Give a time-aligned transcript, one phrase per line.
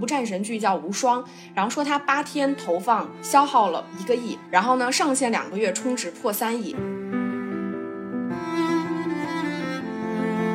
[0.00, 1.22] 部战神剧叫《无双》，
[1.54, 6.74] 然后说他八天投放消耗了一个亿，然后呢上线两个月充值破三亿。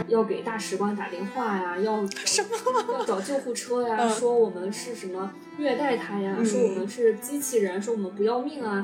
[0.08, 2.50] 要给大使馆打电话呀，要什么？
[2.94, 8.84] 要找救护车呀，嗯说我们是什么虐待他呀，嗯说我们是机器人，说我们不要命啊。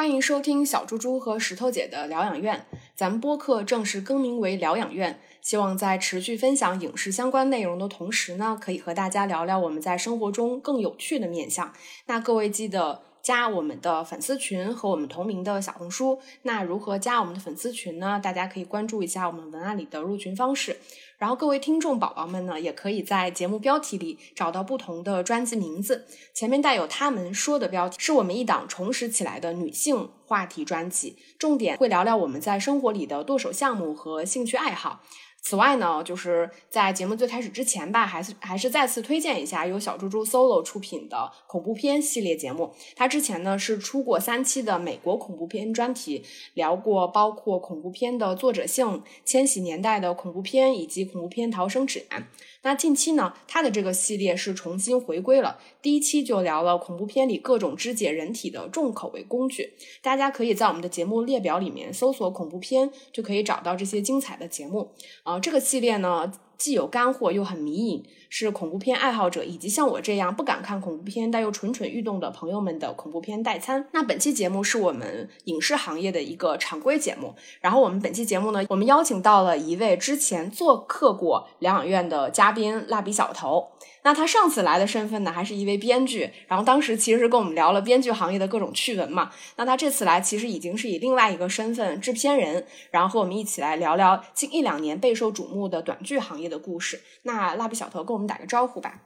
[0.00, 2.64] 欢迎收听小猪猪和石头姐的疗养院。
[2.94, 11.74] 咱们播客正式更名为疗养院，希望在持续分享影视相关内容的同时呢，可以和大家聊聊我们在生活中更有趣的面相。
[12.06, 16.20] 那各位记得加我们的粉丝群和我们同名的小红书。
[16.42, 18.20] 那如何加我们的粉丝群呢？
[18.22, 20.76] 大家可以关注一下我们文案里的入群方式。
[21.18, 35.02] 然后各位听众宝宝们呢，也可以在节目标题里找到不同的专辑名字，前面带有他们说的标题，是我们一档重拾起来的女性话题专辑，重点会聊聊我们在生活里的剁手项目和兴趣爱好。
[35.42, 42.72] 此外呢，就是在节目最开始之前吧，还是还是再次推荐一下由小猪猪 solo 出品的恐怖片系列节目。
[42.94, 46.24] 他之前呢是出过三期的美国恐怖片专题，
[46.54, 52.26] 聊过包括恐怖片的作者性、千禧年代的恐怖片以及恐怖片逃生指南。
[52.62, 55.58] 那近期呢，它的这个系列是重新回归了。
[55.80, 64.92] 第一期就聊了恐怖片里各种肢解人体的重口味工具，大家可以在我们的节目列表里面搜索恐怖片，就可以找到这些精彩的节目。
[65.22, 66.30] 啊、这个系列呢，
[66.60, 73.88] 既有干货又很迷影，是恐怖片爱好者以及像我这样不敢看恐怖片但又蠢蠢欲动的朋友们的恐怖片代餐。
[73.92, 83.68] 那本期节目是我们影视行业的一个常规节目，然后我们本期节目呢，我们邀请到了一位之前做客过疗养院的嘉宾蜡笔小头。
[84.02, 89.30] 那他上次来的身份呢，还是一位编剧，然后当时其实是跟我们聊了编剧行业的各种趣闻嘛。
[89.56, 97.00] 那他这次来，其实已经是以另外一个身份制片人，然后和我们一起来聊聊近一两年备受瞩目的短剧行业的故事。
[97.24, 99.02] 那蜡笔小头跟我们打个招呼吧。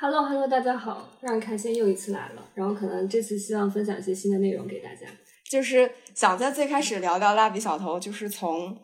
[0.00, 2.42] Hello Hello，大家好，非常开心又一次来了。
[2.54, 5.06] 然后可能这次希望分享一些新的内容给大家。
[5.50, 8.78] 就是想在最开始聊聊蜡笔小头，就是从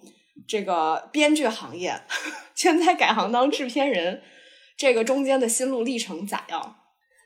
[0.48, 1.94] 这个编剧行业，
[2.54, 4.22] 现在改行当制片人，
[4.76, 6.76] 这个中间的心路历程咋样？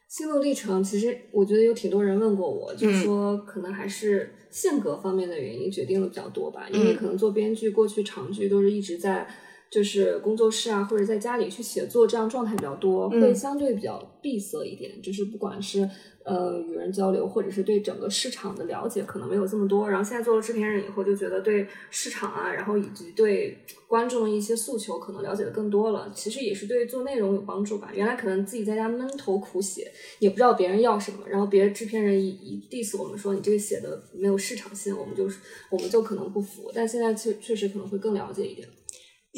[0.09, 6.67] 心路历程，其实我觉得有挺多人问过我，嗯就是说可能还是性格方面的原因决定的比较多吧。
[6.73, 9.29] 因为可能做编剧，过去长剧都是一直在
[9.71, 15.03] 就是工作室啊，或者在家里去写作，这样状态比较多，嗯会相对比较闭塞一点。
[15.03, 15.89] 就是不管是
[16.25, 19.89] 呃与人交流，或者是对整个市场的了解，可能没有这么多。
[19.91, 26.11] 然后现在做了制片人以后，就觉得对市场啊，然后以及对观众的一些诉求，可能了解的更多了。
[26.15, 27.91] 其实也是对做内容有帮助吧。
[27.93, 35.41] 原来可能自己在家闷头苦写，也不知道别人要什么，然后别的制片人一一 diss 我们说你这个写的没有市场性，我们就是
[35.71, 36.71] 我们就可能不服。
[36.75, 38.67] 但现在确确实可能会更了解一点。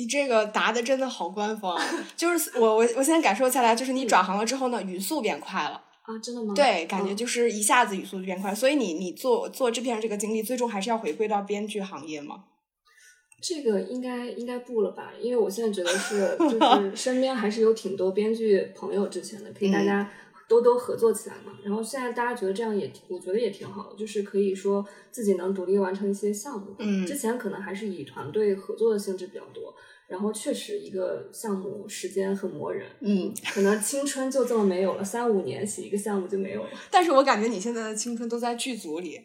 [0.01, 1.79] 你这个答的真的好官方，
[2.17, 6.55] 就是我我我现在感受下来，就是你转行了之后呢，语速变快了，啊，真的吗？
[6.55, 12.45] 对，感觉嗯就是一下子语速就变快，所以你你做做制片人这个经历，最终还是要回归到编剧行业吗？
[13.43, 15.13] 这个应该应该不了吧？
[15.21, 20.11] 因为我现在觉得是， 就是身边还是有挺多编剧朋友之前的，可以大家
[20.51, 21.57] 多多合作起来嘛。
[21.63, 26.75] 然后现在大家觉得这样也，我觉得也挺好的，就是可以说自己能独立完成一些项目。
[26.79, 29.73] 嗯之前可能还是以团队合作的性质比较多，
[30.09, 39.17] 然后确实一个项目时间很磨人，嗯，可能青春就这么没有了，三五年写一个项目就没有了但是我感觉你现在的青春都在剧组里，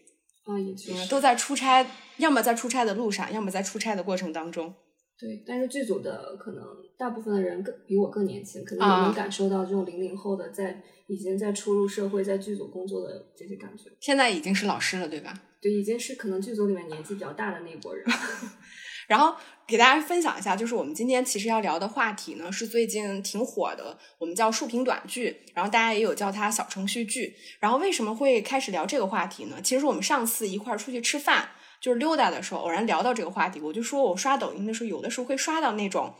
[0.43, 1.85] 啊，也确实都在出差，
[2.17, 4.75] 要么在出差的路上，要么在出差的过程当中。
[5.17, 6.63] 对，但是剧组的可能
[6.97, 13.89] 大部分的人更比我更年轻，可能啊也能感受到这种零零后的在已经在初入社会、在剧组工作的这些感觉。
[14.01, 15.33] 现在已经是老师了，对吧？
[15.61, 18.05] 对，已经是可能剧组里面年纪比较大的那一波人。
[19.07, 19.35] 然后
[19.67, 27.35] 给大家分享一下，就是我们今天其实要聊的话题呢，是最近挺火的，我们叫竖屏短剧，然后大家也有叫它小程序剧。
[27.59, 29.61] 然后为什么会开始聊这个话题呢？
[29.63, 31.49] 其实我们上次一块儿出去吃饭，
[31.85, 36.15] 就是溜达的时候，偶然聊到这个话题，我就说我刷抖音的时候，有的时候会刷到那种。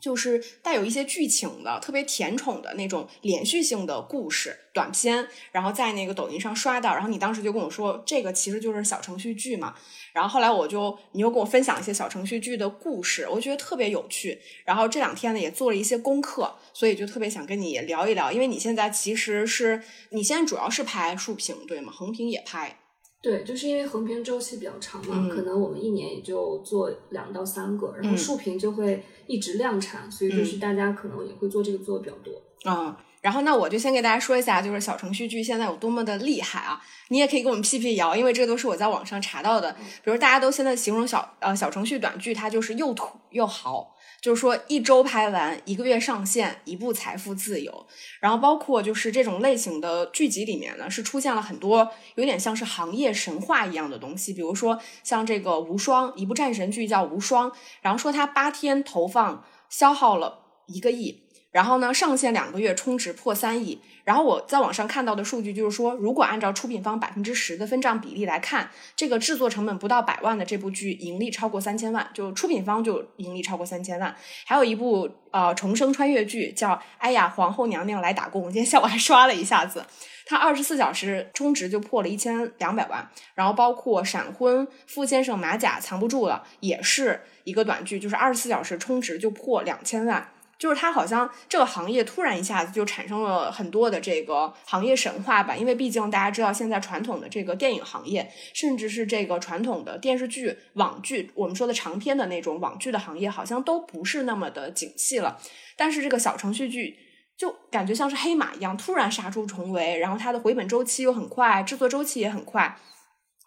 [0.00, 9.74] 就是带有一些剧情的、特别甜宠的那种连续性的故事短片，然后在那个抖音上刷到，然后你当时就跟我说，这个其实就是小程序剧嘛。
[10.12, 14.40] 然后后来我就，你又跟我分享一些小程序剧的故事，我觉得特别有趣。
[14.64, 21.92] 然后这两天呢也做了一些功课，所以就特别想跟你聊一聊，因为你现在其实是你现在主要是拍竖屏对吗？
[21.92, 22.78] 横屏也拍。
[23.20, 32.32] 对，就是因为横屏周期比较长嘛，嗯可能我们一年也就做两到三个，然后嗯竖屏就会一直量产，所以就是大家可能也会做这个做的比较多。
[32.70, 36.80] 啊、然后那我就先给大家说一下，就是小程序剧现在有多么的厉害啊！
[37.08, 39.72] 你也可以给我们辟辟谣，因为这都是我在网上查到的。
[40.04, 47.86] 比如大家都现在形容小呃小程序短剧，它就是又土又豪，就是说一周拍完，一个月上线，一部财富自由。
[48.20, 61.24] 然后包括就是这种类型的剧集里面呢，是出现了很多有点像是行业神话一样的东西，比如说像这个无双，一部战神剧叫无双，然后说它八天投放消耗了一个亿。
[61.50, 63.80] 然后呢，上线两个月充值破三亿。
[64.08, 74.16] 然后我在网上看到的数据就是说，如果按照出品方百分之十的分账比例来看，这个制作成本不到百万的这部剧盈利超过三千万，就出品方就盈利超过三千万。
[74.46, 79.84] 还有一部呃重生穿越剧叫《哎呀皇后娘娘来打工》，今天下午还刷了一下子，
[80.24, 83.06] 它二十四小时充值就破了一千两百万。
[83.34, 90.30] 然后包括闪婚傅先生马甲藏不住了，也是一个短剧，就是二十四小时充值就破两千万。
[90.58, 105.38] 就是它好像这个行业突然一下子就产生了很多的这个行业神话吧，因为毕竟大家知道现在传统的这个电影行业，甚至是这个传统的电视剧、网剧，我们说的长篇的那种网剧的行业，好像都不是那么的景气了。
[105.76, 106.98] 但是这个小程序剧
[107.36, 112.76] 就感觉像是黑马一样，突然杀出重围，然后它的回本周期又很快，制作周期也很快。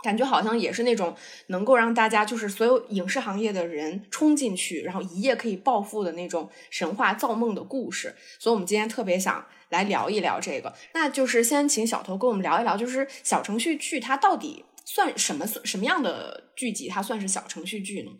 [0.03, 1.15] 感觉好像也是那种
[1.47, 8.15] 能够让大家就是所有影视行业的人冲进去，然后一夜可以暴富的那种神话造梦的故事。
[8.39, 10.73] 所以，我们今天特别想来聊一聊这个。
[10.93, 18.11] 那就是先请小头跟我们聊一聊，就是小程序剧它到底算什么什么样的剧集，它算是小程序剧呢？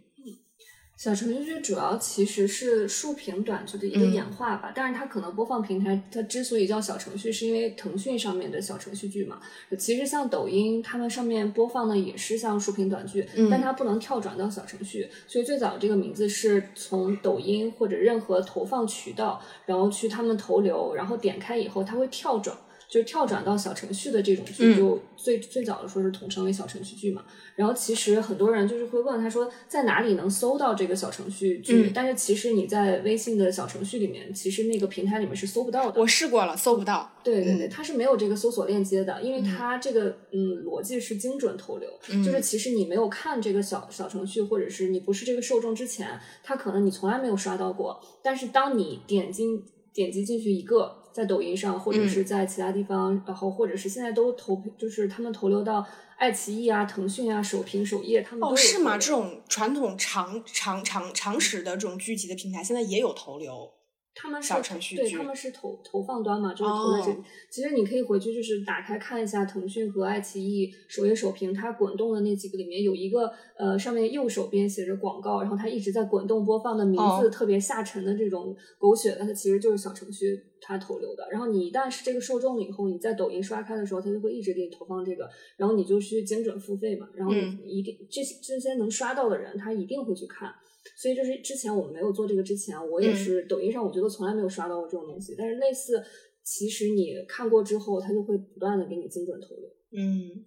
[1.01, 9.39] 小程序剧主要其实是竖屏短剧的一个演化吧，但是它可能播放平台，它之所以叫小程序，是因为腾讯上面的小程序剧嘛。
[9.79, 22.55] 其实像抖音，他们上面播放的也是像竖屏短剧，但它不能跳转到小程序，所以最早这个名字是从抖音或者任何投放渠道，然后去他们投流，然后点开以后，它会跳转。
[22.91, 27.23] 就跳转到小程序的这种剧，就最最早的说是统称为小程序剧嘛。
[27.55, 31.89] 然后其实很多人就是会问他说，在哪里能搜到这个小程序剧？
[31.95, 36.01] 但是其实你在微信的小程序里面，其实那个平台里面是搜不到的。
[36.01, 37.09] 我试过了，搜不到。
[37.23, 41.89] 对对对，它是没有这个搜索链接的，因为它这个嗯逻辑是精准投流，
[42.21, 48.01] 就是其实你没有看这个小小程序，或者是你不是这个受众之前，它可能你从来没有刷到过。
[48.21, 50.97] 但是当你点进点击进去一个。
[51.11, 55.85] 在抖音上，或者是在其他地方，然后或者是现在都投，就是他们投流到
[56.17, 58.97] 爱奇艺啊、腾讯啊、首屏、首页，他们哦是吗？
[58.97, 63.71] 这种传统长长长常识的这种剧集的平台，现在也有投流。
[64.21, 67.17] 他们小程序对，他们是投投放端嘛，就是投在这里。
[67.49, 81.27] 其实你可以回去就是打开看一下腾讯和爱奇艺首页首屏，它滚动的那几个里面有一个呃，上面右手边写着广告，然后它一直在滚动播放的名字特别下沉的这种狗血的，它其实就是小程序它投流的。
[81.31, 85.27] 然后你一旦是这个受众了以后，你在抖音刷开的时候，它就会一直给你投放这个，
[85.57, 87.33] 然后你就去精准付费嘛，然后
[87.65, 90.53] 一定这些这些能刷到的人，他一定会去看。
[90.97, 95.35] 所以就是之前我们没有做这个之前，我也是抖音上我觉得从来没有刷到过这种东西。
[95.37, 96.03] 但是类似，
[96.43, 99.69] 其实你看过之后，它就会不断的给你精准投流。
[99.91, 100.45] 嗯。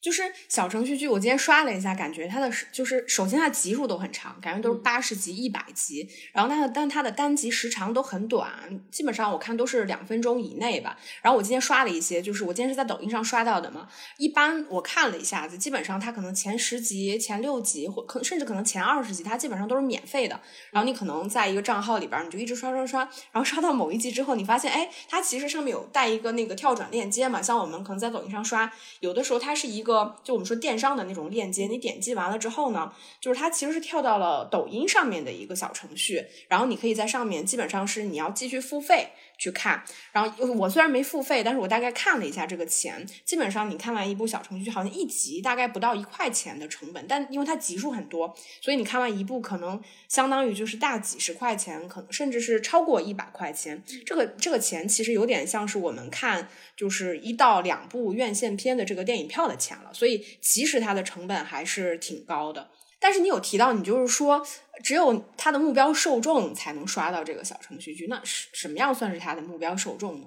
[0.00, 8.50] 就是小程序剧，我今天刷了一下，感觉它的就是首先它集数都很长，感觉都是八十集、一百集，然后它的但它的单集时长都很短，
[8.90, 10.96] 基本上我看都是两分钟以内吧。
[11.20, 13.88] 然后我今天刷了一些，就是我今天是在抖音上刷到的嘛。
[14.16, 20.40] 一般我看了一下子，基本上它可能前十集、前六集或可甚至可能前二十集，它基本上都是免费的。
[20.70, 23.00] 然后你可能在一个账号里边，你就一直刷刷刷，
[23.32, 27.42] 然后刷到某一集之后，你发现哎，它其实上面有带一个那个跳转链接嘛。
[27.42, 29.89] 像我们可能在抖音上刷，有的时候它是一个。
[29.90, 39.08] 个就我们说电商的那种链接，你点击完了之后呢，就是它其实是跳到了抖音上面的一个小程序，然后你可以在上面基本上是你要继续付费
[39.40, 39.82] 去看。
[40.12, 53.82] 然后我虽然没付费，但是我大概看了一下这个钱，基本上你看完一部小程序，好像一集大概不到一块钱的成本，但因为它集数很多，所以你看完一部可能相当于就是大几十块钱，可能甚至是超过一百块钱。
[54.04, 59.70] 这个这个钱其实有点像是我们看就是一到两部院线片的这个电影票的钱。
[59.78, 62.68] 了，所以其实它的成本还是挺高的。
[63.00, 64.46] 但是你有提到，你就是说，
[64.84, 70.26] 只有他的目标受众才能刷到这个小程序剧，那什什么样算是他的目标受众呢？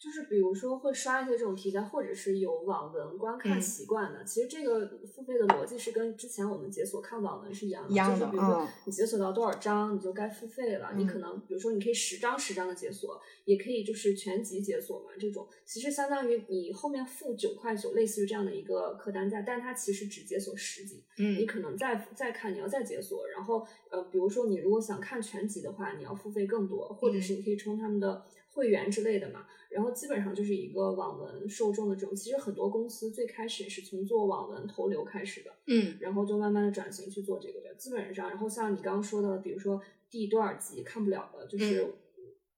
[0.00, 4.24] 就是比如说会刷一些这种题材，或者是有网文观看习惯的。
[4.24, 10.94] 其实这个付费的逻辑是跟之前我们解锁看网文是一样的，就是比如说你解锁到多少章，你就该付费了。
[10.96, 15.10] 你可能比如说你可以十章十章的解锁，也可以就是全集解锁嘛。
[15.18, 21.04] 这种其实相当于你后面付九块九，类似于这样的一个客单价，但它其实只解锁十集。
[21.18, 28.24] 嗯，你可能再再看，你要再解锁，然后呃，比如说你如果想看全集的话，你要付费更多，或者是你可以充他们的。
[28.52, 29.46] 会员之类的嘛。
[29.70, 37.72] 然后基本上就是一个网文受众的这种，其实很多公司最开始也是从做网文投流开始的，嗯然后就慢慢的转型去做这个的。
[37.76, 39.80] 基本上，然后像你刚刚说的，比如说
[40.10, 41.94] 第多少集看不了的，就是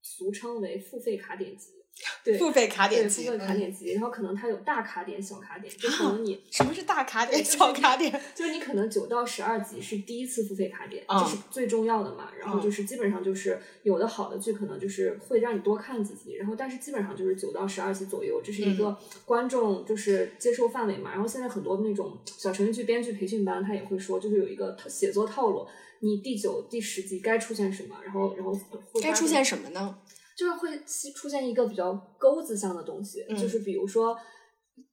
[0.01, 1.82] 俗称为付费卡点集，
[2.25, 8.13] 对，付费卡点对机，付费卡点集，然后可能它有大卡点、小卡点，就可能你什么是大卡点、就是小卡点？
[8.35, 12.31] 就是你可能九到十二集是第一次付费卡点，嗯这是最重要的嘛。
[12.39, 21.13] 然后就是基本上就是有的好的剧可能就是会让你多看几集，然后但是基本上就是九到十二集左右，这是一嗯个观众就是接受范围嘛。
[21.13, 25.67] 然后现在很多那种小程序剧编剧培训班，他也会说，就是有一个套写作套路，
[26.01, 28.53] 你第九、第十集该出现什么，然后然后
[28.91, 29.99] 会该出现什么呢？
[30.43, 30.77] 就是会
[31.15, 33.37] 出现一个比较钩子像的东西，嗯。
[33.37, 34.19] 就是比如说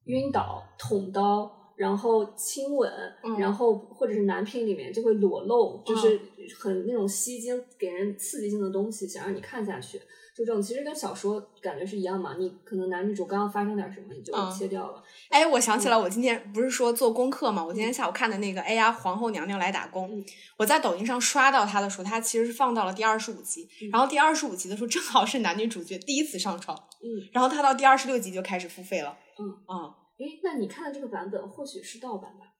[0.05, 2.91] 晕倒、捅刀，然后亲吻，
[3.23, 6.19] 嗯然后或者是男频里面就会裸露，就是
[6.59, 9.97] 很那种吸睛、给人刺激性的东西，想让你看下去。
[10.35, 15.01] 就这种其实跟小说感觉是一样嘛，你可能男女主刚刚发生点什么，你就嗯切掉了。
[15.29, 17.63] 哎，我想起来，我今天不是说做功课嘛？
[17.63, 20.25] 我今天下午看的那个《哎呀，皇后娘娘来打工》嗯
[20.57, 29.17] 我在抖音上刷到它的时候，它其实是放到了第二十五集，嗯然后第二十五集的时候正好是男女主角第一次上床，嗯，然后它到第二十六集就开始付费了。
[29.41, 32.53] 嗯啊、诶，那你看的这个版本或许是盗版吧？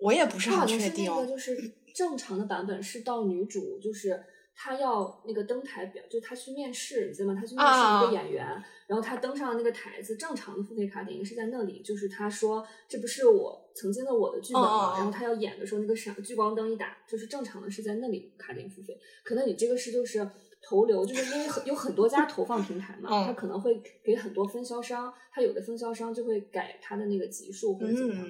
[0.00, 1.04] 我也不是很确定。
[1.06, 4.20] 像是那个，就是正常的版本是到女主，就是
[4.56, 7.38] 她要那个登台表，就她去面试，你知道吗？
[7.38, 8.46] 她去面试一啊个演员，
[8.86, 14.92] 然后她登上了那个台子，正常的付费卡点应该是在那里，就是她说这不是我曾经的我的剧本吗？
[14.92, 20.26] 哦然后她要演的时候，那个闪聚光灯一打，就是正常的是在那里卡点付费，可能你这个是就是。
[20.66, 28.26] 投流就是因为很有很多家投放平台嘛，嗯它可能会给很多分销商，它有的分销商就会改它的那个级数或者怎么样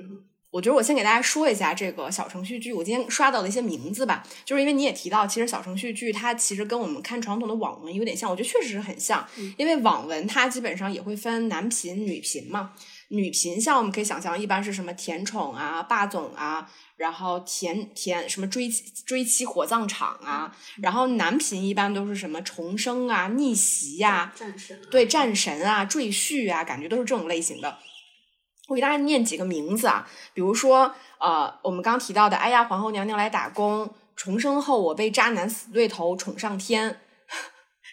[0.51, 12.73] 我觉得我先给大家说一下这个小程序剧，我今天刷到的一些名字吧，就是因为你也提到，其实小程序剧它其实跟我们看传统的网文有点像，我觉得确实是很像，嗯因为网文它基本上也会分男频、女频嘛。
[13.15, 18.69] 女频像我们可以想象，一般是什么甜宠啊、霸总啊，然后甜甜什么追
[19.07, 27.79] 追妻火葬场啊，然后男频一般都是什么重生啊、逆袭呀、战神、啊，对战神啊、赘婿啊，感觉都是这种类型的。
[28.69, 37.01] 我给大家念几个名字啊，比如说，呃，我们刚提到的，哎呀，皇后娘娘来打工，重生后我被渣男死对头宠上天，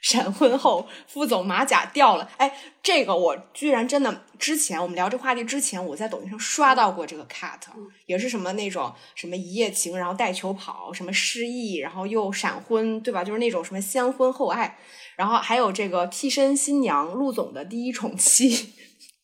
[0.04, 7.60] 闪婚后副总马甲掉了，哎，这个我居然真的，之前我们聊这话题之前，我在抖音上刷到过这个 cut，
[8.08, 13.24] 也是什么那种什么一夜情，然后带球跑，什么失忆，然后又闪婚，对吧？
[13.24, 14.80] 就是那种什么先婚后爱，
[15.16, 18.74] 然后还有这个替身新娘陆总的第一宠妻。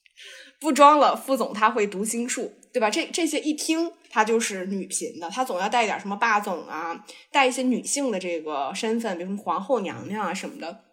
[0.62, 2.90] 不装了，副总他会读心术，对吧？
[2.90, 10.84] 这这些一听，他就是女频的，他总要带一点什么霸总啊，带一些女性的这个身份，比如什么皇后娘娘啊什么的。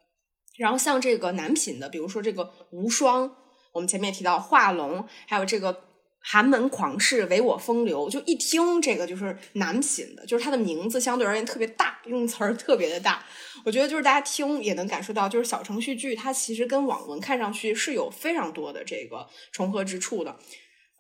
[0.57, 3.35] 然后像这个男频的，比如说这个无双，
[3.73, 5.85] 我们前面也提到画龙，还有这个
[6.21, 13.25] 寒门狂士唯我风流，就一听这个就是男频的，就是它的名字相对而言特别大，用词儿特别的大。
[13.65, 20.37] 我觉得就是大家听也能感受到，就是小程序剧它其实跟网文看上去是有非常多的这个重合之处的。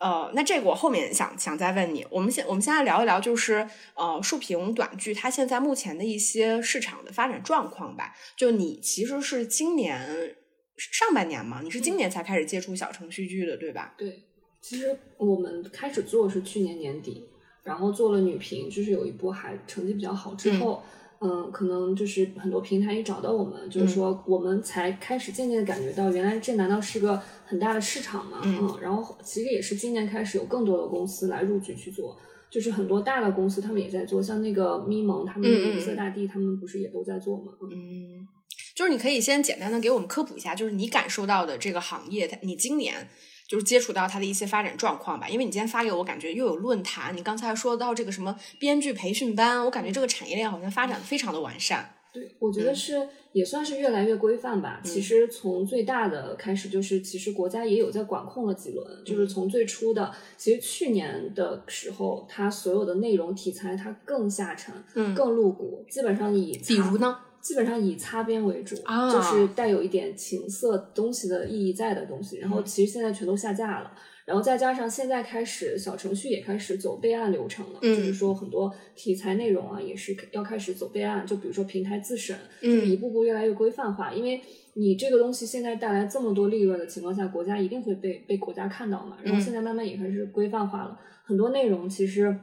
[0.04, 8.14] 呃，那这个我后面想想再问你，我们现我们现在聊一聊，就是呃竖屏短剧它现在目前的一些市场的发展状况吧。
[8.36, 10.36] 就你其实是今年
[10.76, 13.94] 上半年嘛，你是今年才开始接触小程序剧的，对吧？
[13.96, 14.20] 对，
[14.60, 17.26] 其实我们开始做是去年年底，
[17.62, 20.82] 然后做了女频，就是有一波还成绩比较好之后，
[21.20, 28.40] 嗯、可能就是很多平台也找到我们，就是说我们才开始渐渐的感觉到，原来这难道是个很大的市场嘛？
[28.44, 32.16] 嗯然后其实也是今年开始有更多的公司来入局去做。
[32.50, 37.52] 就是很多大的公司，他们也在做，像那个咪蒙，他们嗯嗯银色大地，他们不是也都在做吗？
[37.62, 38.28] 嗯嗯，
[38.76, 43.08] 就是你可以先简单的给我们科普一下，就是你感受到的这个行业，它你今年
[43.48, 45.28] 就是接触到它的一些发展状况吧。
[45.28, 51.96] 因为你今天发给我，感觉又有论坛，你刚才说到这个什么编剧培训班，我感觉这个产业链好像发展的非常的完善。
[52.14, 54.80] 对，我觉得嗯是、也算是越来越规范吧。
[54.84, 67.18] 其实从最大的开始，就是其实国家也有在管控了几轮，嗯就是从最初的，其实去年的时候，它所有的内容题材它更下沉，嗯更露骨，基本上以比如呢？
[67.40, 72.38] 基本上以擦边为主，啊就是带有一点情色东西的意义在的东西。
[72.38, 73.92] 然后嗯其实现在全都下架了，
[74.24, 84.12] 然后再加上现在开始小程序也开始走备案流程了，嗯就是说很多题材内容啊也是要开始走备案，就比如说平台自审，就是一嗯步步越来越规范化。
[84.12, 84.40] 因为
[84.74, 89.18] 你这个东西现在带来这么多利润的情况下，国家一定会被被国家看到嘛。
[89.22, 92.34] 然后嗯现在慢慢也开始规范化了，很多内容其实。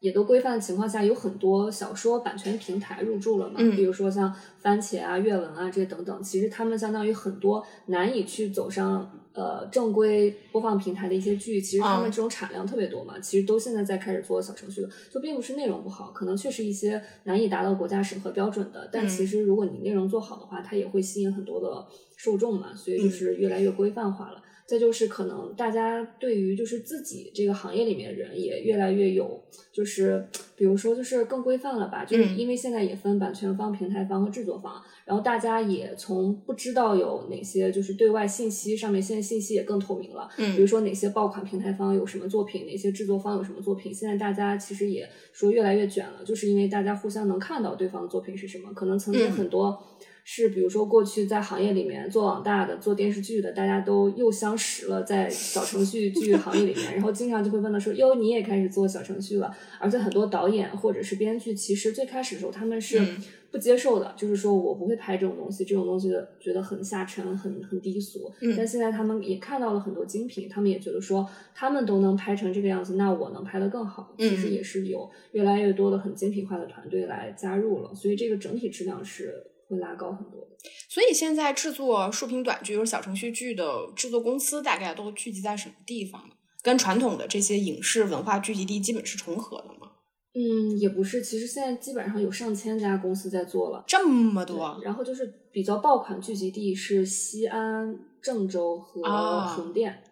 [0.00, 21.86] 也都规范的情况下，有很多小说版权平台入驻了嘛，嗯比如说像番茄啊、阅文啊这些等等，其实他们相当于很多难以去走上呃正规播放平台的一些剧，其实他们嗯这种产量特别多嘛，其实都现在在开始做小程序了，就并不是内容不好，可能确实一些难以达到国家审核标准的，但嗯其实如果你内容做好的话，它也会吸引很多的
[22.16, 24.42] 受众嘛，所以嗯就是越来越规范化了。
[24.66, 29.40] 再就是可能大家对于就是自己这个行业里面的人也越来越有，
[29.72, 49.80] 就是比如说就是更规范了吧，就是嗯因为现在也分版权方、平台方和制作方，然后大家也从不知道有哪些就是对外信息上面现在信息也更透明了，比如嗯说哪些爆款平台方有什么作品，哪些制作方有什么作品，现在大家其实也说越来越卷了，就是因为大家互相能看到对方的作品是什么，可能曾经嗯很多。
[50.28, 68.28] 是，比如说过去在行业里面做网大的、做电视剧的，大家都又相识了，在小程序剧行业里面，然后经常就会问到说：“哟，你也开始做小程序了？”而且很多导演或者是编剧，其实最开始的时候他们是嗯不接受的，就是说我不会拍这种东西，这种东西觉得很下沉、很很低俗。
[68.40, 74.12] 嗯但现在他们也看到了很多精品，他们也觉得说他们都能拍成这个样子，那我能拍得更好。
[74.18, 79.32] 嗯其实也是有越来越多的很精品化的团队来加入了，所以这个整体质量是
[79.68, 80.56] 会拉高很多的。
[80.88, 86.34] 所以现在制作竖屏短剧或者小程序剧的制作公司大概都聚集在什么地方呢？
[86.62, 89.92] 跟传统的这些影视文化聚集地基本是重合的吗？
[90.34, 93.82] 嗯，也不是，其实现在基本上有上千家公司在做了。
[93.86, 100.02] 这么多，然后就是比较爆款聚集地是西安、郑州和啊横店。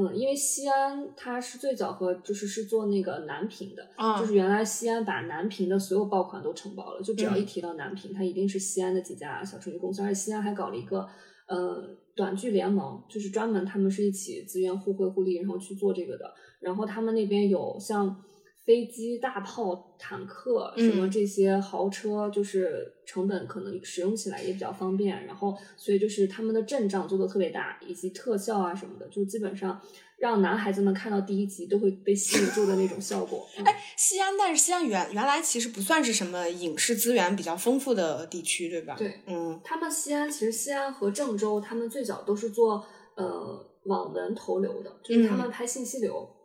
[0.00, 11.06] 嗯，因为西安它是最早和就是是做那个南屏的，啊就是原来西安把南屏的所有爆款都承包了，就只要嗯一提到南屏，它一定是西安的几家小程序公司，而且西安还搞了一个
[11.46, 16.32] 呃短剧联盟，就是专门他们是一起资源互惠互利，然后去做这个的。
[16.60, 18.22] 然后他们那边有像
[18.64, 25.26] 飞机、大炮、坦克什么嗯这些豪车，就是成本可能使用起来也比较方便。
[25.26, 29.80] 然后所以就是他们的阵仗做的特别大，以及特效啊什么的，就基本上
[30.18, 33.46] 让男孩子们看到第一集都会被吸引住的那种效果。
[33.58, 33.64] 嗯
[33.96, 38.94] 西安，但是西安原原来其实不算是什么影视资源比较丰富的地区，对吧？
[38.96, 46.28] 对，嗯他们西安其实西安和郑州，他们最早都是做呃网文投流的，就是他们拍信息流。
[46.32, 46.39] 嗯，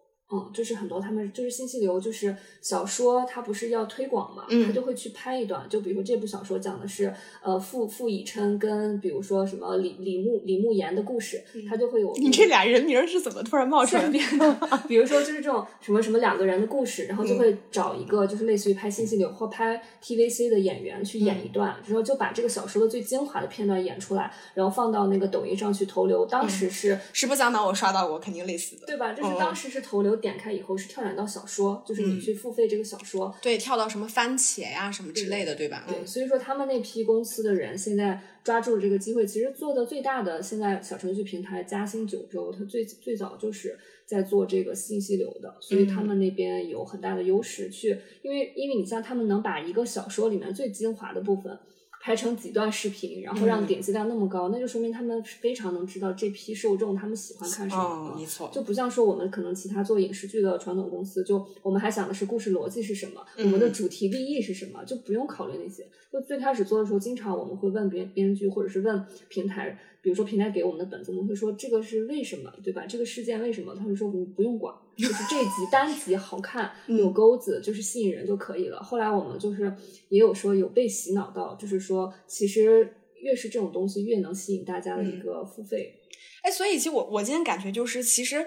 [0.54, 14.20] 就是很多他们就是信息流，就是小说，它不是要推广嘛，嗯他就会去拍一段，就比如说这部小说讲的是呃傅傅以琛跟比如说什么李李牧李牧言的故事，他就会有嗯你这俩人名是怎么突然冒出来的？
[14.90, 26.26] 比如说就是这种什么什么两个人的故事，然后就会找一个就是类似于拍信息流或拍 TVC 的演员去演一段，然后就把这个小说的最精华的片段演出来，然后放到那个抖音上去投流。
[26.26, 26.98] 当时是。
[27.14, 28.88] 实不相瞒，我刷到过，肯定类似的。
[28.88, 29.14] 对吧？
[29.14, 35.84] 就是嗯当时是投流，点开以后是跳转到小说，就是你嗯去付费这个小说，对，跳到什么番茄呀、什么之类的，对吧？
[35.88, 51.58] 对，嗯所以说他们那批公司的人现在抓住了这个机会，其实做的最大的现在小程序平台嘉兴九州，它最最早就是在做这个信息流的，所以他们那边有很大的优势去，因为因为你像他们能把一个小说里面最精华的部分。
[52.06, 58.14] 拍成几段视频，然后让嗯点击量那么高，那就说明他们非常能知道这批受众他们喜欢看什么。
[58.16, 65.84] 没错，就不像说我们可能其他做影视剧的传统公司，就我们还想的是故事逻辑是什么，嗯我们的主题立意是什么，就不用考虑那些。
[66.14, 72.86] 就最开始做的时候，经常我们会问编编剧，或者是问平台，比如说平台给我们的本子，我们会说这个是为什么，对吧？
[72.86, 73.74] 这个事件为什么？
[73.76, 78.80] 他们说我们不用管，就是这一集单集好看， 嗯有钩子，就是吸引人就可以了。
[78.84, 79.76] 后来我们就是
[80.10, 82.88] 也有说有被洗脑到，就是说其实
[83.20, 85.96] 越是这种东西，越能吸引大家的一嗯个付费。
[86.44, 88.46] 哎，所以其实我我今天感觉就是，其实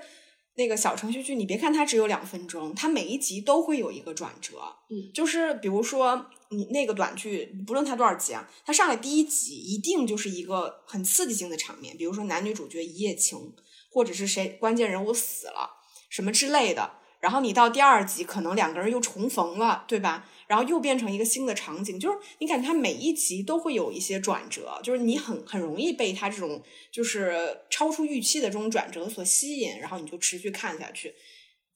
[0.59, 4.57] 那个小程序剧，你别看它只有两分钟，它每一集都会有一个转折。
[4.91, 13.55] 嗯就是比如说你那个短剧，不论它多少集啊，它上来第一集一定就是一个很刺激性的场面，比如说男女主角一夜情，
[13.89, 15.79] 或者是谁关键人物死了
[16.11, 16.95] 什么之类的。
[17.21, 20.29] 然后你到第二集，可能两个人又重逢了，对吧？
[20.49, 27.33] 然后又变成一个新的场景，就是你感觉它每一集都会有一些转折，就是你很很容易被它这种就是
[27.71, 31.15] 超出预期的这种转折所吸引，然后你就持续看下去。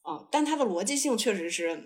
[0.00, 1.78] 啊、但它的逻辑性确实是，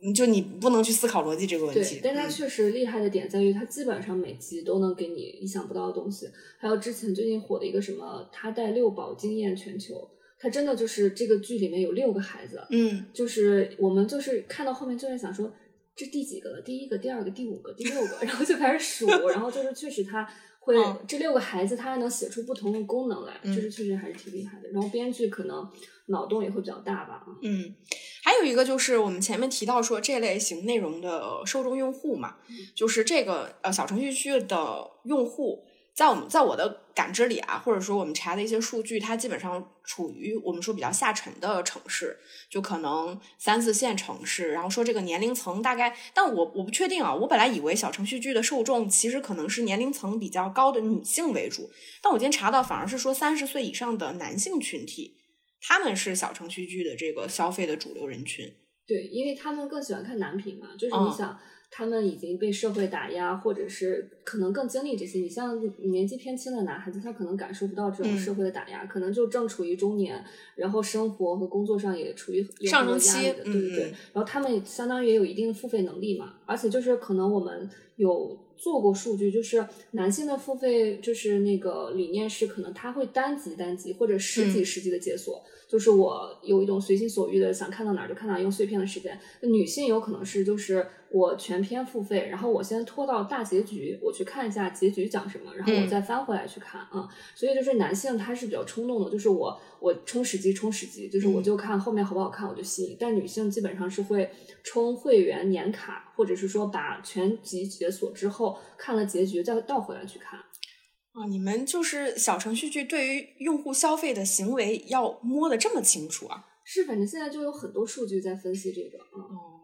[0.00, 2.00] 你就你不能去思考逻辑这个问题对，。
[2.02, 6.26] 但它嗯确实厉害的点在于，它基本上每集都能给你意想不到的东西。
[6.58, 15.52] 还有之前最近火的一个什么，他带六宝惊艳全球，他真的就是这个剧里面有六个孩子，嗯就是我们就是看到后面就在想说，
[15.98, 16.62] 这第几个了？
[16.62, 20.24] 第一个、第二个、第五个、第六个，然后就开始数， 然后就是确实他
[20.60, 24.68] 会、嗯这六个孩子他还能写出不同的功能来，嗯就是确实还是挺厉害的。
[24.68, 25.68] 然后编剧可能
[26.06, 27.26] 脑洞也会比较大吧。
[27.42, 27.74] 嗯，
[28.22, 32.36] 还有一个就是我们前面提到说这类型内容的受众用户嘛，
[32.76, 35.64] 就是这个呃小程序区的用户。
[35.98, 42.16] 在我们在我的感知里啊，或者说我们查的一些数据，它基本上处于我们说比较下沉的城市，
[42.48, 44.52] 就可能三四线城市。
[44.52, 47.12] 然后说这个年龄层大概，但我我不确定啊。
[47.12, 51.68] 我本来以为小程序剧的受众其实可能是年龄层比较高的女性为主，
[52.00, 55.16] 但我今天查到反而是说三十岁以上的男性群体，
[55.60, 58.46] 他们是小程序剧的这个消费的主流人群。
[58.86, 61.36] 对，因为他们更喜欢看男频嘛，就是你想。
[61.70, 65.18] 他们已经被社会打压，或者是可能更经历这些。
[65.18, 70.24] 你像年纪偏轻的男孩子，他可能感受不到这种社会的打压，可能就正处于中年，
[70.56, 73.82] 然后生活和工作上也处于上升期，对对对。
[74.12, 78.38] 然后他们相当于也有一定的付费能力嘛，而且就是可能我们有。
[78.60, 89.16] 做过数据，就是男性的付费，就是那个理念是，可能他会单集单集或者十几十集的解锁，就是我有一种随心所欲的想看到哪儿就看哪儿，用碎片的时间。
[89.42, 97.08] 女性有可能是，就是我全篇付费，然后我先拖到大结局，我去看一下结局讲什么，然后我再翻回来去看啊。
[97.34, 102.96] 所以就是男性他是比较冲动的，就是我我充十集充十集，就是我就看后面好不好看我就吸引。
[103.00, 104.30] 但女性基本上是会
[104.62, 108.58] 充会员年卡，或者是说把全集解锁之后。
[108.78, 111.26] 看了结局再倒回来去看啊！
[111.28, 116.44] 你们就是小程序剧对于用户消费的行为要摸得这么清楚啊？
[116.64, 119.57] 是，反正现在就有很多数据在分析这个哦，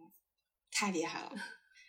[0.74, 1.32] 太厉害了。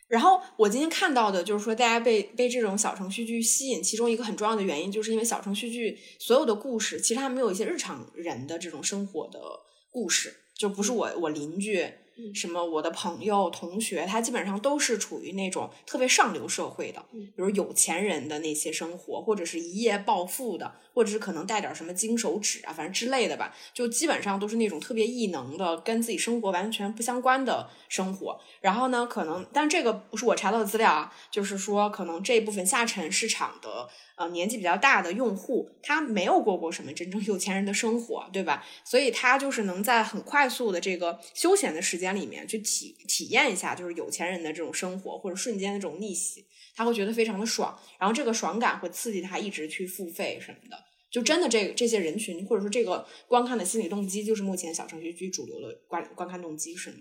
[0.08, 9.42] 然后我今天看到的就是说，大家被被这种小程序剧吸引，其中一个很重要的原因，就是因为小程序剧所有的故事其实还没有一些日常人的这种生活的
[9.90, 11.92] 故事，就不是我我邻居。
[12.34, 12.64] 什么？
[12.64, 23.54] 我的朋友、同学，他基本上都是处于那种特别上流社会的，比如有钱人的那些生活，或者是一夜暴富的，或者是可能带点什么金手指啊，反正之类的吧。
[23.74, 28.40] 就基本上都是那种特别异能的，跟自己生活完全不相关的生活。
[28.62, 33.90] 然后呢，可能，但这个不是我查到的资料啊，就是说，可能这一部分下沉市场的。
[34.18, 38.66] 呃，年纪比较大的用户，他没有过过什么真正有钱人的生活，对吧？
[38.86, 46.46] 所以他就是能在很快速的这个休闲的时间里面去体体验一下，就是有钱人的这种生活，或者瞬间的这种逆袭，
[46.78, 47.78] 他会觉得非常的爽。
[48.00, 50.78] 然后这个爽感会刺激他一直去付费什么的。
[51.12, 57.00] 就真的这这些人群，或者说这个观看的心理动机，就是目前小程序最主流的观观看动机，是吗？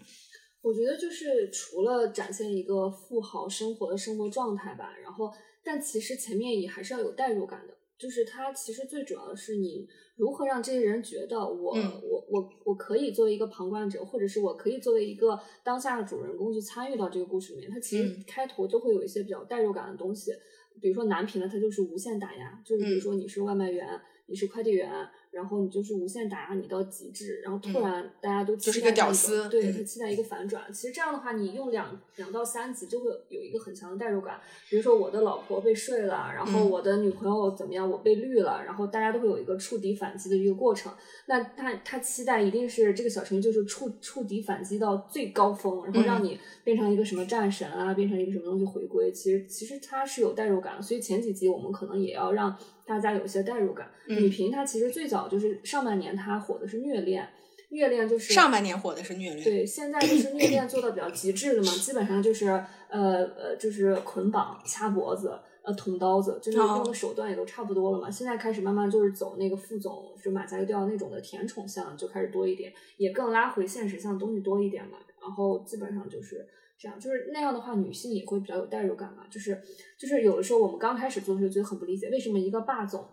[0.63, 5.33] 我觉得就是除了展现一个富豪生活的生活状态吧，然后。
[5.65, 17.71] 但其实前面也还是要有代入感的，就是它其实最主要的是你如何让这些人觉得我我我我可以作为一个旁观者，或者是我可以作为一个当下的主人公去参与到这个故事里面。
[17.71, 20.33] 它其实开头就会有一些比较代入感的东西，
[20.81, 23.89] 比如说男频的，它就是无限打压，就是比如说你是外卖员，
[24.27, 24.91] 你是快递员。
[25.35, 30.73] 然后你就是无限打压你到极致，然后突然大家都就是一个屌丝，对他期待一个反转。
[30.73, 34.41] 其实这样的话，你用两两到三集就会有一个很强的代入感。
[34.71, 40.93] 比如说我的老婆被睡了，然后我的女朋友怎么样，我被绿了，然后大家都会有一个触底反击的一个过程。
[41.27, 49.11] 那他他期待一定是这个小程序就是触触底反击到最高峰，然后让你变成一个什么战神啊，变成一个什么东西回归。
[49.11, 52.57] 其实其实它是有代入感的，所以前几集我们可能也要让。
[52.87, 53.91] 大家有些代入感。
[54.07, 57.29] 女频它其实最早就是上半年它火的是虐恋，
[57.71, 59.43] 虐恋就是上半年火的是虐恋。
[59.45, 62.47] 对，现在就是虐恋做的比较极致的嘛，基本上就是
[62.89, 68.11] 呃呃，就是捆绑、掐脖子、呃捅刀子，就是用的手段也都差不多了嘛。
[68.11, 74.99] 现在开始慢慢就是走那个副总就马加调那种的甜宠向就开始多一点，也更拉回现实向的东西多一点嘛。
[75.21, 76.47] 然后基本上就是。
[76.79, 79.25] 这样就是那样的话，女性也会比较有代入感嘛。
[79.31, 79.61] 就是
[79.99, 83.07] 就是有的时候我们刚开始做的时候觉得很不理解，为什么一个霸总。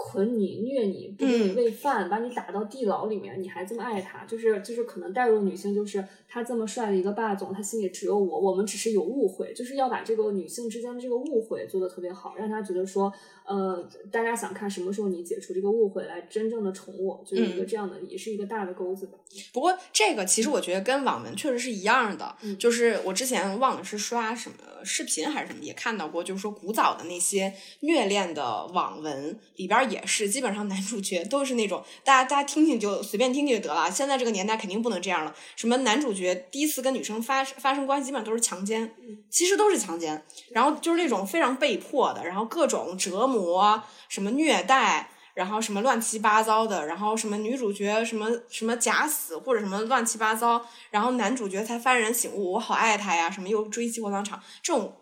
[0.00, 4.24] 捆你虐你不给你喂饭，把你打到地牢里面，你还这么爱他？
[4.26, 13.12] 就是就是可能代入女性，就是他这么帅的一个霸总，他心里只有我，我们只是有误会，就是要把这个女性之间的这个误会做得特别好，让他觉得说，
[13.46, 19.14] 呃，大家想看什么时候你解除这个误会，来真正的宠我，就是一个这样的，也是一个大的钩子吧。
[19.54, 29.78] 不过这个其实我觉得跟网文确实是一样的，就是我之前忘了是刷什么视频还是什么，也看到过，就是说古早的那些虐恋的网文里边。
[29.88, 33.88] 也是，基本上男主角都是那种，大家大家听听就随便听听就得了。
[33.90, 35.34] 现在这个年代肯定不能这样了。
[35.54, 38.94] 什么男主角第一次跟女生发发生关系，基本上都是强奸，
[39.30, 40.22] 其实都是强奸。
[40.50, 54.92] 然后就是那种非常被迫的，然后各种折磨，什么虐待，然后什么乱七八糟的，然后什么女主角什么什么假死或者什么乱七八糟，然后男主角才幡然醒悟，我好爱他呀，什么又追妻火葬场，这种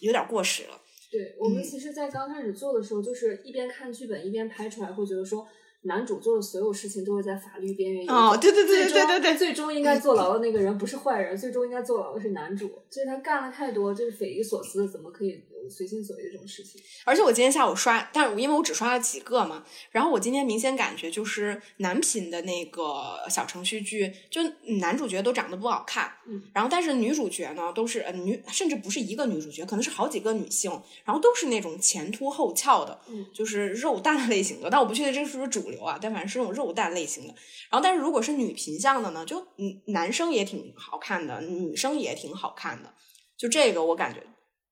[0.00, 0.80] 有点过时了。
[1.08, 5.46] 对我们其实，在刚开始做的时候，就是一边看剧本一边拍出来，会觉得说
[5.86, 16.80] 男主做的所有事情都是在法律边缘游哦，走对对对对对对对，最终应该坐牢的那个人不是坏人，最终应该坐牢的是男主，就是他干了太多就是匪夷所思的，怎么可以随心所欲这种事情？
[17.04, 22.82] 而且我今天下午刷，但是因为我只刷了几个嘛，然后我今天明显感觉就是男频的那个
[23.28, 24.40] 小程序剧，就
[24.80, 30.70] 男主角都长得不好看，嗯，然后但是女主角呢都是呃女，甚至不是一个女主角，可能是好几个女性，
[31.04, 37.34] 然后都是那种前凸后翘的，嗯就是肉蛋类型的，但我不确定这是不是主流啊，但反正是那种肉蛋类型的。
[37.70, 42.94] 然后但是如果是女频向的呢，就嗯男生也挺好看的，女生也挺好看的，
[43.36, 44.20] 就这个我感觉。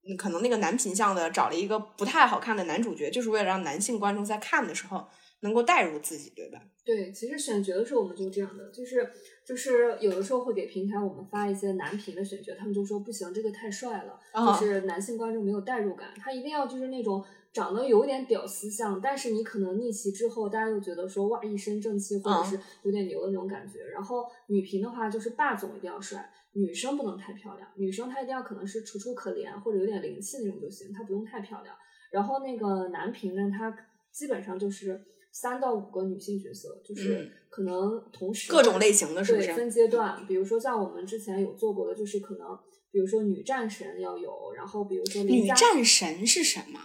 [0.07, 5.03] 嗯可能那个男频向的找了一个不太好看的男主角，就是为了让男性观众在看的时候
[5.41, 6.61] 能够带入自己，对吧？
[6.85, 9.11] 对，其实选角的时候我们就这样的，就是
[9.47, 23.79] 就是有的时候会给平台我们发一些男频的选角，他们就说不行，这个太帅了，啊就是男性观众没有代入感，他一定要就是那种长得有点屌丝相，但是你可能逆袭之后，大家又觉得说哇一身正气，或者是有点牛的那种感觉。
[23.85, 31.75] 然后女频的话就是霸总一定要帅，女生不能太漂亮，女生她一定要可能是楚楚可怜或者有点灵气那种就行，她不用太漂亮。
[32.11, 33.73] 然后那个男频呢，他
[34.13, 39.47] 基本上就是三到五个女性角色，就是嗯可能同时各种类型的是不是？
[39.47, 42.59] 对分阶段，比如说像我们之前有做过的，就是可能
[42.91, 46.81] 比如说女战神要有，然后比如说女战神是什么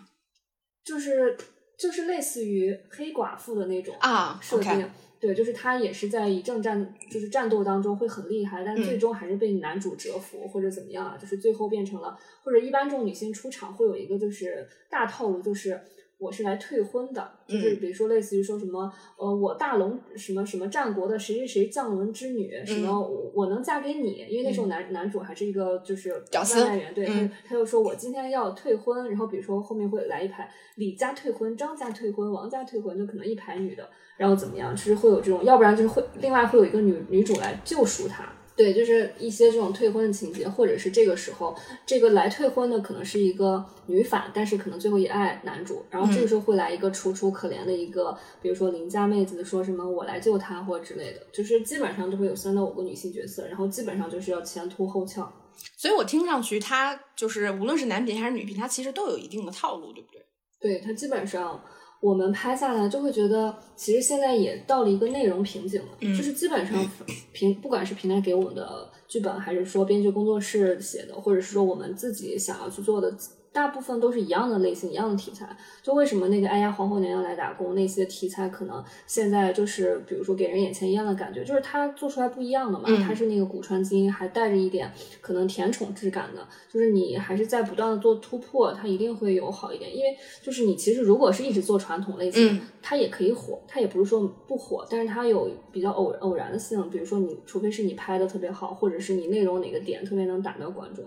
[0.89, 1.37] 就是
[1.77, 4.89] 就是类似于黑寡妇的那种啊设定。
[5.21, 15.77] 对，就是她也是在以正战，就是战斗当中会很厉害，但嗯最终还是被男主折服、或者怎么样啊，就是最后变成了，或者一般这种女性出场会有一个就是大套路，就是
[16.19, 17.79] 我是来退婚的，就是嗯。
[17.79, 22.99] 比如说类似于说什么呃我大龙什么什么战国的谁谁谁将伦之女，什么嗯。
[22.99, 38.29] 我我能嫁给你，因为那时候男、男主还是一个就是外卖员，对，嗯他他就说我今天要退婚，然后比如说后面会来一排李家退婚、张家退婚、王家退婚，就可能一排女的，然后怎么样，就是会有这种，要不然就是会另外会有一个女女主来救赎他。
[38.59, 55.31] 对，就是一些这种退婚的情节，或者是这个时候这个来退婚的可能是一个女反，但是可能最后也爱男主，然后这个时候会来一个楚楚可怜的一个，比如说邻家妹子说什么我来救她或者之类的，就是基本上都会有三到五个女性角色，然后基本上就是要前凸后翘。
[55.77, 60.21] 所以我听上去他就是无论是男频还是女频，他其实都有一定的套路，对不对？
[60.59, 61.63] 对它基本上
[62.01, 66.89] 我们拍下来就会觉得，其实现在也到了一个内容瓶颈了，嗯就是基本上
[67.31, 73.13] 平不管是平台给我们的剧本，还是说编剧工作室写的，或者是说我们自己想要去做的。
[73.59, 75.45] 大部分都是一样的类型，一样的题材。
[75.83, 82.85] 就为什么那个哎呀皇后娘娘来打工那些题材，可能现在就是比如说给人眼前一样的感觉，就是它做出来不一样的嘛。
[82.87, 89.93] 嗯它是那个古川精英，还带着一点可能甜宠质感的，就是你还是在不断的做突破，它一定会有好一点。
[89.93, 101.03] 因为就是你其实如果是一直做传统类型，嗯它也可以火，它也不是说不火，但是它有比较偶偶然的性，比如说你除非是你拍的特别好，或者是你内容哪个点特别能打到观众。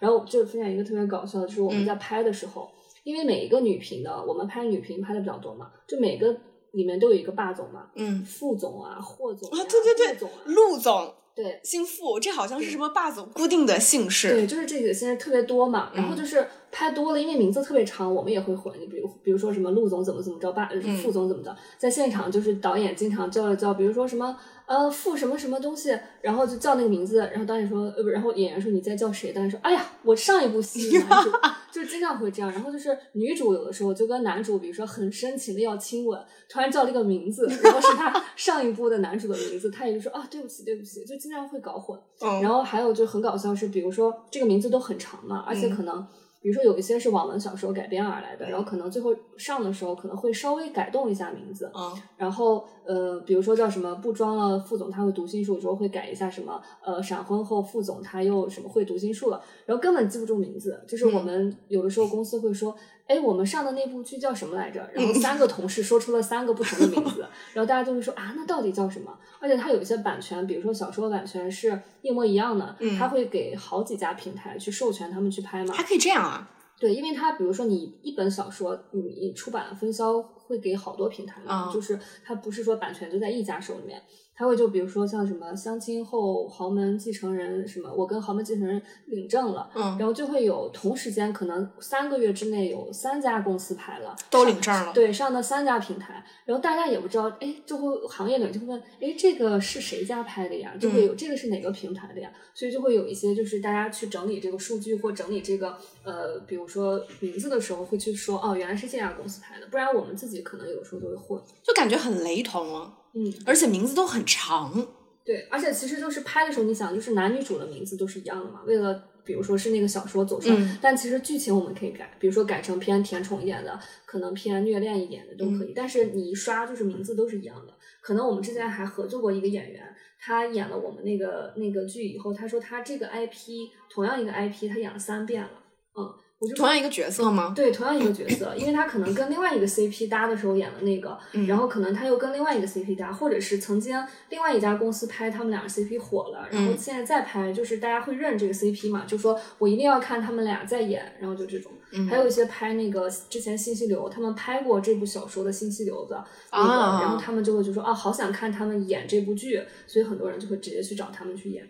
[0.00, 1.86] 然后就分享一个特别搞笑的，就是我们嗯。
[1.86, 2.68] 在拍的时候，
[3.04, 6.36] 因为每一个女频的，我们拍女频拍的比较多嘛，就每个
[6.72, 8.24] 里面都有一个霸总嘛，嗯。
[8.24, 11.60] 副总啊、霍总啊呀、对对对陆总啊，陆总对。
[11.62, 14.30] 姓傅，这好像是什么霸总固定的姓氏。
[14.30, 16.16] 对，就是这个现在特别多嘛，然后嗯。
[16.16, 18.72] 就是拍多了，因为名字特别长，我们也会混。
[18.80, 29.32] 你比如比如说什么陆总怎么怎么着，霸呃嗯副总怎么着，在现场就是导演经常叫了叫，比如说什么呃副什么什么东西，然后就叫那个名字，然后导演说呃不，然后演员说你在叫谁？
[29.32, 31.30] 导演说哎呀，我上一部戏的 男主，
[31.72, 32.50] 就经常会这样。
[32.52, 41.98] 然后就是女主有的时候就跟男主，比如说很深情的要亲吻，突然叫了一个名字，然后是他 上一部的男主的名字，他也就说啊对不起对不起，就经常会搞混。
[42.20, 46.06] 嗯，然后还有就很搞笑是，比如说这个名字都很长嘛，而且嗯可能。
[46.40, 51.92] 比如说有一些是网文小说改编而来的，然后可能最后上的时候可能会稍微改动一下名字，嗯。
[52.16, 62.74] 然后呃，比如说叫什么不装了副总他会读心术之后会改一下什么呃闪婚后副总他又什么会读心术了，然后根本记不住名字，就是我们有的时候公司会说，
[63.10, 64.88] 哎，我们上的那部剧叫什么来着？
[64.94, 69.12] 然后三个同事说出了三个不同的名字， 然后大家就会说啊，那到底叫什么？
[69.40, 75.82] 而且它有一些版权，比如说小说版权是一模一样的，嗯它会给好几家平台去授权他们去拍嘛还。
[75.82, 76.48] 可以这样啊？
[76.78, 84.00] 对，因为它比如说你一本小说，你你出版分销会给好多平台嘛，啊就是它不是说版权就在一家手里面，
[84.40, 94.94] 他会就比如说像什么相亲后豪门继承人什么，我跟豪门继承人领证了，嗯，然后就会有同时间可能三个月之内有三家公司拍了，都领证了。
[94.94, 100.74] 对，上的三家平台，然后大家也不知道，哎，就会行业里就会问，哎，这个是谁家拍的呀？
[100.80, 102.32] 就会有这个是哪个平台的呀？
[102.54, 112.96] 所以就会有一些就是大家去整理这个数据或整理这个呃，比如说名字的时候，会去说哦，原来是这家公司拍的，不然我们自己可能有时候就会混，就感觉很雷同啊。
[113.14, 114.86] 嗯，而且名字都很长。
[115.24, 125.72] 对，而且其实就是拍的时候，你想，就是男女主的名字都是一样的嘛，为了比如说是那个小说走向，但其实剧情我们可以改，比如说改成偏甜宠一点的，可能偏虐恋一点的都可以。
[125.74, 127.74] 但是你一刷就是名字都是一样的。
[128.00, 135.50] 可能我们之前还合作过一个演员，他演了我们那个那个剧以后，他说他这个 IP 同样一个 IP，他演了三遍了，
[135.98, 136.14] 嗯。
[136.56, 137.52] 同样一个角色吗？
[137.54, 143.94] 对，同样一个角色，因为他可能跟另外一个 CP 搭的时候演了那个，然后可能他又跟另外一个 CP 搭，或者是曾经
[144.30, 151.70] 另外一家公司拍他们俩 CP 火了，然后现在再拍，就是大家会认这个 CP 嘛，就说我一定要看他们俩再演，然后就这种。
[152.08, 161.68] 还有一些拍那个之前信息流，他们拍过这部小说的信息流的那个，然后他们就会就说啊，好想看他们演这部剧，所以很多人就会直接去找他们去演。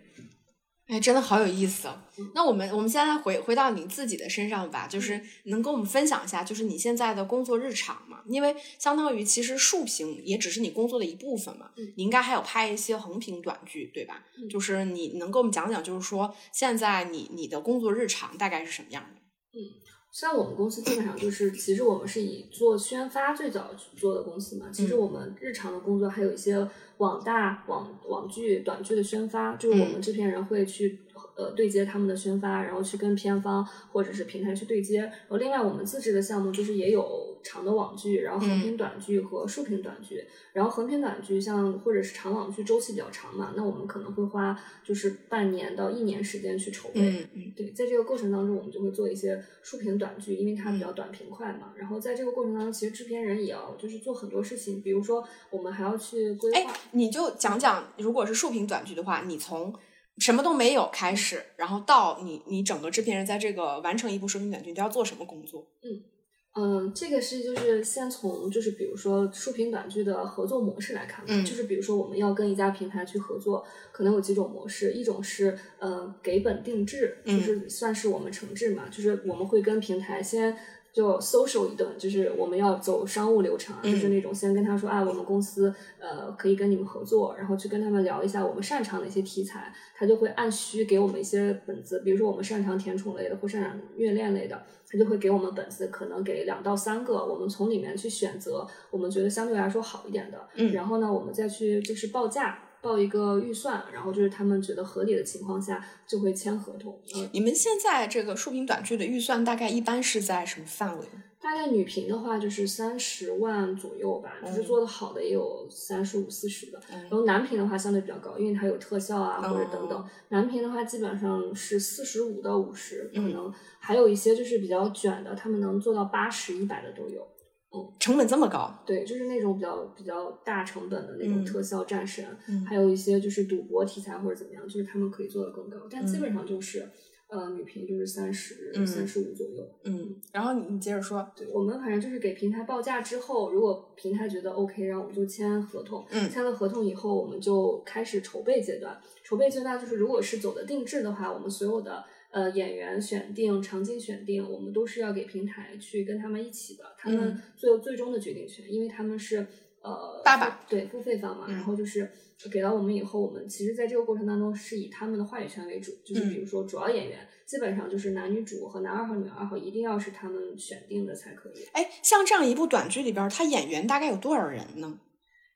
[0.90, 1.88] 哎，真的好有意思。
[2.34, 8.20] 那我们我们现在回回到你自己的身上吧，就是能跟我们分享一下，就是你现在的工作日常嘛？
[8.26, 14.24] 因为相当于其实竖屏也只是你工作的一部分嘛，你应该还有拍一些横屏短剧，对吧？
[14.50, 19.20] 就是你能给我们讲讲，就是说现在你你的工作日常大概是什么样的？
[19.58, 19.80] 嗯。
[20.12, 24.66] 像我们公司基本上就是，其实我们是以做宣发最早做的公司嘛。
[24.72, 26.68] 其实我们日常的工作还有一些
[27.00, 31.00] 网大、网网剧、短剧的宣发，就是我们制片人会去。
[31.36, 35.00] 呃，对接他们的宣发，然后去跟片方或者是平台去对接。
[35.00, 40.24] 然后另外我们自制的项目就是也有长的网剧，然后横屏短剧和竖屏短剧。
[40.52, 47.00] 然后横屏短剧像或者是长网剧周期比较长嘛，那我们可能会花就是半年到一年时间去筹备。
[47.00, 47.52] 嗯嗯。
[47.56, 51.72] 对，在这个过程当中，我们就会做一些竖屏短剧，因为它比较短平快嘛。
[51.76, 56.58] 然后在这个过程当中，其实制片人也要就是做很多事情，比如说我们还要去规划。
[56.58, 59.72] 哎，你就讲讲，如果是竖屏短剧的话，你从。
[60.20, 65.66] 什么都没有开始，然后到你你整个制片人在这个完成一部视频短剧，都要做什么工作？
[65.82, 66.04] 嗯
[66.52, 80.56] 嗯，这个是就是先从就是比如说竖屏短剧的合作模式来看，嗯，就是比如说我们要跟一家平台去合作，可能有几种模式，一种是呃给本定制，就是算是我们承制嘛，就是我们会跟平台先。
[80.92, 102.64] 就 social 一顿，就是我们要走商务流程，就是那种先跟他说啊，我们公司呃可以跟你们合作，然后去跟他们聊一下我们擅长的一些题材，他就会按需给我们一些本子，比如说我们擅长甜宠类的或擅长虐恋类的，他就会给我们本子，可能给两到三个，我们从里面去选择我们觉得相对来说好一点的，嗯，然后呢，我们再去就是报价。
[102.82, 106.98] 报一个预算，然后就是他们觉得合理的情况下就会签合同。
[107.32, 111.04] 你们现在这个竖屏短剧的预算大概一般是在什么范围？
[111.42, 116.78] 大概女频的话就是三十万左右吧，就是做的好的也有三十五四十的。
[116.90, 120.04] 然后男频的话相对比较高，因为它有特效啊或者等等。
[120.28, 127.26] 男频的话基本上是四十五到五十，可能还有一些就是比较卷的，他们能做到八十一百的都有。
[127.72, 128.82] 嗯，成本这么高？
[128.84, 132.24] 对，就是那种比较比较大成本的那种特效战神，
[132.66, 136.90] 还有一些就是赌博题材或者怎么样，就是他们可以做的更高，但基本上就是
[137.28, 139.64] 呃女频就是三十三十五左右。
[139.84, 146.04] 嗯，然后你你接着说，对我们反正就是给平台报价之后，如果平台觉得 OK，然后我们就签合同。
[146.10, 149.00] 嗯，签了合同以后，我们就开始筹备阶段。
[149.22, 152.04] 筹备阶段就是如果是走的定制的话，我们所有的。
[152.32, 159.44] 呃，演员选定、场景选定，我们都是要给平台去跟他们一起的，他们最有最终的决定权，因为他们是
[159.82, 161.46] 呃爸爸对付费方嘛。
[161.48, 162.08] 然后就是
[162.52, 171.64] 给到我们以后，我们其实在这个过程当中是以他们的话语权为主，就是比如说主要演员，基本上就是男女主和男二号、女二号一定要是他们选定的才可以。
[171.72, 175.00] 哎，像这样一部短剧里边，他演员大概有多少人呢？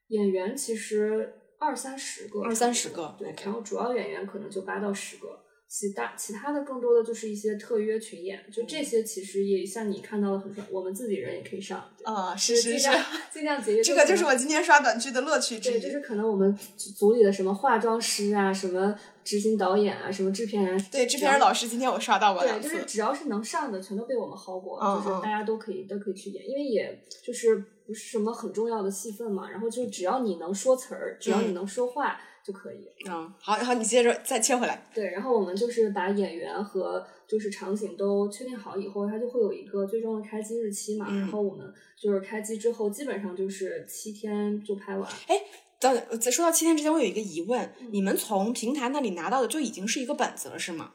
[0.09, 5.44] 演员其实二三十个，二三十个，对，然后主要演员可能就八到十个。
[5.77, 11.85] 其他其他的更多的就是一些特约群演，就这些其实也像你看到的很多，我们自己人也可以上。
[12.05, 12.89] 啊，是是是，
[13.33, 13.83] 尽量节约。
[13.83, 15.73] 这个就是我今天刷短剧的乐趣之一。
[15.73, 20.81] 对，就是可能我们组里的什么化妆师啊，什么执行导演啊，什么制片人。
[20.93, 22.45] 对，制片人老师今天我刷到过。
[22.45, 32.21] 对，就是只要是能上的，全都被我们薅过，就是大家都可以都可以去演，因为也就是不是什么很重要的戏份嘛，然后就只要你能说词儿，只要你能说话。
[32.45, 34.87] 就可以，嗯，好，然后你接着再切回来。
[34.95, 41.07] 对，然后我们就是把演员和就是场景都确定好以后，它就会有一个最终的开机日期嘛。
[41.09, 45.11] 然后我们就是开机之后，基本上就是七天就拍完。
[45.29, 45.35] 哎，
[45.81, 50.93] 在在说到七天之前，我有一个疑问：嗯你们从平台那里拿到的就已经是一个本子了，是吗？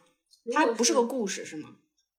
[0.53, 1.69] 它不是个故事，是吗？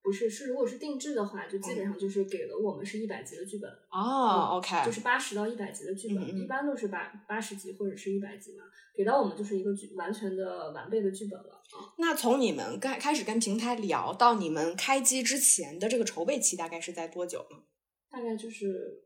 [0.03, 3.70] 不是是如果是定制的话，就基本上就是给了我们是一百集的剧本。
[3.90, 8.64] 哦，OK，就是八十到一百集的剧本，嗯嗯一般都是八八十集或者是一百集嘛，
[8.96, 11.92] 给到我们就是一个剧完全的完备的剧本了啊。
[11.98, 17.59] 那从你们开开始跟平台聊到你们开机之前的这个筹备期，大概是在多久呢？
[18.11, 19.05] 大概就是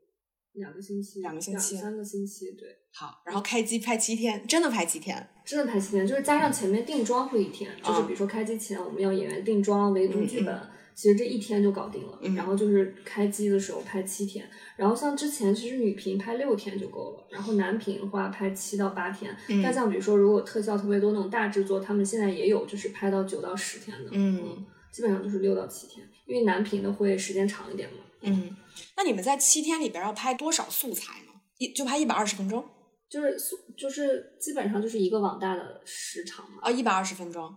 [0.53, 5.27] 两个星期，两个星期三个星期，对，好，然后开机拍七天，真的拍七天。
[5.43, 10.74] 真的拍七天，就是加上前面定妆会一天，就是啊比如说开机前我们要演员定妆、围读剧本。
[10.95, 19.35] 其实这一天就搞定了，嗯然后就是开机的时候拍七天，然后像之前其实女频拍六天就够了，然后男频的话拍七到八天。
[19.49, 27.99] 嗯但像比如说如果特效特别多那种大制作，他们现在也有就是拍到九到十天的，嗯基本上就是六到七天，因为男频的会时间长一点嘛。
[28.21, 28.55] 嗯，
[28.95, 31.33] 那你们在七天里边要拍多少素材呢？
[31.57, 32.63] 一就拍一百二十分钟
[33.09, 37.53] 就是素就是基本上就是一个网大的时长嘛，啊，一百二十分钟。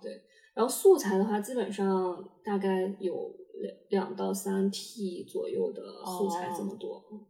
[0.58, 3.32] 然后素材的话，基本上大概有
[3.88, 7.04] 两两到三 T 左右的素材这么多。
[7.12, 7.24] 嗯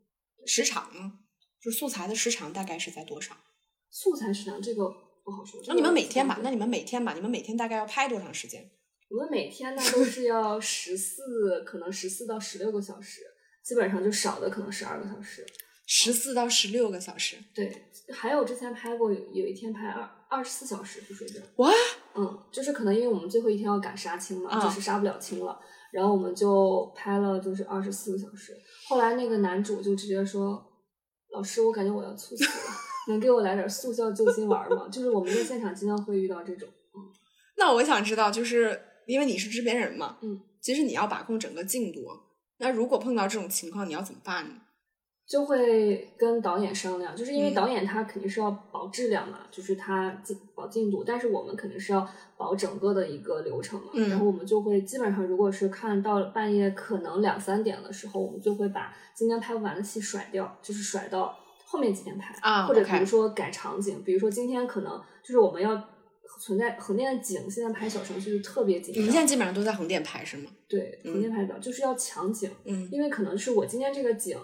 [0.47, 1.12] 时长呢？
[1.62, 3.37] 就是素材的时长大概是在多少？
[3.91, 4.89] 素材时长这个
[5.22, 5.61] 不好说。
[5.66, 8.70] 那你们每天吧，那你们每天吧，你们每天大概要拍多长时间？
[9.11, 13.20] 我们每天呢都是要十四，可能十四到十六个小时，
[13.62, 15.45] 基本上就少的可能十二个小时。
[15.87, 17.37] 十四到十六个小时。
[17.55, 21.41] 对，还有之前拍过有有一天拍二二十四小时不睡觉。
[21.57, 21.70] 哇，
[22.19, 25.59] 嗯，就是可能因为我们最后一天要赶杀青嘛，啊就是杀不了青了，
[25.93, 28.53] 然后我们就拍了就是二十四个小时。
[28.89, 30.62] 后来那个男主就直接说
[31.33, 32.51] ：“老师，我感觉我要猝死了，
[33.09, 37.01] 能给我来点速效救心丸吗？”就是我们在现场经常会遇到这种，嗯
[37.57, 42.01] 那我想知道，就是因为你是制片人嘛，嗯，其实你要把控整个进度。
[42.59, 44.55] 那如果碰到这种情况，你要怎么办呢？
[45.29, 52.09] 就会跟导演商量，就是因为嗯导演他肯定是要保质量嘛，就是他进保进度，但是我们肯定是要
[52.39, 53.89] 保整个的一个流程嘛。
[53.93, 65.79] 嗯然后我们就会基本上，如果是看到半夜可能两三点的时候，我们就会把今天拍不完的戏甩掉，就是甩到后面几天拍啊或者比如说改场景，比如说今天可能就是我们要
[66.41, 69.03] 存在横店的景，现在拍小程序就特别紧张。
[69.03, 70.51] 你们现在基本上都在横店拍是吗？
[70.66, 74.39] 对横店拍表、就是要抢景，嗯因为可能是我今天这个景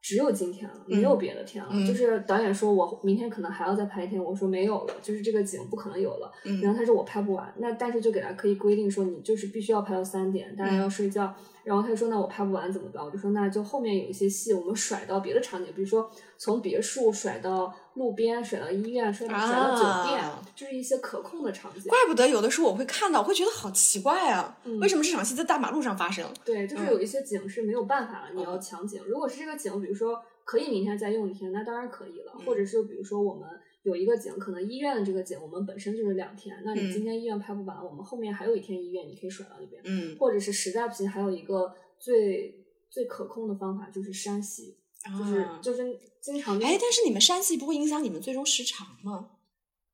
[0.00, 1.70] 只有今天了，嗯没有别的天了。
[1.72, 6.32] 嗯就是导演说我明天可能还要再拍一天，我说没有了，就是这个景不可能有了。
[6.44, 11.34] 嗯然后他说我拍不完，那但是就给他可以规定说你就是必须要拍到三点，大家要睡觉。
[11.62, 13.04] 然后他就说那我拍不完怎么办？
[13.04, 21.82] 我就说那就后面有一些戏我们甩到别的场景，比如说从别墅甩到路边，甩到医院，甩到、甩到酒店啊，就是一些可控的场景。
[21.88, 26.26] 怪不得有的时候我会看到，我会觉得好奇怪啊，嗯为什么这场戏在大马路上发生？
[26.42, 29.02] 对，就是嗯有一些景是没有办法了，你要抢景。
[29.04, 32.32] 如果是这个景，比如说可以明天再用一天，那当然可以了。
[32.38, 33.46] 嗯或者是比如说我们
[33.82, 39.82] 有一个景，可能医院的这个景我们本身就是两天，那你嗯今天医院拍不完，我们后面还有一天医院，你可以甩到那边。
[39.84, 49.30] 嗯或者是实在不行，还有一个最最可控的方法就是删戏，就是、啊就是经常、就是、哎，但是你们删戏不会影响你们最终时长吗？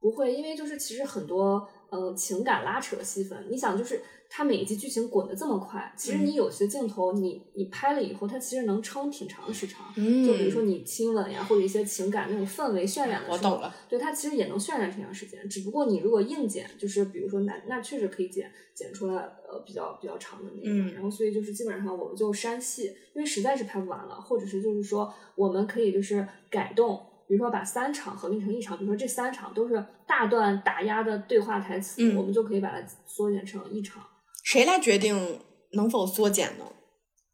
[0.00, 9.86] 不会，因为就是其实很多嗯、呃情感拉扯戏份，你想就是它每一集剧情滚得这么快，其实嗯你有些镜头你你拍了以后，它其实能撑挺长的时长。
[9.96, 15.48] 嗯就比如说你亲吻呀，或者一些情感那种氛围渲染的时候，我懂了，对它其实也能渲染挺长时间。
[15.48, 19.14] 只不过你如果硬剪，就是比如说那那确实可以剪剪出来
[19.48, 20.66] 呃比较比较长的那个。
[20.68, 27.00] 嗯然后所以就是基本上我们就删戏，因为实在是拍不完了，或者是就是说我们可以就是改动。
[27.28, 34.00] 比如说把三场合并成一场，比如说这三场都是大段打压的对话台词，嗯我们就可以把它缩减成一场。
[34.46, 35.40] 谁来决定
[35.72, 36.64] 能否缩减呢？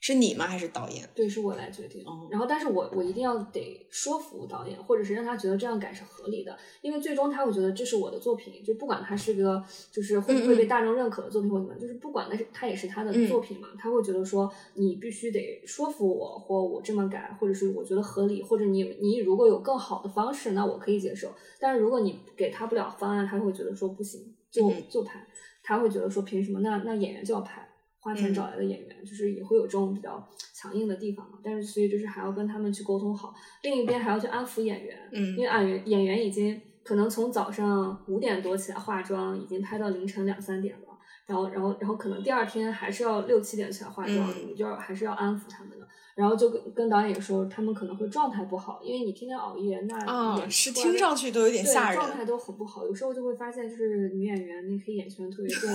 [0.00, 0.46] 是你吗？
[0.46, 1.06] 还是导演？
[1.14, 2.02] 对，是我来决定。
[2.08, 21.30] 嗯然后，但是我我一定要得说服导演，或者是让他觉得这样改是合理的，因为最终他会觉得这是我的作品，就不管他是个就是会不会被大众认可的作品或怎么样，就是不管那是他也是他的嗯作品嘛，他会觉得说你必须得说服我，或我这么改，或者是我觉得合理，或者你你如果有更好的方式，那我可以接受。
[21.60, 25.24] 但是如果你给他不了方案，他会觉得说不行，就嗯就拍，
[25.62, 26.60] 他会觉得说凭什么？
[26.60, 27.68] 那那演员就要拍。
[28.04, 31.38] 花钱嗯找来的演员，就是也会有这种比较强硬的地方嘛。
[31.40, 33.32] 但是所以就是还要跟他们去沟通好，
[33.62, 40.98] 另一边还要去安抚演员，嗯因为演员演员已经可能从早上五点多起来化妆，已经拍到凌晨两三点了。
[41.26, 45.86] 然后，然后，然后可能第二天还是要六七点起来化妆，嗯你就要还是要安抚他们的。
[46.14, 52.24] 然后就跟跟导演说，他们可能会状态不好，因为你天天熬夜，那啊，演是的听上去都有点吓人状态。
[52.24, 52.84] 都很不好。
[52.84, 55.70] 有时候就会发现，就是女演员那黑眼圈特别重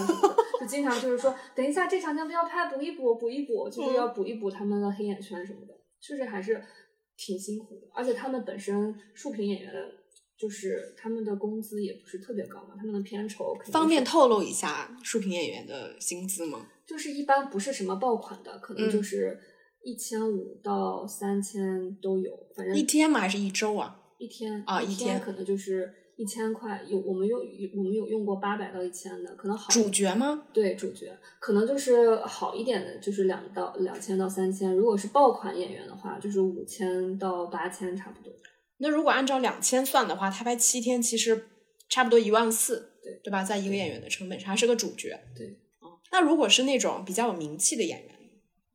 [0.59, 6.63] 就经常就是说，等一下这场先不要拍，补一补，补一补，就是要补一补他们的黑眼圈什么的，确实还是
[7.17, 7.87] 挺辛苦的。
[7.93, 9.73] 而且他们本身竖屏演员
[10.39, 16.67] 就是他们的工资也不是特别高嘛，他们的片酬方便透露一下竖屏演员的薪资吗？
[16.85, 19.37] 就是一般不是什么爆款的，可能嗯就是
[19.83, 23.19] 一千五到三千都有，反正一天吗？
[23.19, 23.99] 还是一周啊？
[24.17, 27.39] 一天啊一天可能就是一千块，有我们用
[27.75, 30.47] 我们有用过八百到一千的，可能好主角吗？
[30.51, 38.33] 对主角可能就是好一点的，就是两到两千到三千，如果是爆款演员的话，就是五千到八千差不多。
[38.79, 41.47] 那如果按照两千算的话，他拍七天其实
[41.87, 43.43] 差不多一万四，对对吧？
[43.43, 45.19] 在一个演员的成本上，还是个主角。
[45.35, 45.47] 对，
[45.79, 48.15] 哦，那如果是那种比较有名气的演员，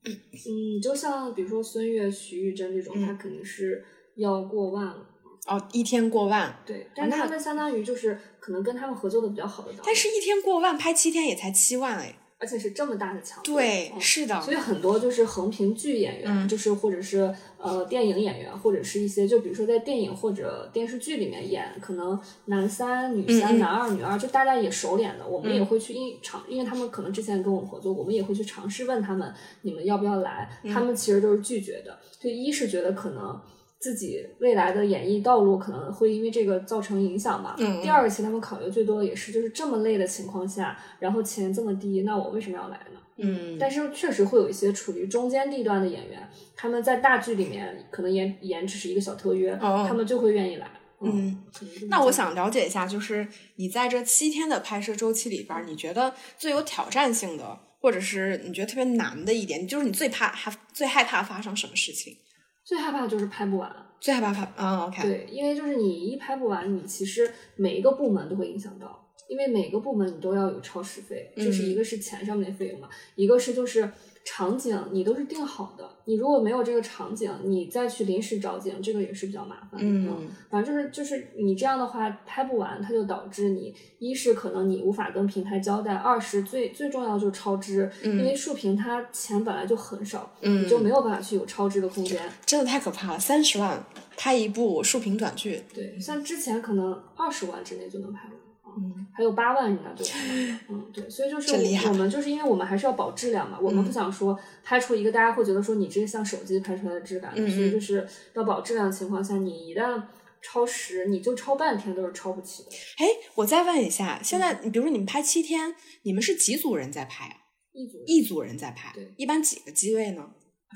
[0.11, 3.85] 嗯，就像比如说孙悦、徐玉珍这种，嗯他肯定是
[4.17, 5.07] 要过万了。
[5.47, 12.17] 哦，一天过万，对，但是他们相当于就是可能跟他们合作的比较好的导演，但是一天过万拍七天也才七万哎。
[12.43, 31.97] 而且是这么大的强度，对，嗯是的，所以很多就是横屏剧演员，嗯就是或者是呃电影演员，或者是一些就比如说在电影或者电视剧里面演，可能男三、女三、男二、女二，就大家也熟脸的，我们嗯也会去因尝，因为他们可能之前跟我们合作，我们也会去尝试问他们你们要不要来，嗯他们其实都是拒绝的。
[32.19, 33.41] 就一是觉得可能。
[33.83, 37.57] 自己未来的演艺道路可能会因为这个造成影响吧。
[37.59, 43.01] 嗯嗯第二个，其实他们考虑最多的也是，就是这么累的情况下，然后钱这么低，那我为什么要来呢？
[43.17, 50.71] 嗯，但是确实会有一些处于中间地段的演员，他们在大剧里面可能演演只是一个小特约，哦他们就会愿意来。
[51.01, 51.43] 嗯，
[51.91, 53.27] 那我想了解一下，就是
[53.57, 62.17] 你在这七天的拍摄周期里边儿，你觉得最有挑战性的，或者是你觉得特别难的一点，就是你最怕害最害怕发生什么事情？
[62.65, 63.71] 最害怕的就是拍不完。
[64.01, 73.89] 最害怕拍啊对，因为就是你一拍不完，你其实每一个部门都会影响到，因为每个部门你都要有超时费，就是嗯一个是钱上面的费用嘛，一个是就是
[74.25, 79.87] 场景你都是定好的，你如果没有这个场景，你再去临时找景，这个也是比较麻烦的。
[79.87, 92.21] 嗯反正就是就是你这样的话拍不完，它就导致你一是可能你无法跟平台交代，二是最最重要的就是超支，嗯因为竖屏它钱本来就很少，嗯你就没有办法去有超支的空间。
[92.47, 93.85] 真的太可怕了，三十万
[94.17, 98.33] 拍一部竖屏短剧，对，像之前可能二十万之内就能拍完。
[98.77, 101.53] 嗯还有八万人家就拍完了，嗯，对，所以就是
[101.89, 110.03] 我们就是因为我们还是要保质量嘛，我们嗯不想说拍出一个大家会觉得说你这个像手机拍出来的质感，嗯所以就是要保质量的情况下，你一旦
[110.41, 112.71] 超时，你就超半天都是超不起的。
[112.99, 117.37] 哎，我再问一下，现在你比如说你们拍七天，你们是几组人在拍啊？
[117.73, 120.23] 一组一组人在拍对，一般几个机位呢？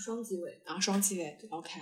[0.05, 1.81] 双机位，啊，双机位，OK。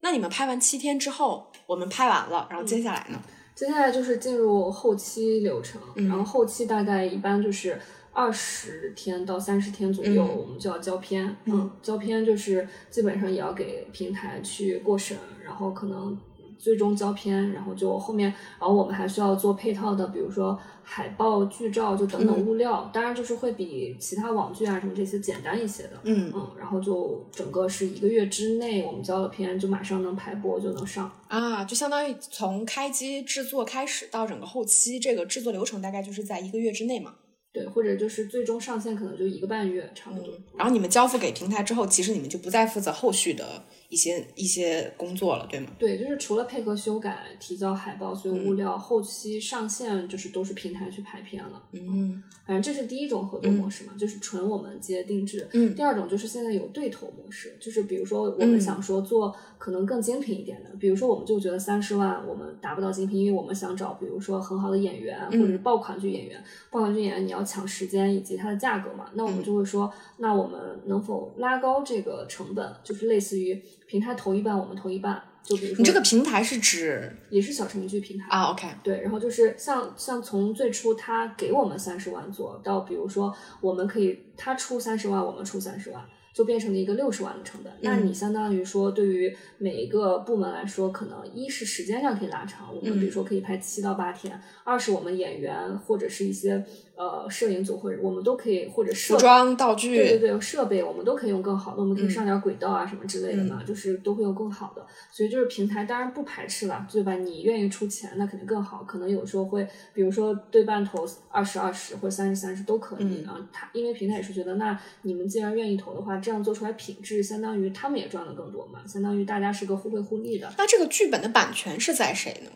[0.00, 3.22] 那你们拍完七天之后，我们拍完了，然后接下来呢？
[3.58, 7.76] 接下来就是进入后期流程，嗯然后后期大概一般就是
[8.12, 11.36] 二十天到三十天左右，嗯我们就要交片。
[11.46, 16.16] 嗯交片就是基本上也要给平台去过审，然后可能
[16.58, 18.28] 最终交片，然后就后面，
[18.58, 22.90] 然后我们还需要做配套的，比如说海报、剧照，就等等嗯物料。
[22.92, 25.92] 当然就是会比其他网剧啊什么这些简单一些的。
[26.02, 31.10] 嗯嗯，然后就整个是一个月之内，我们交了片就马上能排播，就能上。
[31.28, 37.14] 啊，就相当于从开机制作开始到整个后期，这个制作流程大概就是在一个月之内嘛。
[37.60, 40.34] 对，或者就是最终上线可能就一个半月差不多。
[40.56, 45.68] 然后你们交付给平台之后，其实你们就不再负责后续的一些一些工作了，对吗？
[45.78, 51.62] 对，就是除了配合修改、提交海报所有物料，后期上线就是都是平台去排片了。
[51.72, 55.46] 嗯反正这是第一种合作模式嘛，就是纯我们接定制。
[55.52, 86.04] 嗯第二种就是现在有对头模式，就是比如说我嗯们想说做可能更精品一点的，比如说我们就觉得三十万我们达不到精品，因为我们想找比如说很好的演员嗯或者是爆款剧演员，爆款剧演员你要抢时间以及它的价格嘛，那我们就会说，那我们能否拉高这个成本，就是类似于平台投一半，我们投一半，就比如说你这个平台是指也是小程序平台啊？OK，对，然后就是像像从最初他给我们三十万做到，比如说我们可以他出三十万，我们出三十万，
[86.38, 87.72] 就变成了一个六十万的成本。
[87.80, 94.32] 那你相当于说，对于每一个部门来说，可能一是时间上可以拉长，我们比如说可以拍七到八天；
[94.62, 96.64] 二是我们演员或者是一些
[96.94, 104.86] 呃摄影组或者我们都可以或者设服装道具，对对对，设备我们都可以用更好的，我们可以嗯上点轨道啊什么之类的嘛，就是都会用更好的。
[105.10, 107.14] 所以就是平台当然不排斥了，对吧？
[107.16, 108.84] 你愿意出钱，那肯定更好。
[108.86, 113.48] 可能有时候会，比如说对半投二十二十或者三十三十都可以嗯啊。
[113.52, 120.52] 他因为平台也是觉得，那你们既然愿意投的话，这样做出来品质，相当于他们也赚的更多嘛，相当于大家是个互惠互利的。
[120.58, 122.50] 那这个剧本的版权是在谁呢？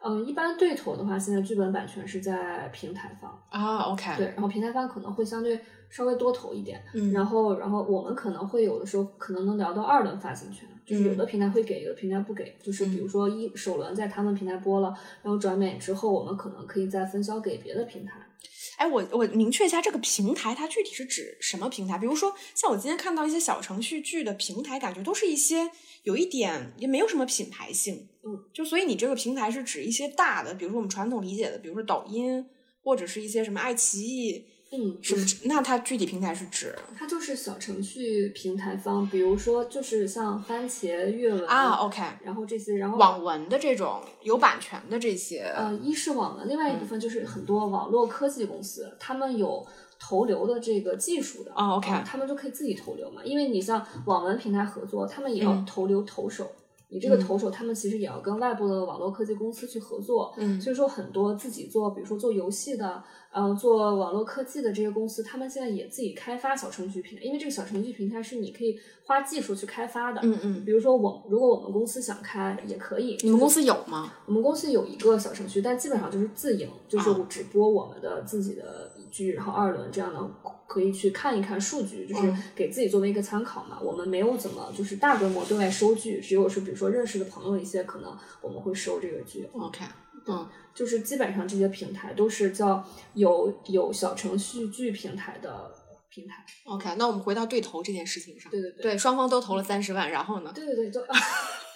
[0.00, 5.58] 嗯，一般对头的话，现在剧本版权是在平台方啊，OK，对，然后平台方可能会相对
[5.90, 18.12] 稍微多投一点，嗯，然后然后我们可能会有的时候可能能聊到二轮发行权，就是有的平台会给，有的平台不给，就是比如说一首轮在他们平台播了，然后转美之后，我们可能可以再分销给别的平台。
[18.76, 21.98] 哎，我我明确一下，这个平台它具体是指什么平台？
[21.98, 25.70] 比如说，像我今天看到一些小程序剧的平台，感觉都是一些
[26.02, 32.44] 有一点也没有什么品牌性，嗯，就所以你这个平台是指一些大的，比如说我们传统理解的，比如说抖音
[32.82, 34.46] 或者是一些什么爱奇艺。
[34.72, 35.24] 嗯，什么？
[35.44, 36.74] 那它具体平台是指？
[36.98, 49.64] 它就是小程序平台方，比如说就是像番茄、阅文啊，OK，然后这些，然后网文的这种有版权的这些，呃，一是网文，另外一部分就是很多网络科技公司，他们有
[50.00, 56.50] 投流的这个技术的啊，OK，他们就可以自己投流嘛，因为你像网文平台合作，他们也要投流投手。
[56.88, 63.02] 你这个投手，他们其实也要跟外部的网络科技公司去合作，嗯，所以说很多自己做，比如说做游戏的，
[63.34, 74.12] 嗯，做网络科技的这些公司，他们现在也自己开发小程序平台，因为这个小程序平台是你可以花技术去开发的，嗯嗯，比如说我如果我们公司想开也可以，你们公司有吗？
[74.26, 80.30] 我们公司有一个小程序，但基本上就是自营，就是只播我们的自己的一句，然后二轮这样的。
[80.68, 83.78] 可以去看一看数据，就是给自己作为一个参考嘛。
[83.80, 89.48] 我们没有怎么就是大规模对外收剧，只有是比如说认识的朋友一些，可能我们会收这个剧。
[89.52, 89.84] OK，
[90.26, 95.72] 嗯，就是基本上这些平台都是叫有有小程序剧平台的
[96.16, 96.42] 平台。
[96.64, 98.50] OK，那我们回到对投这件事情上。
[98.50, 100.50] 对对对，对，双方都投了三十万，然后呢？
[100.54, 101.04] 对对对，就。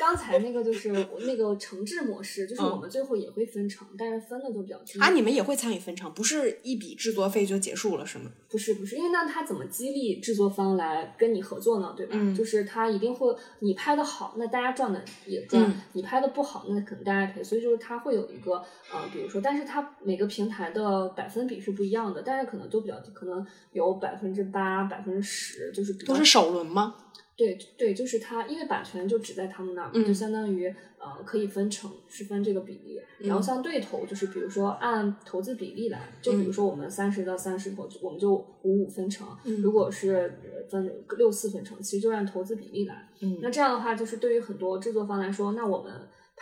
[0.00, 0.90] 刚才那个就是
[1.26, 4.98] 那个承制模式，就是我们最后也会分成，但是分的都比较清。
[4.98, 8.30] 啊，你们也会参与分成，不是一笔制作费就结束了是吗？
[8.48, 11.92] 不是不是，因为那他怎么激励制作方来跟你合作呢？
[11.94, 12.14] 对吧？
[12.16, 17.44] 嗯，就是他一定会，你拍的好，那大家赚的也赚；你拍的不好，那可能大家赔。
[17.44, 18.54] 所以就是他会有一个
[18.90, 26.94] 呃，比如说，但是他每个平台的百分比是不一样的，但是可能都比较低，可能有百分之八、百分之十，就是都是首轮吗？
[27.36, 30.68] 对对，就是它，因为版权就只在他们那儿，就相当于
[30.98, 33.00] 呃可以分成是分这个比例。
[33.20, 39.26] 然后像对投，就是比如说按投资比例来，就比如说我们三十到三十投，我们就五五分成。
[39.62, 40.38] 如果是
[40.70, 43.08] 分六四分成，其实就按投资比例来。
[43.40, 45.90] 那这样的话，就是对于很多制作方来说，那我们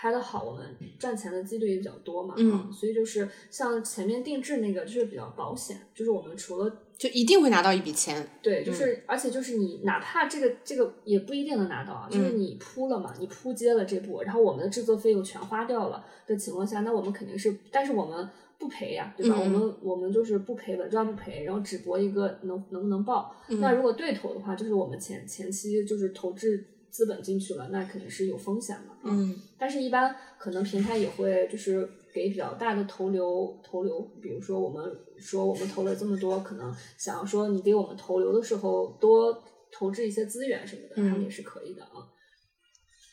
[0.00, 0.64] 拍的好，我们
[0.96, 2.34] 赚钱的几率也比较多嘛。
[2.36, 6.72] 嗯，所以就是像前面定制那个，就是比较保险，就是我们除了。
[6.96, 18.28] 就一定会拿到一笔钱，对，就是而且就是你哪怕这个这个也不一定能拿到啊，就是你铺了嘛，你铺接了这步，然后我们的制作费用全花掉了的情况下，那我们肯定是，但是我们
[18.58, 19.36] 不赔呀，对吧？
[19.38, 23.32] 我们我们就是不赔稳赚不赔，然后只博一个能能不能报。
[23.46, 28.96] 那如果对头的话，就是我们前前期就是投资资本进去了，那肯定是有风险的。
[29.04, 34.90] 嗯，但是一般可能平台也会就是给比较大的投流投流，比如说我们。
[35.20, 39.36] 说我们投了这么多，可能想要说你给我们投流的时候多
[39.72, 42.06] 投掷一些资源什么的，他们也是可以的啊。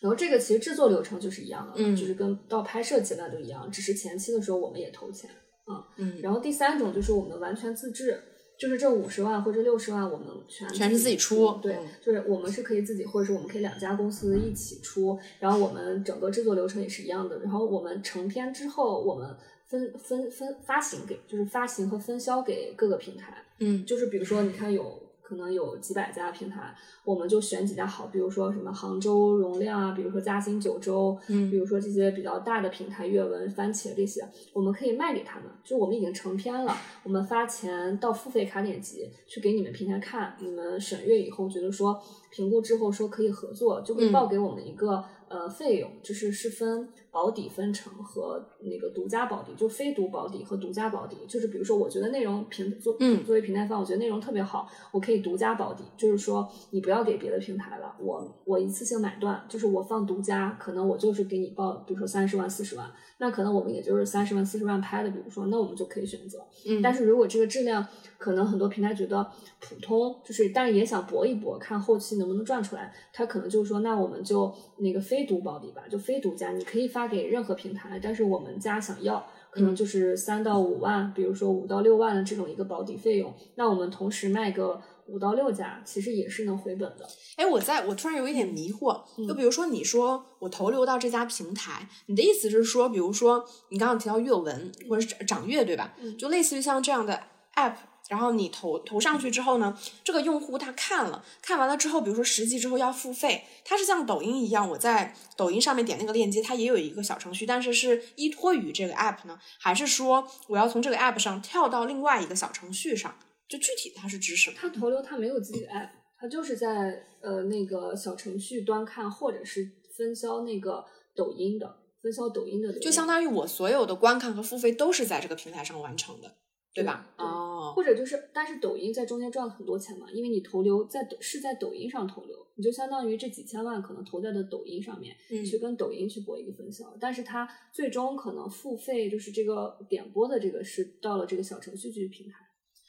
[0.01, 5.27] 然后这个其实制作流程就是一样的，嗯，就是跟到拍摄阶段都一样，只是前期的时候我们也投钱
[5.63, 5.81] 啊。
[5.97, 8.21] 嗯，然后第三种就是我们完全自制，
[8.57, 17.39] 就是这五十万或者六十万我们全全是自己出，对，就是我们是可以自己，或者是我们可以两家公司一起出，然后我们整个制作流程也是一样的。
[17.39, 19.35] 然后我们成片之后，我们。
[19.67, 34.23] 分分分发行给就是发行和分销给各个平台，嗯，就是比如说你看有可能有几百家平台，我们就选几家好，比如说什么杭州容量啊，比如说嘉兴九州，嗯，比如说这些比较大的平台，阅文、番茄这些，
[34.53, 41.99] 我们可以卖给他们，就我们已经成片了，我们发钱到付费卡点级去给你们平台看，你们审阅以后觉得说
[42.29, 46.87] 评估之后说可以合作，就会报给我们一个呃费用，就是是分。
[47.15, 52.93] 保底分成和那个独家保底，就非独保底和独家保底，就是比如说，我觉得内容平作
[53.25, 62.85] 作为平台方，我觉得内容特别好，我可以独家保底，就是说你不要给别的平台了，我我一次性买断，就是我放独家，可能我就是给你报，比如说三十万、四十万，
[63.19, 66.45] 那可能我们也就是三十万、四十万拍的，比如说，那我们就可以选择。
[66.67, 67.87] 嗯，但是如果这个质量
[68.17, 69.25] 可能很多平台觉得
[69.61, 77.04] 普通，就是但是也想搏一搏，看后期能不能赚出来，他可能就是说，那我们就那个非独保底吧，就非独家，你可以发。
[77.07, 87.07] 给任何平台，但是我们家想要可能就是三到五万，比如说五到六万的这种一个保底费用，那我们同时卖个五到六家，其实也是能回本的。
[87.37, 95.93] 哎，我在我突然有一点迷惑，就比如说你说我投流到这家平台，你的意思是说，比如说你刚刚提到阅文或者是掌阅对吧？
[96.17, 97.21] 就类似于像这样的
[97.55, 97.75] app。
[98.07, 113.15] 然后你投投上去之后呢，这个用户他看了，看完了之后，比如说十级之后要付费，它是像抖音一样，我在抖音上面点那个链接，它也有一个小程序，但是是依托于这个 app 呢，还是说我要从这个 app 上跳到另外一个小程序上？
[113.47, 114.57] 就具体它是指什么？
[114.59, 115.89] 它投流它没有自己的 app，
[116.19, 120.83] 它就是在呃那个小程序端看，或者是分销那个
[121.15, 126.35] 抖音的，分销抖音的，就相当于我所有的观看和付费都是在这个平台上完成的，
[126.75, 127.09] 对吧？
[127.17, 127.25] 对。
[127.25, 135.43] 哦，或者就是，但是抖音在中间赚了很多钱嘛，因为你投流在抖是在抖音上投流，你就相当于这几千万可能投在的抖音上面，嗯。
[135.43, 142.44] 去跟抖音去博一个分销，但是它最终可能付费就是这个点播的这个是到了这个小程序去平台，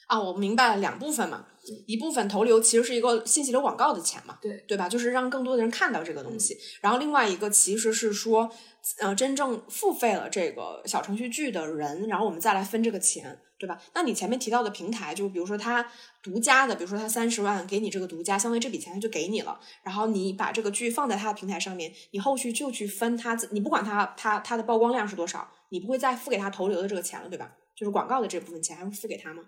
[0.07, 1.45] 啊，我明白了，两部分嘛，
[1.85, 4.87] 一部分投流其实是一个信息流广告的钱嘛，对对吧？
[4.87, 6.57] 就是让更多的人看到这个东西。
[6.81, 8.49] 然后另外一个其实是说，
[8.99, 13.77] 呃，真正付费了这个小程序剧的人，然后我们再来分这个钱，对吧？
[13.93, 15.85] 那你前面提到的平台，就比如说他
[16.23, 27.51] 独家的，比如说他三十万给你这个独家，相当于这笔钱他就给你了，然后你把这个剧放在他的平台上面，你后续就去分他，你不管他他他的曝光量是多少，你不会再付给他投流的这个钱了，对吧？
[27.75, 29.43] 就是广告的这部分钱还会付给他吗？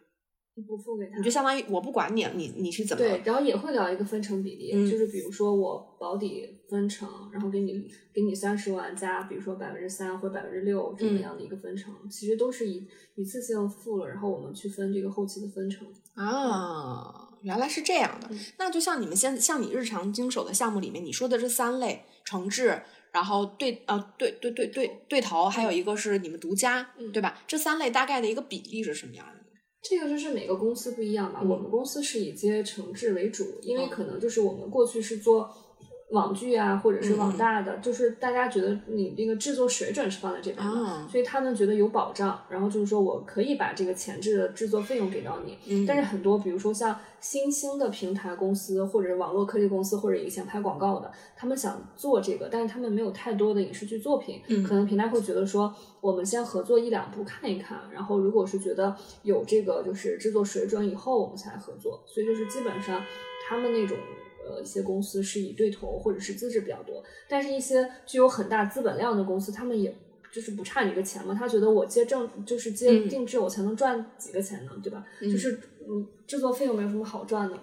[0.56, 1.30] 不付给他你就。
[1.32, 15.88] 相当于我不管你，你你是怎么对，然后也会聊一个分成比例，嗯就是比如说我保底分成，然后给你给你三十万加，比如说百分之三或者百分之六这嗯么样的一个分成，其实都是一一次性付了，然后我们去分这个后期的分成。
[16.16, 17.28] 啊？
[17.42, 18.28] 原来是这样的。
[18.32, 22.82] 嗯那就像你们现像你日常经手的项目里面，你说的这三类重置，
[23.14, 27.42] 然后对呃对对对对对头，还有一个是你们独家，嗯对吧？
[27.48, 29.39] 这三类大概的一个比例是什么样的呢？
[29.82, 31.40] 这个就是每个公司不一样吧。
[31.42, 35.50] 嗯我们公司是以接承制为主，因为嗯可能就是我们过去是做
[36.12, 42.40] 网剧啊，或者是嗯网大的，就是大家觉得你那个制作水准是放在这边的，啊所以他们觉得有保障。
[42.50, 62.02] 然后就是说我可以把这个前置的制作费用给到你，嗯但是很多比如说像新兴的平台公司或者网络科技公司或者以前拍广告的，他们想做这个，但是他们没有太多的影视剧作品，嗯可能平台会觉得说，我们先合作一两部看一看，然后如果是觉得有这个就是制作水准以后，我们才合作。
[62.08, 63.04] 所以就是基本上
[63.48, 63.98] 他们那种
[64.50, 69.96] 呃一些公司是以对头或者是资质比较多，但是一些具有很大资本量的公司，他们也。
[70.32, 75.04] 就是不差你个钱嘛，他觉得我接正就是接嗯定制，我才能赚几个钱呢，对吧？
[75.22, 77.58] 嗯就是嗯，制作费用没有什么好赚的，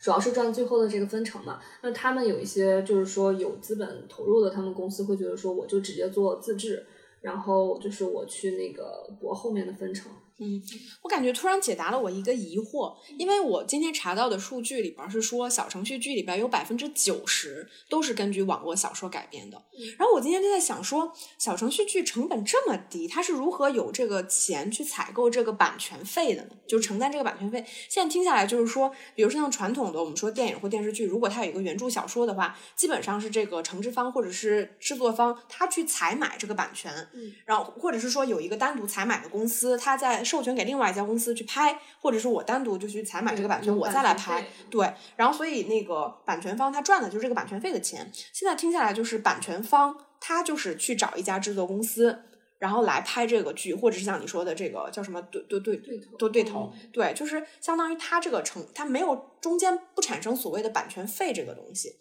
[0.00, 1.60] 主要是赚最后的这个分成嘛。
[1.82, 6.86] 那他们有一些就是说有资本投入的，他们公司会觉得说，我就直接做自制，
[7.20, 10.10] 然后就是我去那个博后面的分成。
[10.38, 10.62] 嗯，
[11.02, 19.62] 我感觉突然解答了我一个疑惑，因为我今天查到的数据里边是说，小程序剧里边有百分之九十都是根据网络小说改编的。
[19.98, 26.50] 然后我今天就在想说，小程序剧成本这么低，它是如何有这个钱去采购这个版权费的呢？
[26.66, 27.64] 就承担这个版权费。
[27.88, 44.44] 现在听下来就是说，比如说像传统的我们说电影或电视剧，如果它有一个原著小说的话，基本上是这个承制方或者是制作方他去采买这个版权，嗯，然后或者是说有一个单独采买的公司，他在授权给另外一家公司去拍，或者是我单独就去采买这个版权，我再来拍。
[44.68, 48.10] 对，然后所以那个版权方他赚的就是这个版权费的钱。
[48.32, 52.18] 现在听下来就是版权方他就是去找一家制作公司，
[52.58, 61.94] 然后来拍这个剧，或者是像你说的这个叫什么对对对对头对对头，嗯对，就是相当于他这个成他没有中间不产生所谓的版权费这个东西。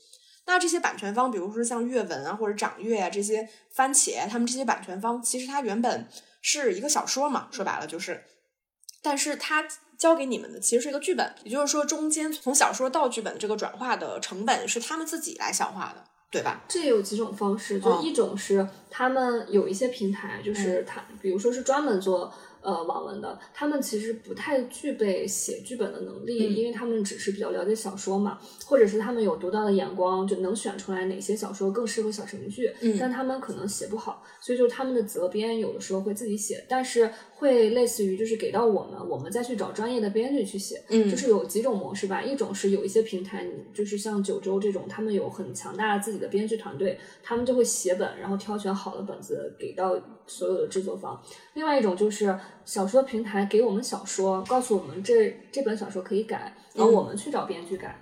[0.47, 6.07] 那这些版权方，比如说像阅文啊或者掌阅啊这些番茄，他们这些版权方，其实它原本
[6.47, 8.23] 是一个小说嘛，说白了就是，
[9.01, 9.65] 但是它
[9.97, 16.61] 教给你们的其实是一个剧本，也就是说中间从小说到剧本这个转化的成本是他们自己来消化的，对吧？
[16.67, 18.03] 这有几种方式，就嗯。
[18.03, 22.31] 一种是他们有一些平台，就是他，比如说是专门做
[22.65, 26.55] 呃网文的，他们其实不太具备写剧本的能力，嗯。
[26.55, 32.97] 因为他们只是比较了解小说嘛，或者是他们有独到的眼光，就能选出来哪些小说更适合小程序剧，嗯。
[32.99, 51.21] 但他们可能写不好，所以就是他们的责编有的时候会自己写，但是会类似于就是给到我们，我们再去找专业的编剧去写，嗯就是有几种模式吧，一种是有一些平台，就是像九州这种，他们有很强大的自己的编剧团队，他们就会写本，然后挑选好的本子给到所有的制作方。
[51.55, 58.01] 另外一种就是小说平台给我们小说，告诉我们这这本小说可以改，然后我们去找编剧改。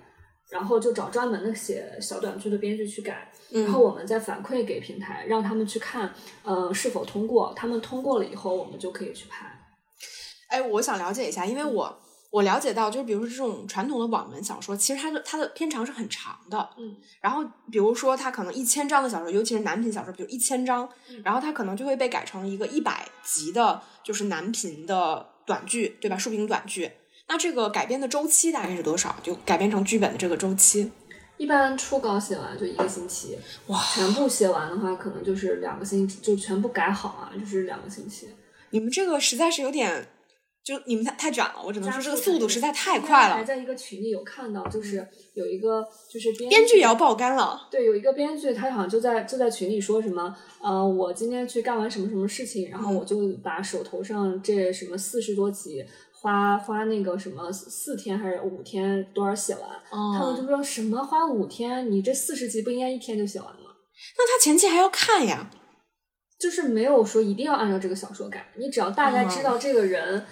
[0.54, 7.52] 然后就找专门的写小短剧的编剧去改，然后我们再反馈给平台，让他们去看，呃，是否通过。
[7.56, 9.50] 他们通过了以后，我们就可以去拍。
[10.50, 12.00] 哎，我想了解一下，因为我
[12.30, 26.16] 我了解到，就是比如说这种传统的网文小说，其实它的它的篇长是很长的，嗯，然后比如说它可能一千章的小说，尤其是男频小说，比如一千章，嗯然后它可能就会被改成一个一百集的，就是男频的短剧，对吧？
[26.16, 26.92] 竖屏短剧。
[27.28, 29.16] 那这个改编的周期大概是多少？
[29.22, 30.90] 就改编成剧本的这个周期？
[31.36, 38.28] 一般初稿写完就一个星期，哇，全部写完的话可能就是两个星期，就全部改好啊，就是两个星期。
[38.70, 40.06] 你们这个实在是有点，
[40.62, 45.04] 就你们太太卷了，我只能说这个速度实在太快了，还在一个群里有看到，就是
[45.34, 47.66] 有一个就是编编剧也要爆肝了。
[47.68, 55.84] 对，有一个编剧，他好像就在就在群里说什么，呃，我今天去干完什么什么事情，然后嗯我就把手头上这什么四十多集，
[56.24, 63.76] 花花那个什么四天还是五天多少写完，他们就嗯，说什么花五天，你这四十集不应该一天就写完吗？
[64.16, 65.50] 那他前期还要看呀。
[66.40, 70.24] 就是没有说一定要按照这个小说改，你只要大概知道这个人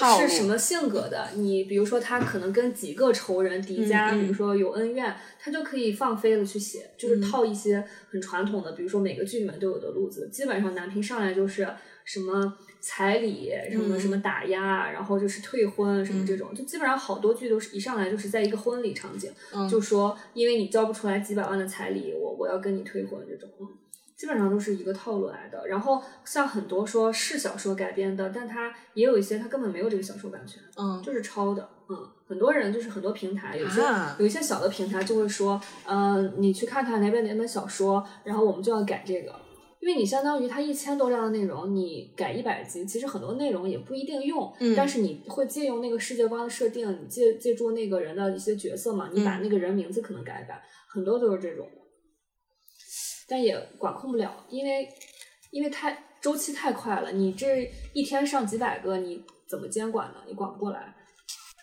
[0.00, 11.68] 嗯是什么性格的，你比如说他可能跟几个仇人敌家，嗯嗯比如说有恩怨，他就可以放飞了去写，就是嗯套一些很传统的，比如说每个剧里面都有的路子，基本上男频上来就是
[12.04, 23.68] 什么彩礼，什么嗯什么打压，然后就是退婚什么这种，就基本上好多剧都是一上来就是在一个婚礼场景，嗯就说因为你交不出来几百万的彩礼，我我要跟你退婚这种，嗯
[24.16, 25.66] 基本上都是一个套路来的。
[25.66, 31.66] 然后像很多说是小说改编的，但它也有一些它根本没有这个小说版权，嗯就是抄的。
[31.88, 31.96] 嗯，
[32.28, 39.34] 很多人就是很多平台，有些、啊有一些小的平台就会说，呃，你去看看哪本哪本小说，然后我们就要改这个。
[39.80, 51.66] 因为你相当于它一千多章的内容，你改一百集，其实很多内容也不一定用，嗯但是你会借用那个世界观的设定，你借借助那个人的一些角色嘛，你把嗯那个人名字可能改一改，很多都是这种，
[53.26, 54.86] 但也管控不了，因为
[55.50, 60.18] 因为太周期太快了，你这一天上几百个，你怎么监管呢？
[60.28, 60.94] 你管不过来。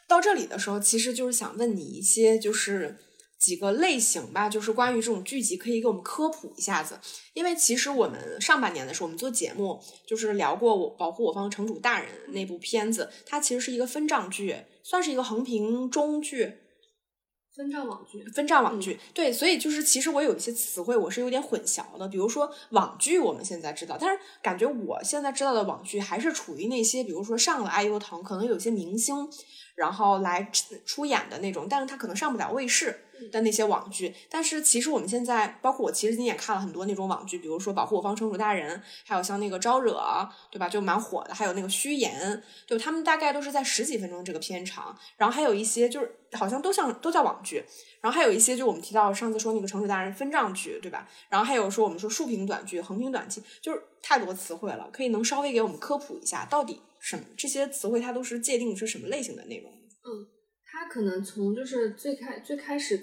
[0.07, 2.97] 到这里的时候，其实就是想问你一些就是
[3.40, 7.00] 几个类型吧，就是关于这种剧集，可以给我们科普一下子。
[7.34, 16.58] 因为其实我们上半年的时候，我们做节目就是聊过我保护我方城主大人那部片子，它其实是一个分账剧，算是一个横屏中剧。
[17.56, 29.28] 分账网剧，分账网剧，对，所以就是其实我有一些词汇我是有点混淆的，比如说网剧我们现在知道，但是感觉我现在知道的网剧还是处于那些，比如说上了爱优腾，可能有些明星，
[29.74, 30.52] 然后来
[30.86, 34.13] 出演的那种，但是他可能上不了卫视的那些网剧。
[34.30, 39.93] 但是其实我们现在，包括我，其实今天也看了很多那种网剧，比如说《保护我方城主大人》，还有像那个《招惹》，
[40.51, 40.68] 对吧？
[40.70, 42.32] 就蛮火的，还有那个《虚言》，
[42.68, 47.63] 就他们大概都是在十几分钟这个片长，然后还有一些就是好像都像都叫网剧。
[47.99, 51.09] 然后还有一些，就我们提到上次说那个城主大人分账剧，对吧？
[51.30, 59.72] 然后还有说我们说竖屏短剧、横屏短剧，就是太多词汇了，可以能稍微给我们科普一下，到底什么这些词汇它都是界定是什么类型的内容？
[60.05, 60.28] 嗯
[60.80, 63.01] 它可能从就是最开最开始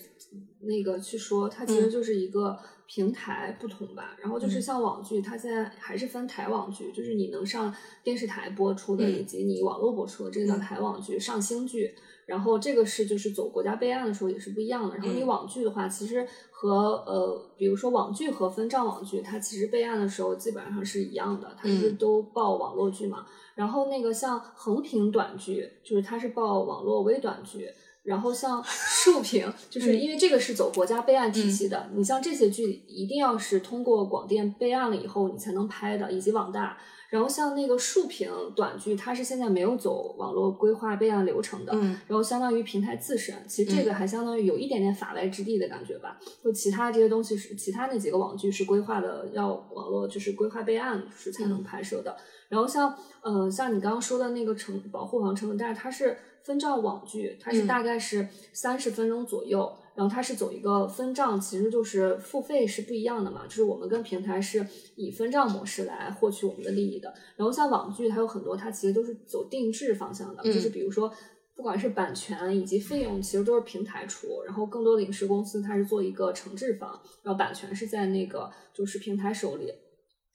[0.60, 2.56] 那个去说，它其实嗯就是一个
[2.86, 4.16] 平台不同吧。
[4.20, 11.18] 然后就是嗯像网剧，它现在还是分台网剧，就是你能上电视台播出的，嗯以及你网络播出的，这个叫嗯台网剧。
[11.18, 11.92] 上星剧，
[12.26, 14.96] 然后这个是就是走国家备案的时候也是不一样的。
[14.96, 23.26] 然后你嗯网剧的话，其实和呃，比如说网剧和分账网剧，它其实备案的时候基本上是一样的，它是嗯都报网络剧嘛。
[23.54, 27.68] 然后那个像横屏短剧，就是它是报网络微短剧。
[28.02, 36.76] 然后像竖屏，就是嗯因为这个是走国家备案体系的，你像这些剧一定要是通过广电备案了以后你才能拍的，以及网大。
[37.14, 46.18] 然后像那个竖屏短剧，它是现在没有走网络规划备案流程的，嗯然后相当于平台自审，其实这个还相当于有一点点法外之地的感觉吧。
[46.42, 52.16] 就其他这些东西是其他那几个网剧是规划的，要网络就是规划备案是才能拍摄的。
[52.48, 52.92] 然后像
[53.22, 59.72] 呃像你刚刚说的那个城保护王城，但是它是分照网剧，它是嗯大概是三十分钟左右。
[59.94, 64.66] 然后它是走一个分账，其实就是付费是不一样的嘛，就是我们跟平台是
[64.96, 67.12] 以分账模式来获取我们的利益的。
[67.36, 71.12] 然后像网剧，它有很多，它其实都是走定制方向的，嗯就是比如说。
[71.56, 79.72] 不管是版权以及费用，其实都是平台出，然后更多的影视公司它是做一个承制方，然后版权是在那个就是平台手里，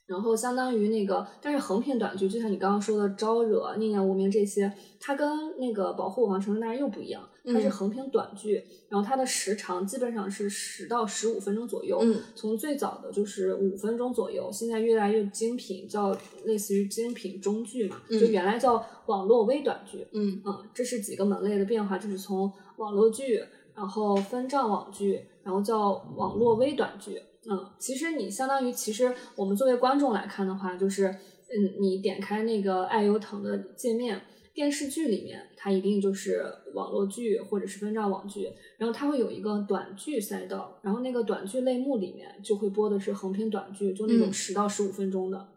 [0.07, 7.71] 然后相当于那个，但是横屏短剧，就像你刚刚说的《招惹》《念念无名》这些，它跟那个《保护我方城市大人》又不一样，它是嗯。
[7.71, 12.21] 横屏短剧，然后它的时长基本上是十到十五分钟左右，嗯。
[12.35, 16.15] 从最早的就是五分钟左右，现在越来越精品，叫
[16.45, 20.41] 类似于精品中剧嘛，嗯就原来叫网络微短剧，嗯。
[20.45, 23.43] 嗯，这是几个门类的变化，就是从网络剧，
[23.75, 27.21] 然后分账网剧，然后叫网络微短剧。
[27.49, 34.21] 嗯，其实你相当于，其实我们作为观众来看的话，就是，嗯，你点开那个爱优腾的界面，
[34.59, 36.43] 电视剧里面它一定就是
[36.73, 45.47] 网络剧或者是分账网剧，然后它会有一个短剧赛道，然后那个短剧类目里面就会播的是横屏短剧，就那种嗯十到十五分钟的。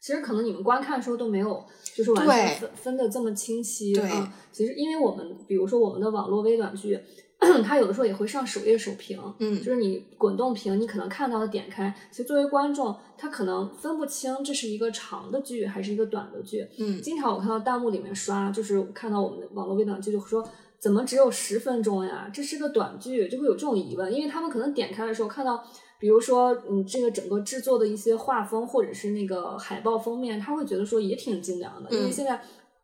[0.00, 3.98] 其实可能你们观看的时候都没有，就是完全分分的这么清晰。
[3.98, 7.00] 啊，其实因为我们比如说我们的网络微短剧。
[7.62, 20.42] 它有的时候也会上首页首屏，嗯，就是你滚动屏，你可能看到的点开，其实作为观众，他可能分不清这是一个长的剧还是一个短的剧，嗯，经常我看到弹幕里面刷，就是看到我们的网络微短剧就说
[20.78, 22.30] 怎么只有十分钟呀？
[22.32, 25.62] 这是个短剧，就会有这种疑问，因为他们可能点开的时候看到，
[26.00, 32.40] 比如说嗯这个整个制作的一些画风或者是那个海报封面，他会觉得说也挺精良的，因为现在。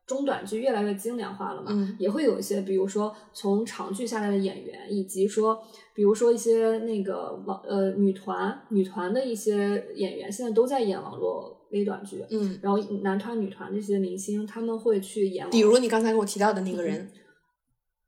[0.07, 5.63] 中短剧越来越精良化了嘛，也会有一些，比如说从长剧下来的演员，以及说，
[5.95, 12.25] 比如说一些那个网呃女团女团的一些演员，现在都在演网络微短剧。
[12.31, 15.49] 嗯，然后男团女团这些明星，他们会去演。
[15.51, 17.09] 比如你刚才给我提到的那个人，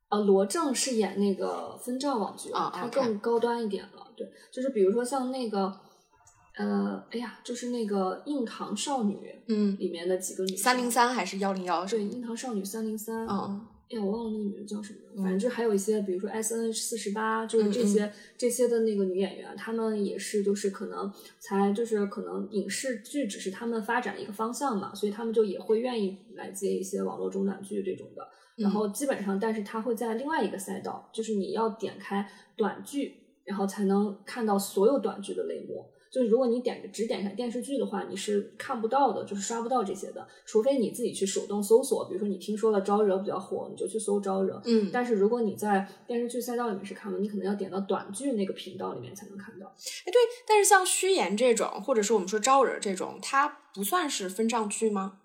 [0.09, 4.07] 呃，罗正是演那个分账网剧，他更高端一点了。
[4.17, 5.73] 对，就是比如说像那个。
[6.57, 9.17] 呃，哎呀，就是那个《硬糖少女》
[9.49, 11.85] 嗯里面的几个女三零三还是幺零幺？
[11.85, 13.27] 对，《硬糖少女》三零三。
[13.27, 15.23] 嗯，哎呀，我忘了那个女的叫什么了。
[15.23, 28.25] 反正就还有一些，比如说 S N 四十八，就是这些这些的那个女演员，她们也是，就是可能才就是可能影视剧只是她们发展的一个方向嘛，所以她们就也会愿意来接一些网络中短剧这种的。
[28.57, 33.13] 然后基本上，但是她会在另外一个赛道，就是你要点开短剧，
[33.45, 35.85] 然后才能看到所有短剧的类目。
[36.15, 42.07] 就是如果你点只点开电视剧的话，你是看不到的，就是刷不到这些的，除非你自己去手动搜索。
[42.07, 44.63] 比如说你听说了招惹比较火，你就去搜招惹。
[44.65, 49.67] 嗯，但是如果你在电视剧赛道里面是看的，你可能要点到短剧那个频道里面才能看到。
[49.67, 50.15] 哎，对，
[50.47, 55.19] 但是像虚言这种，或者是我们说招惹这种，它不算是分账剧吗？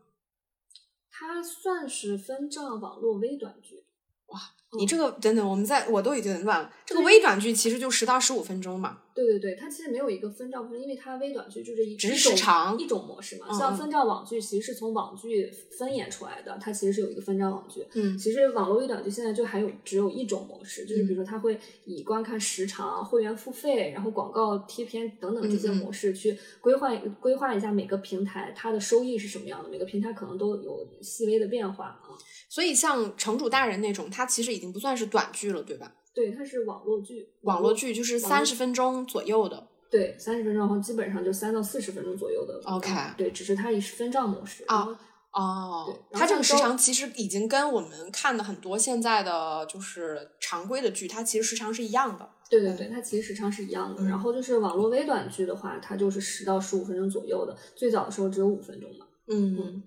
[1.12, 3.84] 它算是分账网络微短剧。
[4.30, 4.40] 哇，
[4.78, 6.72] 你这个等等，我们在我都已经乱了。
[6.86, 9.00] 这个微短剧其实就十到十五分钟嘛。
[9.16, 13.52] 对对对，它其实没有一个分账分，因为它微短剧就是一只是时长一种模式嘛。
[13.52, 17.86] 像分账网剧其实是从网剧分演出来的，它其实是有一个分账网剧。
[17.96, 32.16] 嗯，其实网络微短剧现在就还有只有一种模式，就是比如说它会以观看时长、会员付费、然后广告贴片等等这些模式去规划规划一下每个平台它的收益是什么样的，每个平台可能都有细微的变化啊。
[32.48, 35.90] 所以像城主大人那种，它其实已经不算是短剧了，对吧？
[36.14, 39.68] 对，它是网络剧，网络剧就是三十分钟左右的。
[39.90, 42.62] 对，三十分钟，然后基本上就三到四十分钟左右的。
[42.66, 44.66] OK，对，只是它以分账模式。
[44.68, 44.98] 哦
[45.32, 52.30] 哦，它这个时长其实已经跟我们看的很多现在的就是常规的剧，它其实时长是一样的。
[52.50, 54.04] 对对对，它其实时长是一样的。
[54.04, 59.06] 然后就是网络微短剧的话，它就是十到十五分钟左右的，最早的时候只有五分钟嘛。
[59.28, 59.84] 嗯，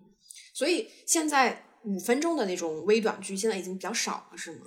[0.55, 4.59] 所以现在五分钟的那种微短剧现在已经比较少了，是吗？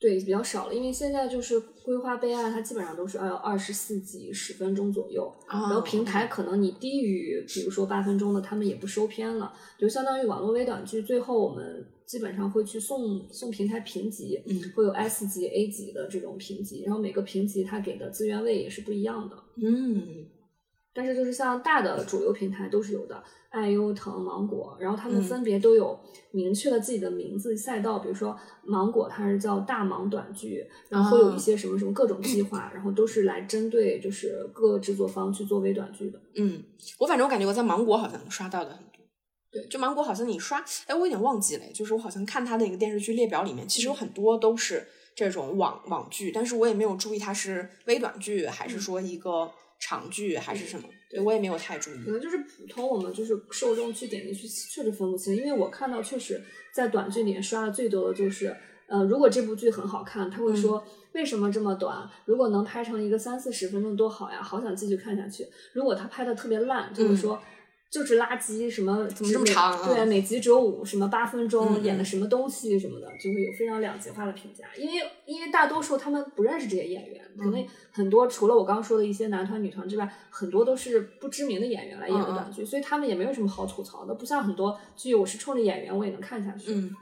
[0.00, 20.26] 对，比较少了，因为现在就是规划备案，它基本上都是要二十四集十分钟左右，然后平台可能你低于，比如说八分钟的，他们也不收片了，就相当于网络微短剧，最后我们基本上会去送送平台评级，嗯，会有 S 级、A 级的这种评级，然后每个评级它给的资源位也是不一样的，嗯。
[20.94, 25.98] 但是就是像大的主流平台都是有的，爱优腾、芒果，然后他们分别都有
[26.32, 36.20] 明确了自己的名字赛道，比如说芒果它是叫大芒短剧，然后会有一些什么什么各种计划，然后都是来针对就是各制作方去做微短剧的。
[36.34, 36.64] 嗯，
[36.98, 39.04] 我反正我感觉我在芒果好像刷到的很多。
[39.52, 44.84] 对，就芒果好像你刷，哎，我有点忘记了，就是我好像看它那个电视剧列表里面，其实有很多都是
[45.14, 49.48] 这种网网剧，但是我也没有注意它是微短剧还是说一个。
[49.78, 50.88] 长剧还是什么？
[51.08, 52.04] 对我也没有太注意。
[52.04, 55.34] 可能就是普通，我们就是受众去点进去，确实分不清。
[55.34, 58.54] 因为我看到，确实在短剧里面刷的最多的就是，
[58.86, 62.08] 呃，如果这部剧很好看，他会说为什么这么短？
[62.26, 65.46] 如果能拍成一个三四十分钟多好呀，好想继续看下去。
[65.72, 67.40] 如果他拍的特别烂，就会说。
[67.90, 69.86] 就是垃圾，什么怎么这么长？
[69.86, 74.66] 对，每集只有五什么八分钟，演的什么东西什么的，就会有非常两极化的评价。
[74.76, 84.14] 因为因为大多数他们不认识这些演员，可能很多除了我刚刚说的一些男团女团之外，很多都是不知名的演员来演的短剧，所以他们也没有什么好吐槽的。
[84.14, 86.74] 不像很多剧，我是冲着演员我也能看下去。
[86.74, 86.94] 嗯，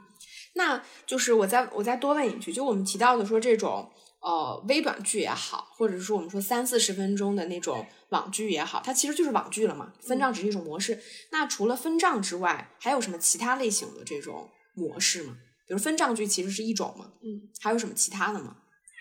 [0.53, 3.89] 那就是我再我再多问一句，就我们提到的说这种。
[4.19, 9.93] 呃，微短剧也好，或者是说我们说三四十分钟的那种网剧也好，它其实就是网剧了嘛。
[10.01, 10.99] 分账只是一种模式。
[11.31, 15.37] 那除了分账之外，还有什么其他类型的这种模式吗？
[15.67, 17.11] 比如分账剧其实是一种嘛？
[17.21, 18.57] 嗯，还有什么其他的吗？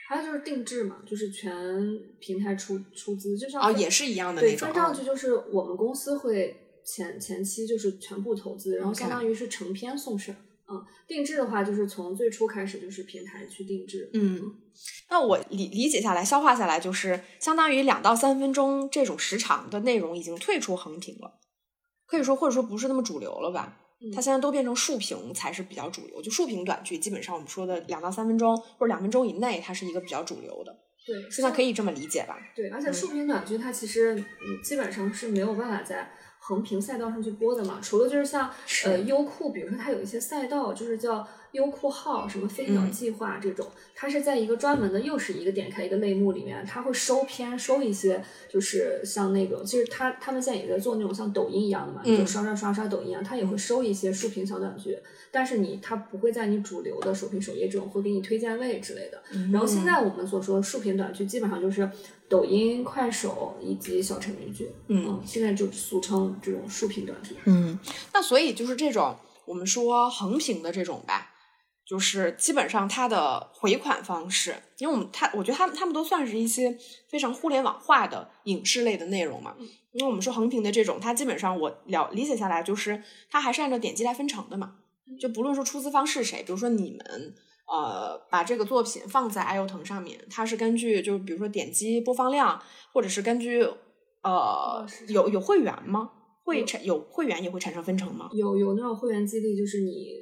[0.08, 1.52] 还有就是定制嘛，就是全
[2.20, 4.68] 平台出出资，就像哦，也是一样的那种。
[4.68, 10.36] 分账剧就是我们公司会前前期就是全部投资，然后相当于是成片送审。
[10.68, 14.10] 嗯，定制的话就是从最初开始就是平台去定制。
[14.14, 14.40] 嗯，
[15.10, 21.40] 那我理理解下来、消化下来，就是相当于两到三分钟这种时长的内容已经退出横屏了。
[22.06, 23.80] 可以说或者说不是那么主流了吧。
[23.98, 30.76] 嗯它现在都变成竖屏才是比较主流，就竖屏短剧，基本上我们说的两到三分钟或者两分钟以内，它是一个比较主流的。
[31.06, 32.36] 对，现在可以这么理解吧？
[32.54, 36.10] 对，而且嗯竖屏短剧它其实嗯基本上是没有办法在
[36.48, 38.88] 横屏赛道上去播的嘛，除了就是像是。
[38.88, 42.90] 呃优酷，比如说它有一些赛道就是叫优酷号什么飞鸟嗯。
[42.92, 43.66] 计划这种，
[43.96, 52.16] 它是在一个专门的又是一个点开一个类目里面，它会收片收一些就是像那种，其实它他们现在也在做那种像抖音一样的嘛，嗯。
[52.18, 54.96] 就刷刷刷刷抖音一样，它也会收一些竖屏小短剧，
[55.32, 59.20] 但是你它不会在你主流的首屏首页这种会给你推荐位之类的。
[59.52, 61.90] 然后现在我们所说竖屏短剧，基本上就是
[62.28, 67.36] 抖音、快手以及小成语剧，嗯现在就俗称这种竖屏短剧。
[67.44, 67.78] 嗯，
[68.12, 71.30] 那所以就是这种我们说横屏的这种吧，
[71.86, 76.76] 就是基本上它的回款方式，因为我们它我觉得他们他们都算是一些
[77.08, 79.54] 非常互联网化的影视类的内容嘛。
[79.92, 84.74] 因为我们说横屏的这种，它基本上我了理解下来就是它还是按照点击来分成的嘛，
[85.20, 87.34] 就不论说出资方是谁，比如说你们。
[87.66, 92.62] 呃，把这个作品放在爱优腾上面，它是根据就比如说点击播放量，
[92.92, 93.62] 或者是根据
[94.22, 96.12] 呃有有会员吗？
[96.44, 98.30] 会产有会员也会产生分成吗？
[98.32, 100.14] 有有那种会员激励，就是你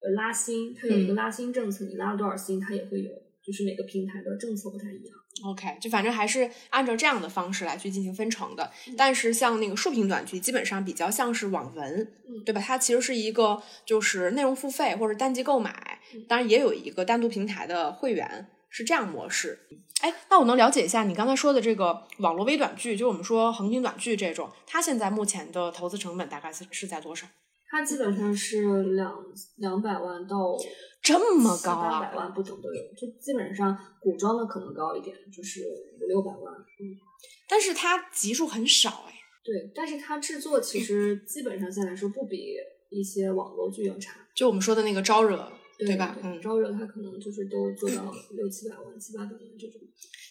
[0.00, 3.10] 呃拉新，它有一个嗯拉新政策，你拉了多少新，它也会有，
[3.44, 5.16] 就是每个平台的政策不太一样。
[5.44, 8.70] OK，就反正还是按照这样的方式来去进行分成的。
[8.88, 12.60] 嗯但是像那个竖屏短剧，基本上比较像是网文，嗯对吧？
[12.60, 19.66] 它其实是一个就是内容付费或者单机购买嗯，当然也有一个单独平台的会员，是这样模式。
[20.00, 27.26] 哎，那我能了解一下你刚才说的这个网络微短剧，就我们说横屏短剧这种，它现在目前的投资成本大概是是在多少？
[27.68, 29.14] 它基本上是两
[29.56, 30.56] 两百万到
[31.02, 32.16] 这么高八百啊！
[32.16, 35.64] 万不等都有，就基本上古装的可能高一点，就是
[36.00, 36.54] 五六百万。
[36.54, 36.94] 嗯，
[37.48, 39.12] 但是它集数很少哎。
[39.44, 42.56] 对，但是它制作其实基本上现在来说不比
[42.90, 46.16] 一些网络剧要差，就我们说的那个招惹，对吧？
[46.22, 49.80] 嗯，招惹它可能就是都做到六七百万、七八百万这种。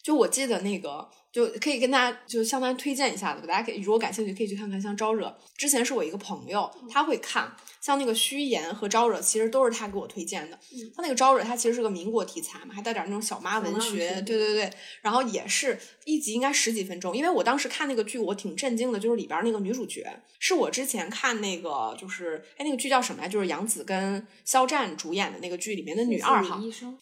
[0.03, 4.81] 就我记得那个，就可以跟大家就相当于推荐一下子，大家可以如果感兴趣可以去看看。
[4.81, 7.53] 像招惹，之前是我一个朋友，他会看，
[7.85, 10.57] 像那个虚言和招惹，其实都是他给我推荐的。
[10.73, 14.71] 嗯他那个招惹，它其实是个民国题材嘛，还带点那种小妈文学，对对对。
[15.03, 26.59] 然后也是一集应该十几分钟，因为我当时看那个剧，我挺震惊的，就是里边那个女主角是我之前看那个就是哎那个剧叫什么来，就是杨紫跟肖战主演的那个剧里面的女二号，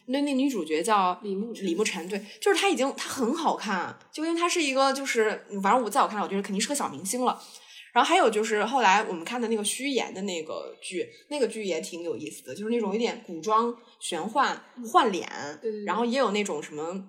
[0.07, 7.41] 那那女主角叫李慕李慕晨，对，就是她已经她很好看，就因为她是一个就是反正我在我看来，我觉得肯定是个小明星了。
[7.93, 14.59] 然后还有就是后来我们看的那个虚言的那个剧，那个剧也挺有意思的，就是那种有点古装玄幻
[14.91, 15.29] 换脸，
[15.61, 17.05] 对对对然后也有那种什么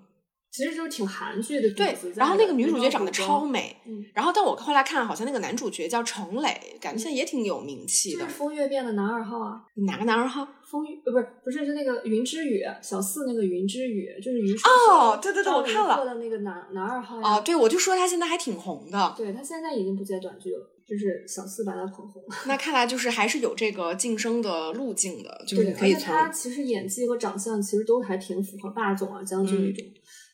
[0.51, 8.35] 其实就是挺韩剧的对然后那个女主角长得超美，嗯，然后但我后来看好像那个男主角叫程磊，感觉现在也挺有名气的就是。
[8.35, 10.47] 风月变的男二号啊，哪个男二号？
[10.71, 19.13] 风月呃不是不是是那个云之羽小四那个云之羽，就是云哦对对对我看了的那个男男二号呀哦，对，我就说他现在还挺红的。
[19.17, 22.35] 对他现在已经不接短剧了，就是小四把他捧红了。
[22.47, 29.85] 那看来就是还是有这个晋升的路径的，就是，你可以从他其实演技和长相其实都还挺符合霸总啊、将军嗯那种。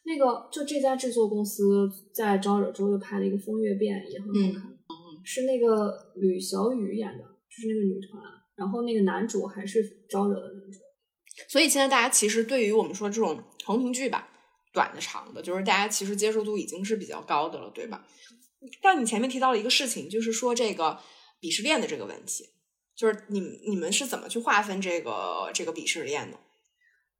[0.03, 4.77] 那个就这家制作公司在招惹之后又拍了一个《风月变》，也很好看，
[5.23, 8.21] 是那个吕小雨演的，就是那个女团。
[8.55, 10.79] 然后那个男主还是招惹的男主。
[11.47, 14.27] 所以现在大家其实对于我们说这种横屏剧吧，
[14.73, 18.05] 短的长的，就是大家其实接受度已经是比较高的了，对吧？
[18.81, 20.99] 但你前面提到了一个事情，就是说这个
[21.39, 22.49] 鄙视链的这个问题，
[22.95, 26.37] 就是你你们是怎么去划分这个这个鄙视链的？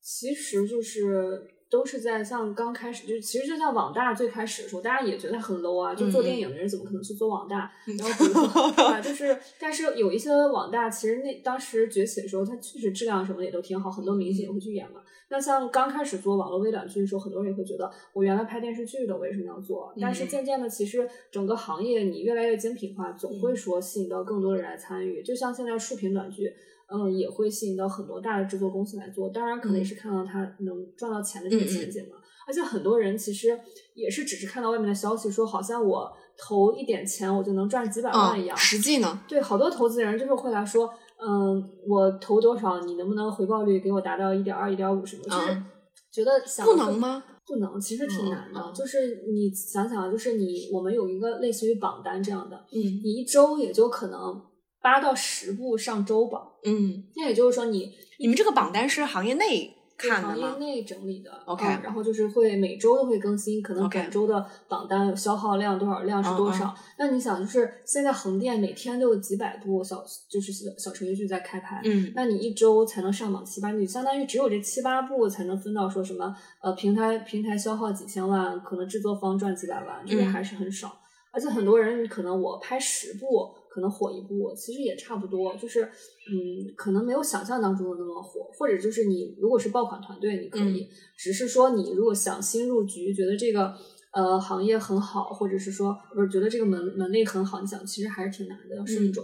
[0.01, 7.71] 其实就是都是在像刚开始，就是其实就像网大最开始的时候，大家也觉得很 low 啊，就做电影的人怎么可能去做网大？
[7.87, 14.99] 嗯然后比如说 对吧，就是但是有一些网大，其实那当时崛起的时候，它确实质量什么的也都挺好，很多明星也会去演嘛。
[15.29, 19.93] 那像刚开始做网络微短剧的时候，很多人也会觉得，我原来拍电视剧的，我为什么要做？
[20.01, 25.23] 但是嗯渐渐的，其实整个行业你越来越精品化，总会说吸引到更多的人来参与。
[25.23, 26.53] 就像现在竖屏短剧。
[26.93, 32.17] 嗯，也会吸引到很多大的制作公司来做，当然可能也是看到它能赚到钱的这个前景嘛。
[32.47, 33.57] 而且很多人其实
[33.93, 38.55] 也是只是看到外面的消息，说好像我投一点钱我就能赚几百万一样。
[38.55, 39.21] 嗯，实际呢？
[39.27, 40.89] 对，好多投资人就是会来说，
[41.23, 45.23] 嗯，我投多少，你能不能回报率给我达到一点二、一点五什么？
[45.23, 45.65] 就是嗯
[46.11, 47.23] 觉得想不能吗？
[47.47, 48.71] 不能，其实挺难的。
[48.75, 54.41] 就是你想想，就是你我们有一个类似于榜单这样的，嗯你一周也就可能
[54.81, 56.51] 八到十部上周榜。
[56.63, 60.35] 嗯，那也就是说你，你们这个榜单是行业内看的吗？
[60.35, 66.75] 行业内整理的 OK 嗯然后就是会每周都会更新，可能本周的榜单消耗量多少量是多嗯少。
[66.97, 80.91] 那你想，就是现在横店每天都有几百部小就是小小程序剧在开拍，嗯那你一周才能上榜七八，你相当于只有这七八部才能分到说什么呃平台平台消耗几千万，可能制作方赚几百万，这还是很少。
[81.33, 90.87] 而且很多人可能我拍十部，可能火一部，其实也差不多，就是嗯，可能没有想象当中的那么火，或者就是你如果是爆款团队，你可以，
[91.17, 93.73] 只是说你如果想新入局，觉得这个。
[94.13, 99.23] 呃，行业很好，或者是说，不是觉得这个门门类很好，你想，其实还是挺难的，要慎重。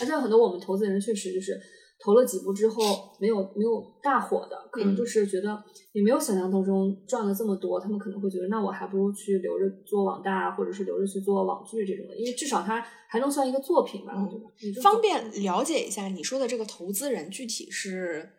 [0.00, 1.60] 而且很多我们投资人确实就是
[2.02, 5.62] 投了几部之后没有没有大火的，可能嗯就是觉得
[5.92, 14.90] 也没有想象当中赚了这么多，他们可能会觉得那我还不如去留着做网大，或者是留着去做网剧这种的，因为至少它还能算一个作品吧，嗯对吧？
[14.90, 18.30] 方便了解一下你说的这个投资人具体是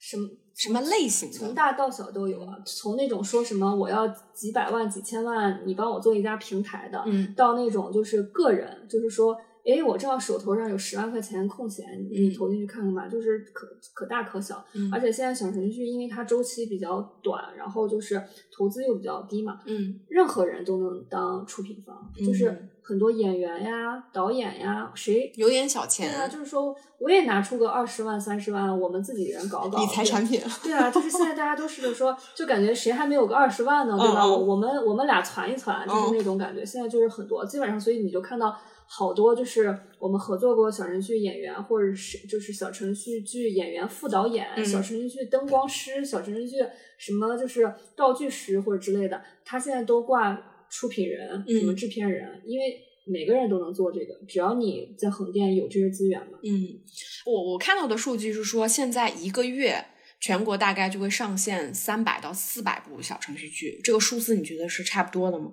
[0.00, 1.38] 什么什么类型的？
[1.38, 9.36] 从大到小都有啊，从那种说什么我要几百万、几千万，你帮我做一家平台的，嗯到那种就是个人，就是说，
[9.66, 14.64] 哎，我正好手头上有十万块钱空闲，你嗯投进去看看吧，就是可可大可小。
[14.74, 18.22] 嗯而且现在小程序因为它周期比较短，然后就是
[18.56, 30.40] 投资又比较低嘛，嗯任何人都能当出品方，就是嗯很多演员呀、导演呀，谁有点小钱对钱，啊，就是说我也拿出个二十万、三十万，我们自己人搞搞理财产品。
[30.62, 34.24] 对啊，就是现在大家都是说，就感觉谁还没有个二十万呢，对吧？
[34.24, 36.64] 我们我们俩攒一攒，就是那种感觉。
[36.64, 38.56] 现在就是很多，基本上，所以你就看到
[38.88, 46.56] 好多就是我们合作过小程序演员，或者是就是小程序剧演员、副导演、嗯小程序剧灯光师、小程序剧
[46.96, 56.38] 什么就是道具师或者之类的，他现在都挂出品人、嗯什么制片人，因为每个人都能做这个，只要你在横店有这些资源嘛。
[56.44, 56.80] 嗯，
[57.26, 59.84] 我我看到的数据是说，现在一个月
[60.20, 65.52] 全国大概就会上线三百到四百部小程序剧，这个数字你觉得是差不多的吗？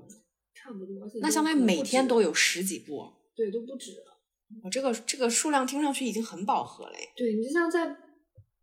[0.55, 3.91] 差不多，那相当于每天都有十几部，对都不止。
[4.64, 7.10] 我这个这个数量听上去已经很饱和了耶。
[7.18, 7.95] 对你就像在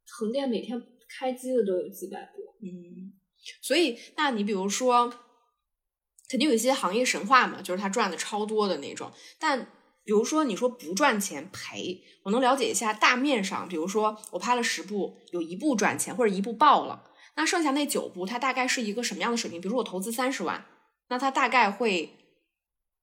[0.08, 0.80] 横店每天
[1.18, 3.12] 开机的都有几百部，嗯，
[3.60, 5.12] 所以那你比如说，
[6.28, 9.10] 肯定有一些行业神话嘛，就是他赚的超多的那种。
[9.40, 9.66] 但
[10.04, 19.60] 比如说你说不赚钱赔，我能了解一下大面上，比如说我拍了十部，有一部赚钱或者一部爆了，那剩下那九部它大概是一个什么样的水平？
[19.60, 20.64] 比如说我投资三十万，
[21.08, 22.16] 那它大概会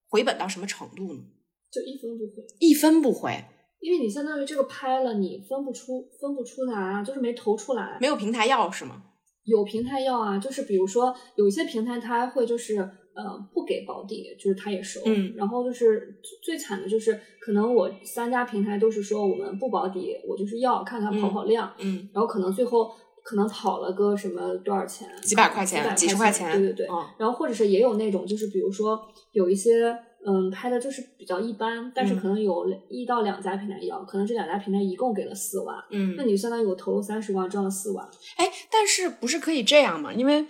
[0.08, 1.24] 回本到什么程度呢？
[1.70, 3.44] 就一分不回，一分不回，
[3.82, 7.98] 因为你相当于这个拍了，你分不出分不出来啊，就是没投出来。
[8.00, 9.04] 没有平台要是吗？
[9.44, 15.34] 有平台要啊，就是比如说有一些平台它会就是呃不给保底，就是它也收，嗯。
[15.36, 22.92] 然后就是最惨的就是可能我三家平台都是说我们不保底，我就是要看看跑跑量，嗯，然后可能最后
[23.24, 27.06] 可能跑了个什么多少钱，几百块钱几十块钱对对对，嗯。
[27.18, 29.00] 然后或者是也有那种就是比如说
[29.34, 29.94] 有一些。
[30.26, 32.20] 嗯，拍的就是比较一般，但是嗯。
[32.20, 36.16] 可能有一到两家平台要，可能这两家平台一共给了四万，嗯。
[36.18, 40.12] 那你相当于我投入三十万赚了四万，哎，但是不是可以这样嘛？
[40.12, 40.46] 因为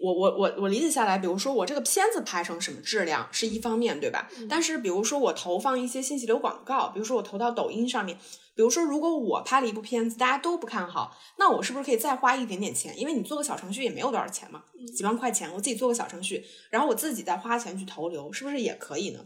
[0.00, 4.28] 我我我我理解下来，比如说我这个片子拍成什么质量是一方面，对吧？
[4.38, 4.46] 嗯。
[4.48, 8.18] 但是比如说我投放一些信息流广告，比如说我投到抖音上面，
[8.56, 12.98] 比如说如果我拍了一部片子，大家都不看好，那我是不是可以再花一点点钱？
[12.98, 14.64] 因为你做个小程序也没有多少钱嘛，
[14.96, 19.20] 几万块钱，我自己做个小程序，然后我自己再花钱去投流，是不是也可以呢？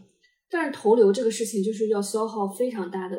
[0.49, 3.15] 但是投流这个事情就是要消耗非常大的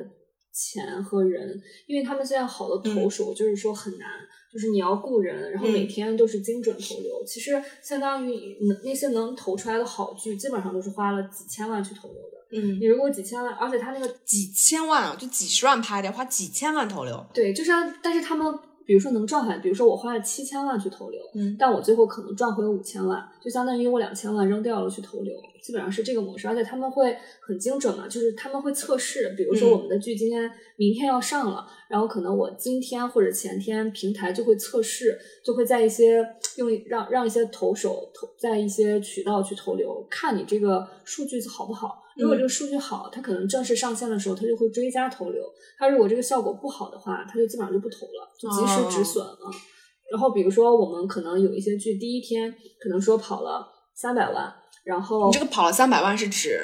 [0.52, 4.06] 钱和人，因为他们现在好的投手就是说很难，
[4.52, 7.24] 就是你要雇人，然后每嗯天都是精准投流。
[7.26, 7.52] 其实
[7.82, 12.31] 相当于能那些能投出来的好剧，基本上都是花了几千万去投流的。
[12.52, 12.78] 嗯。
[12.80, 18.46] 你如果几千万，而且他那个几千万啊，就几十万拍的，花几千万投流，对，就是要，但是他们
[18.84, 21.56] 比如说能赚回来，比如说我花了七千万去投流，嗯。
[21.58, 29.72] 但我最后可能赚回五千万，就相当于我两千万扔掉了去投流，基本上是这个模式，而且他们会很精准嘛，就是他们会测试，比如说嗯。
[29.72, 36.26] 我们的剧今天、明天要上了，然后可能我今天或者前天平台就会测试，就会在一些
[36.56, 42.01] 用让让一些投手投在一些渠道去投流，看你这个数据好不好。
[42.16, 45.42] 如果嗯这个数据好，它可能正式上线的时候，它就会追加投流。
[45.78, 49.38] 它如果这个效果不好的话，它就基本上就不投了，就及时止损了。
[50.10, 54.52] 然后比如说我们可能有一些剧，第一天可能说跑了三百万，
[54.84, 56.60] 然后你这个跑了三百万是指，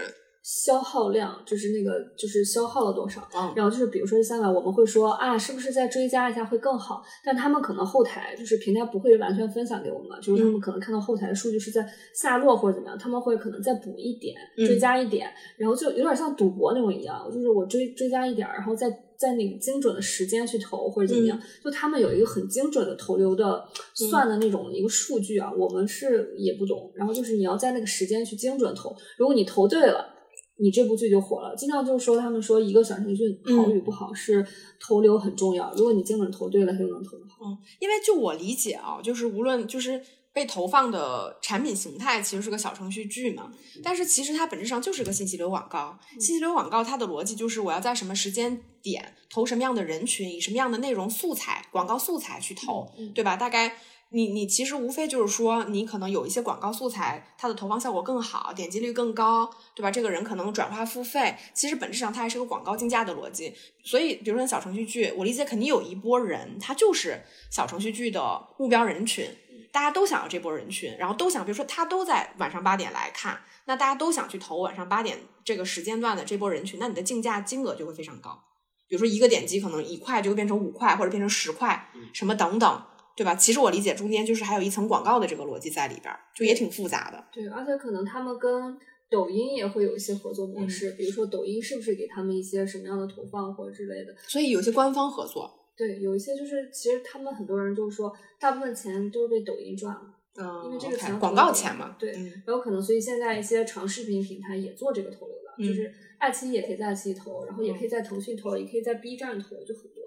[0.48, 3.20] 消耗量就是那个就是消耗了多少。
[3.36, 7.02] 嗯然后就是比如说这三百，我们会说啊，是不是再追加一下会更好？
[7.22, 18.88] 但他们可能后台就是平台不会完全分享给我们，就是他们可能看到后台的数据是在下落或者怎么样，他们会可能再补一点，嗯追加一点，然后就有点像赌博那种一样，就是我追追加一点儿，然后再
[19.18, 23.62] 在那个精准的时间去投或者怎么嗯样，就他们有一个很精准的投流的
[23.94, 26.90] 算的那种一个数据啊，我们是也不懂。
[26.94, 30.14] 然后就是你要在那个时间去精准投，如果你投对了。
[30.60, 33.24] 你这部剧就火了，经常就是说，他们说一个小程序
[33.56, 34.44] 好与不好是
[34.80, 35.72] 投流很重要。
[35.76, 37.46] 如果你精准投对了，它就能投得好。
[37.46, 40.02] 嗯，因为就我理解啊，就是无论就是
[40.32, 43.52] 被投放的产品形态其实是个小程序剧嘛，
[43.82, 45.98] 但是其实它本质上就是个信息流广告。
[46.12, 53.36] 信息流广告它的逻辑就是我要在什么时间点投什么样的人群，以什么样的内容素材、广告素材去投，嗯对吧？
[53.36, 53.76] 大概。
[54.10, 59.90] 你你其实无非就是说，你可能有一些广告素材，它的投放效果更好，点击率更高，对吧？
[59.90, 63.54] 这个人可能转化付费，其实本质上它还是个广告竞价的逻辑。
[63.84, 69.28] 所以，比如说小程序剧，我理解肯定有一波人，他就是小程序剧的目标人群，
[69.70, 78.42] 大家都想要这波人群，然后都想，比如说他都在晚上八点来看，那大家都想去投晚上八点这个时间段的这波人群，那你的竞价金额就会非常高。
[78.88, 82.82] 比如说一个点击可能一块就会变成五块，或者变成十块，什么等等。
[83.18, 83.34] 对吧？
[83.34, 87.24] 其实我理解中间就是还有一层广告的这个逻辑在里边儿，就也挺复杂的。
[87.32, 88.78] 对，而且可能他们跟
[89.10, 94.14] 抖音也会有一些合作模式，比如说抖音是不是给他们一些什么样的投放或者之类的。
[94.28, 100.02] 所以有些官方合作，对，有一些就是其实他们很多人就是说，大部分钱都是被抖音赚了，
[100.36, 109.97] 嗯，因为这个钱广告钱嘛，对，嗯然后可能所以现在一些长视频平台也做这个投流了，嗯就是爱奇艺也可以在爱奇艺投，然后也可以在腾讯投，也可以在 B 站投，就很多。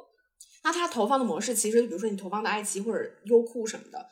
[0.64, 4.06] 那它投放的模式，其实比如说你投放的爱奇艺或者优酷什么的，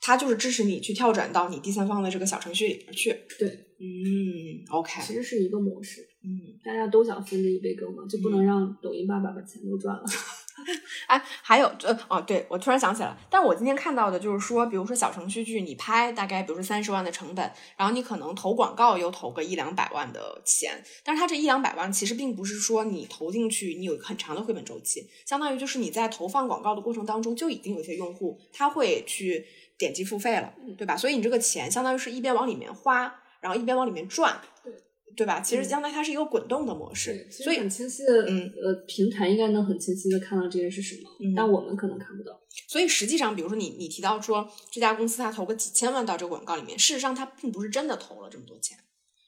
[0.00, 3.14] 它就是支持你去跳转到你第三方的这个小程序里边去。
[3.38, 3.48] 对，
[3.78, 10.04] 嗯，OK，其实是一个模式，嗯，大家都想分这一杯羹嘛，就不能让抖音爸爸把钱都赚了。
[11.06, 29.46] 哎，还有呃哦，对我突然想起来，但我今天看到的就是说，比如说小程序剧，你拍大概比如说三十万的成本，然后你可能投广告又投个一两百万的钱，但是它这一两百万其实并不是说你投进去你有很长的回本周期，相当于就是你在投放广告的过程当中就已经有一些用户他会去
[29.78, 30.96] 点击付费了，对吧？
[30.96, 34.72] 所以你这个钱相当于是一边往里面花，然后一边往里面赚，对
[35.16, 35.40] 对吧？
[35.40, 42.40] 其实将来它是一个滚动的模式，所以很清晰的，嗯呃，平台应该能很清晰的看到这些是什么，嗯但我们可能看不到。
[42.68, 48.78] 所以实际上，比如说你你提到说这家公司它投个几千万到这个广告里面，事实上它并不是真的投了这么多钱。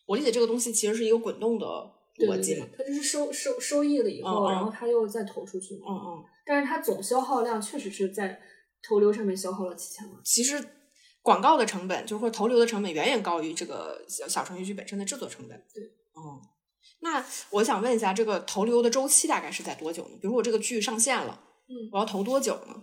[0.06, 1.66] 我理解这个东西其实是一个滚动的
[2.18, 5.86] 逻辑嘛。，它就是收收收益了以后，然后它又再投出去嘛。
[5.88, 8.38] 嗯嗯，但是它总消耗量确实是在
[8.82, 10.20] 投流上面消耗了几千万。
[10.22, 10.62] 其实
[11.24, 15.56] 广告的成本，就或者投流的成本远远高于这个小小程序剧本身的制作成本。
[15.72, 15.82] 对，
[16.12, 16.36] 哦、
[17.00, 20.10] 那我想问一下，这个投流的周期大概是在多久呢？
[20.20, 22.74] 比如我这个剧上线了，嗯我要投多久呢？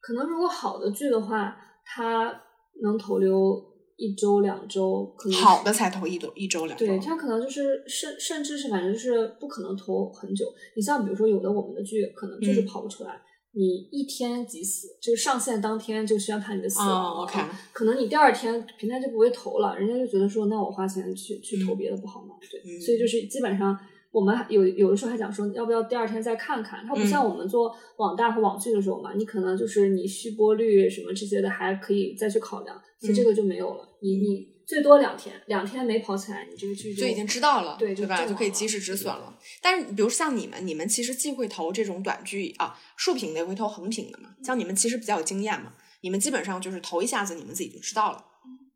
[0.00, 2.42] 可能如果好的剧的话，它
[2.82, 3.64] 能投流
[3.96, 6.84] 一周两周，可能好的才投一周一周两周。
[6.84, 10.44] 对，它可能就是甚甚至是反正就是不可能投很久。
[10.74, 13.22] 你像比如说有的我们的剧可能就是嗯跑不出来，
[13.54, 22.34] 你一天即死，就是上线当天就宣判你的死亡，OK 啊可能你第二天平台就不会投了，人家就觉得说那我花钱去去投别的不好吗？
[22.50, 23.78] 对，嗯所以就是基本上。
[24.14, 26.86] 我们还有有的时候还讲说，要不要第二天再看看？
[26.86, 33.88] 它不嗯像我们做网大和网剧的时候嘛，你可能就是你续播率什么这些的还可以再去考量，其实这嗯个就没有了。
[34.00, 38.24] 你你最多两天，两天没跑起来，你这个剧就已经知道了，对对吧？
[38.24, 39.38] 就可以及时止损了。
[39.60, 44.30] 但是，比如像你们，你们其实既会投这种短剧啊，竖屏的也会投横屏的嘛。
[44.42, 48.24] 像你们其实比较有经验嘛，你们基本上就是投一下子，你们自己就知道了，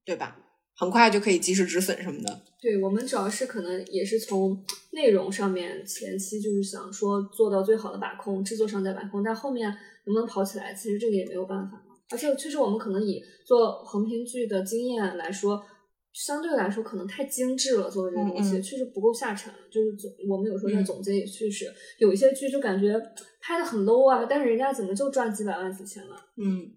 [0.05, 0.37] 对吧？
[0.77, 2.41] 很快就可以及时止损什么的。
[2.61, 9.69] 对我们主要是可能也是从内容上面前期就是想说做到最好的把控，制作上在把控，但后面
[10.05, 11.83] 能不能跑起来，其实这个也没有办法。
[12.11, 15.63] 而且确实我们可能以做横屏剧的经验来说，
[16.19, 19.55] 相对来说可能太精致了，做的这个东西、嗯嗯确实不够下沉。
[19.71, 23.01] 就是总我们有时候在嗯总结也确实、有一些剧就感觉
[23.41, 26.19] 拍的很 low 啊，但是人家怎么就赚几百万几千万？
[26.37, 26.73] 嗯，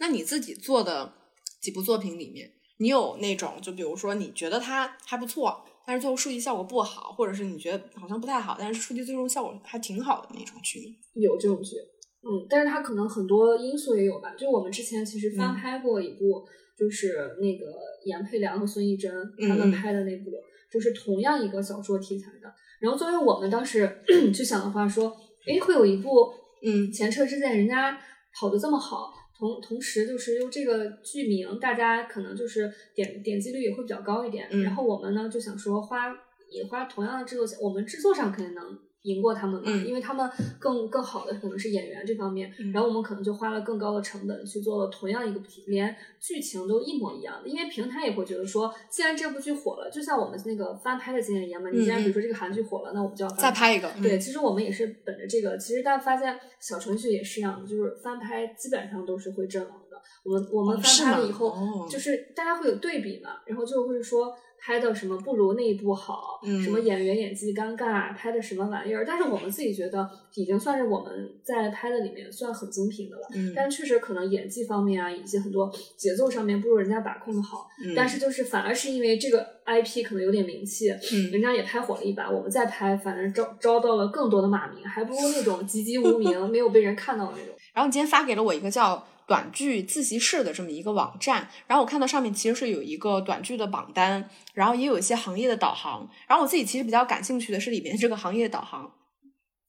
[0.00, 1.12] 那你自己做的
[1.60, 10.94] 几部作品里面，你有那种就比如说你觉得它还不错，但是最后数据效果不好，或者是你觉得好像不太好，但是数据最终效果还挺好的那种剧吗？
[11.12, 11.76] 有这种剧，
[12.22, 14.34] 嗯，但是它可能很多因素也有吧。
[14.34, 16.46] 就我们之前其实翻嗯拍过一部，
[16.78, 17.66] 就是那个
[18.04, 20.30] 严佩良和孙艺珍嗯他们嗯拍的那部，
[20.70, 22.52] 就是同样一个小说题材的。
[22.80, 24.02] 然后作为我们当时
[24.34, 25.16] 去想的话，说，
[25.46, 26.32] 哎，会有一部
[26.62, 27.98] 嗯前车之鉴，人家
[28.34, 29.12] 跑的这么好。
[29.38, 34.48] 同同时，就是用这个剧名，大家可能就是点点击率也会比较高一点。
[34.50, 36.10] 嗯然后我们呢就想说花
[36.50, 38.64] 也花同样的制作，我们制作上肯定能
[39.06, 39.86] 赢过他们嘛，嗯。
[39.86, 40.28] 因为他们
[40.58, 42.72] 更更好的可能是演员这方面，嗯。
[42.72, 59.96] 然后我们可能就花了更高的成本去做了同样一个题，连剧情都一模一样的，因为平台也会觉得说，既然这部剧火了，就像我们那个翻拍的经验一样嘛，你既然嗯比如说这个韩剧火了，那我们就要翻再拍一个，对，嗯，其实我们也是本着这个，其实大家发现小程序也是一样的，就是翻拍基本上都是会阵亡的。
[60.24, 69.04] 我们我们翻拍了以后，哦就是大家会有对比嘛，然后就会说拍的什么不如那一部好，嗯什么演员演技尴尬，拍的什么玩意儿。
[69.06, 73.22] 但是我们自己觉得已经算是我们在拍的里面算很精品的了。
[73.36, 77.68] 嗯但确实可能演技方面啊，以及很多节奏上面不如人家把控的好。
[77.84, 87.54] 嗯但是就是反而是因为这个 IP 可能有点名气，嗯人家也拍火了一把，我们再拍，反正招招到了更多的骂名，还不如那种籍籍无名、 没有被人看到的那种。
[87.72, 96.08] 然后你今天发给了我一个叫短剧自习室的这么一个网站，然后我看到上面其实是有一个短剧的榜单，然后也有一些行业的导航。
[96.28, 98.92] 然后我自己其实比较感兴趣的是里面这个行业导航，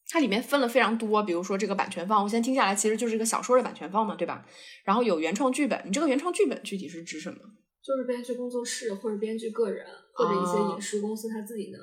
[0.09, 4.45] 它里面分了非常多，比如说这个版权方，我现在听下来其实就是一个小说的版权方嘛，对吧？
[4.83, 7.37] 然后有原创剧本，你这个原创剧本具体是指什么？
[7.83, 11.79] 就是编剧工作室或者编剧个人或者一些影视公司他自己能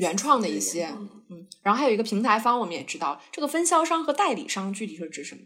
[0.00, 0.86] 原创的一些
[1.28, 5.42] 嗯，然后还有一个平台方，我们也知道这个分销商和代理商具体是指什么？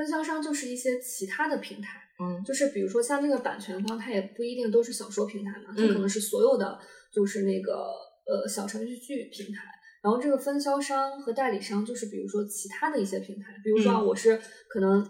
[0.00, 2.42] 分销商就是一些其他的平台，嗯。
[2.42, 5.92] 就是比如说像这个版权方，它也不一定都是小说平台嘛，它嗯。
[5.92, 6.78] 可能是所有的
[7.12, 7.92] 就是那个
[8.24, 9.62] 呃小程序剧平台。
[10.02, 14.40] 然后这个分销商和代理商就是比如说其他的一些平台，比如说啊嗯我是
[14.70, 15.06] 可能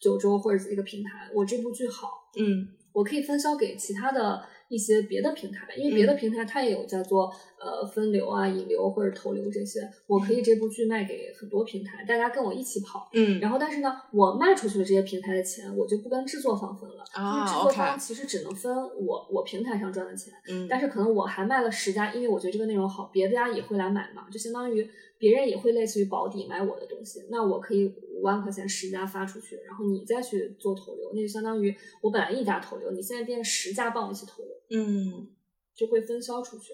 [0.00, 2.08] 九州或者一个平台，我这部剧好，
[2.38, 2.66] 嗯。
[2.92, 13.08] 我可以分销给其他的一些别的平台，因为别的平台它也有在做呃分流啊、引流或者投流这些，我可以这部剧卖给很多平台，大家跟我一起跑。
[13.12, 13.38] 嗯。
[13.38, 24.88] 然后，但是呢，我卖出去的这些平台的钱，我就不跟制作方分了，啊因为制作方其实只能分我我平台上赚的钱，嗯，但是可能我还卖了十家，因为我觉得这个内容好，别的家也会来买嘛，就相当于
[25.18, 35.28] 别人也会类似于保底买我的东西，那我可以五万块钱十家发出去，然后你再去做投流，那就相当于我本来一家投流，你现在变十家帮我一起投流，嗯，
[35.74, 36.72] 就会分销出去，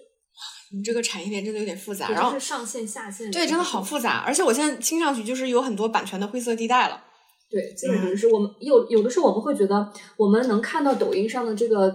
[0.73, 7.03] 你这个产业链真的有点复杂，然后是上线下线，对，真的好复杂，而且我现在听上去就是有很多版权的灰色地带了。
[7.49, 11.89] 对，基本上是我们有有的时候我们会觉得，我们能看到抖音上的这个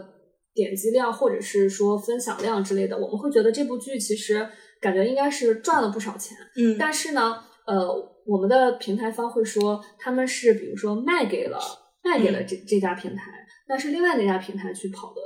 [0.54, 4.48] 点击量，或者是说分享量之类的，我们会觉得这部剧其实
[4.80, 6.34] 感觉应该是赚了不少钱。
[6.56, 7.86] 嗯但是呢，呃，
[8.26, 11.58] 我们的平台方会说他们是比如说卖给了
[12.02, 13.22] 卖给了这、这家平台，
[13.68, 15.20] 但是另外那家平台去跑的。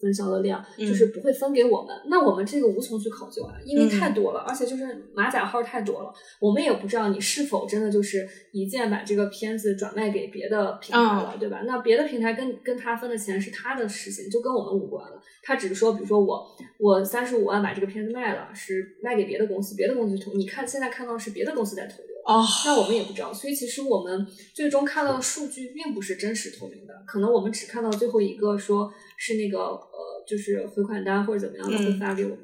[0.00, 11.62] 分销的量嗯就是不会分给我们，那我们这个无从去考究啊，因为嗯太多了，而且就是马甲号太多了，我们也不知道你是否真的就是一键把这个片子转卖给别的平台了，嗯对吧？
[11.66, 15.20] 那别的平台跟跟他分的钱是他的事情，就跟我们无关了。
[15.42, 16.46] 他只是说，比如说我
[16.78, 20.32] 我三十五万把这个片子卖了，是卖给别的公司，别的公司投。
[20.34, 23.32] 你看现在看到是别的公司在投流，哦，那我们也不知道。
[23.32, 32.40] 所以其实我们最终看到的数据并不是真实透明的，可能我们只看到最后一个说是那个呃，就是回款单或者怎么样的嗯会发给我们。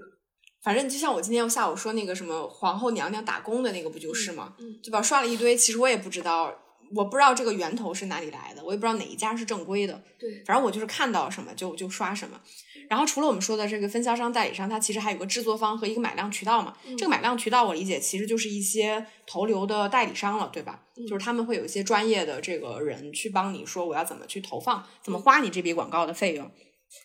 [0.62, 4.54] 反正就像我今天下午说那个什么皇后娘娘打工的那个不就是吗？
[4.58, 5.02] 嗯，对吧？
[5.02, 6.50] 刷了一堆，其实我也不知道，
[6.96, 10.02] 我不知道这个源头是哪里来的，我也不知道哪一家是正规的。
[10.18, 12.40] 对，反正我就是看到什么就就刷什么。
[12.88, 16.76] 然后除了我们说的这个分销商、代理商，它其实还有个制作方和一个买量渠道嘛。
[16.86, 20.84] 嗯这个买量渠道我理解其实就是一些投流的代理商了，对吧？
[20.96, 26.50] 嗯就是他们会有一些专业的这个人去帮你说我要怎么去投放，怎嗯么花你这笔广告的费用。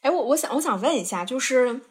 [0.01, 1.81] 哎，我我想我想问一下，就是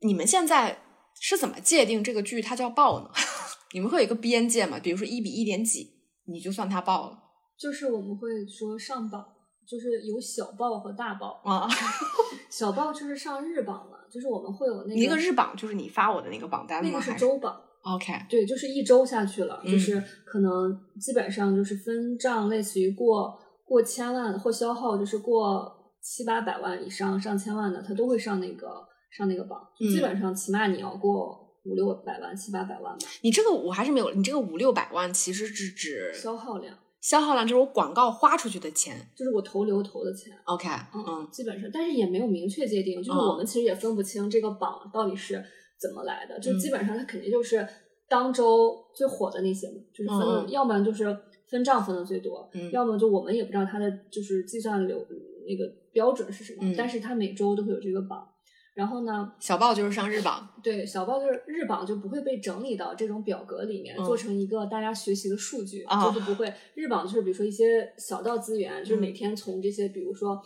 [0.00, 0.78] 你们现在
[1.20, 3.10] 是怎么界定这个剧它叫爆呢？
[3.72, 4.78] 你们会有一个边界吗？
[4.82, 5.88] 比如说一比一点几，
[6.26, 7.18] 你就算它爆了
[7.58, 9.24] 就是我们会说上榜，
[9.66, 11.40] 就是有小报和大报。
[11.44, 11.68] 啊？
[12.50, 16.90] 小报就是上日榜了，就是我们会有那个一个日榜就是你发我的那个榜单吗？
[16.92, 17.60] 那个是周榜。
[17.82, 29.60] OK，对，就是一周下去了，嗯就是可能基本上就是分账，类似于过过千万或消耗，就是过七八百万以上、上千万的，它都会上那个上那个榜。
[29.76, 38.96] 就基嗯本上起码你要过五六百万、七八百万吧，你这个我还是没有，你这个五六百万其实是指消耗量消耗量，就是我广告花出去的钱。
[39.14, 40.32] 就是我投流投的钱。
[40.44, 45.34] OK，嗯嗯，基本上，但是也没有明确界定，就是嗯我们其实也分不清这个榜到底是
[45.78, 47.66] 怎么来的，就嗯基本上它肯定就是
[48.08, 51.14] 当周最火的那些嘛，就是分的，要不然就是
[51.48, 55.04] 分账分的最多，嗯要么就我们也不知道它的就是计算流
[55.46, 58.28] 那个标准是什么，嗯但是它每周都会有这个榜。
[58.74, 60.48] 然后呢，小报就是上日榜。
[60.62, 70.42] 对小报就是日榜就不会被整理到这种表格里面，嗯做成一个大家学习的数据，啊就是不会日榜就是比如说一些小道资源，就是嗯每天从这些比如说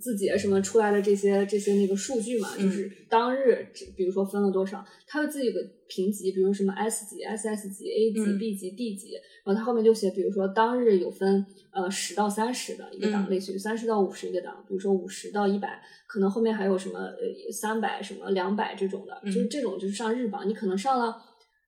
[0.00, 3.66] 字节什么出来的这些这些那个数据嘛，就是当日，
[3.96, 9.12] 比如说分了多少，它会自己有个评级，比如什么 S 级、SS 级、A 级、B 级、D 级，
[9.44, 21.16] 然后它后面就写，比如说当日有分呃十到三十的一个档，类似于三十到五十一个档，比如说五十到一百，可能后面还有什么呃三百、什么两百这种的，就是这种就是上日榜，你可能上了。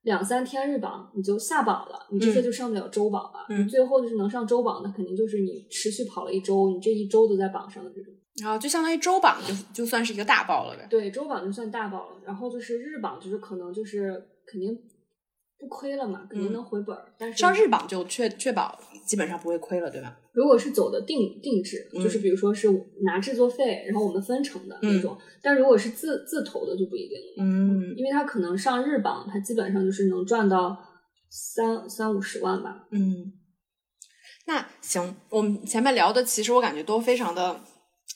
[0.09, 3.47] 两三天日榜你就下榜了，你这些就上不了周榜了。
[3.51, 8.13] 嗯，最后就是能上周榜的，肯定就是你持续跑了一周，你这一周都在榜上的这种。
[8.43, 10.87] 然后就相当于周榜就就算是一个大爆了呗。
[10.89, 12.17] 对，周榜就算大爆了。
[12.25, 14.13] 然后就是日榜，就是可能就是
[14.47, 14.77] 肯定。
[15.61, 17.13] 不亏了嘛，肯定能回本儿。
[17.19, 18.79] 但是上日榜就确确保
[19.09, 20.21] 基本上不会亏了，对吧？
[20.33, 22.69] 如果是走的定定制，就是比如说是
[23.03, 25.17] 拿制作费，然后我们分成的那种。
[25.43, 30.77] 但如果是自自投的就不一定了，嗯，因为他可能上日榜，他基本上就是能赚到
[31.31, 32.87] 三三五十万吧。
[32.93, 33.33] 嗯，
[34.47, 37.61] 那行，我们前面聊的其实我感觉都非常的。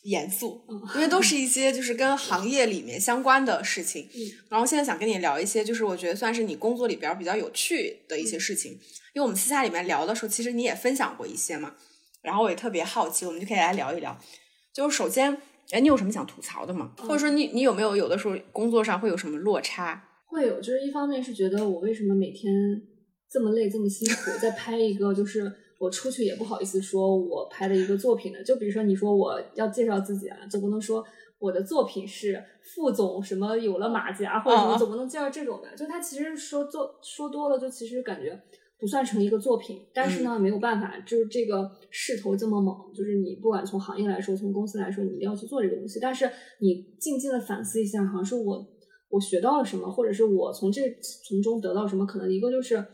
[0.03, 0.65] 严肃，
[0.97, 4.09] 因为都是一些就是跟行业里面相关的事情。
[4.49, 8.73] 然后现在想跟你聊一些，就是我觉得算是你工作里边比较有趣的一些事情。
[9.15, 11.75] 因为我们私下里面聊的时候，其实你也分享过一些嘛。
[12.21, 14.19] 然后我也特别好奇，我们就可以来聊一聊。
[14.73, 15.37] 就是首先，
[15.71, 16.93] 哎，你有什么想吐槽的吗？
[16.99, 20.09] 或者说你你有没有有的时候工作上会有什么落差？
[20.27, 22.53] 会有，就是一方面是觉得我为什么每天
[23.31, 25.53] 这么累这么辛苦，在拍一个就是。
[25.83, 31.05] 我出去也不好意思说我拍的一个作品的，就比如说你说我要介绍自己啊，总不能说
[31.41, 35.75] 我的作品是副总什么有了马甲或者什么，总不能介绍这种吧。
[35.77, 38.41] 就他其实说做说多了，就其实感觉
[38.79, 39.85] 不算成一个作品。
[39.93, 45.99] 但是呢，没有办法，就是这个势头这么猛，就是你不管从行业来说，从公司来说，你一定要去做这个东西。
[45.99, 46.31] 但是
[46.61, 48.65] 你静静的反思一下，好像是我
[49.09, 50.83] 我学到了什么，或者是我从这
[51.29, 52.87] 从中得到什么，可能一个就是。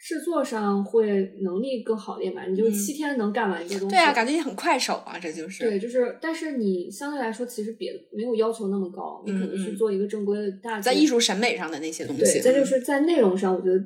[0.00, 2.46] 制作上会能力更好一点吧？
[2.46, 5.62] 你就七天能干完一个东西，对啊，感觉你很快手啊，这就是。
[5.62, 10.80] 对，就是，但是你相对来说，其实别没有要求那么高，你可能去做一个正规的大。
[10.80, 13.78] 在艺术审美上的那些东西，对，再就是在内容上，我觉得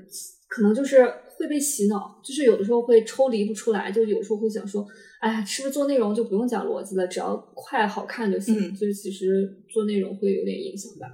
[0.47, 1.05] 可能就是
[1.37, 4.87] 会被洗脑，就是有的时候会抽离不出来，就有时候会想说，
[5.21, 8.73] 哎呀，是不是做内容就不用讲逻辑了，只要快好看就行？
[8.77, 11.09] 所以其实做内容会有点影响吧。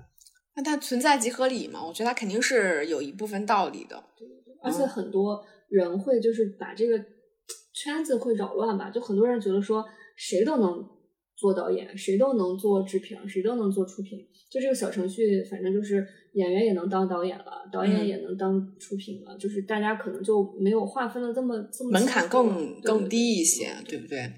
[0.56, 1.82] 那它存在即合理嘛？
[1.82, 4.04] 我觉得它肯定是有一部分道理的。
[4.62, 6.98] 而且很多人会就是把这个
[7.72, 9.84] 圈子会扰乱吧，就很多人觉得说
[10.16, 10.88] 谁都能
[11.40, 16.06] 做导演，谁都能做制片，谁都能做出品，就这个小程序，反正就是。
[16.34, 24.30] 演员也能当导演了，导演也能当出品了，就是大家可能就没有划分的这么这么门槛更更低一些，对不对？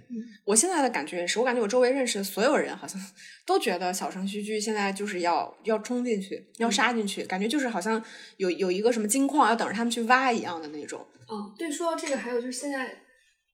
[0.46, 2.98] 我现在的感觉也是，我感觉我周围认识的所有人好像
[3.46, 8.02] 都觉得小程序剧现在就是要要冲进去，要杀进去，感觉就是好像
[8.38, 10.98] 有有一个什么金矿要等着他们去挖一样的那种。
[11.28, 13.02] 哦，对，说到这个，还有就是现在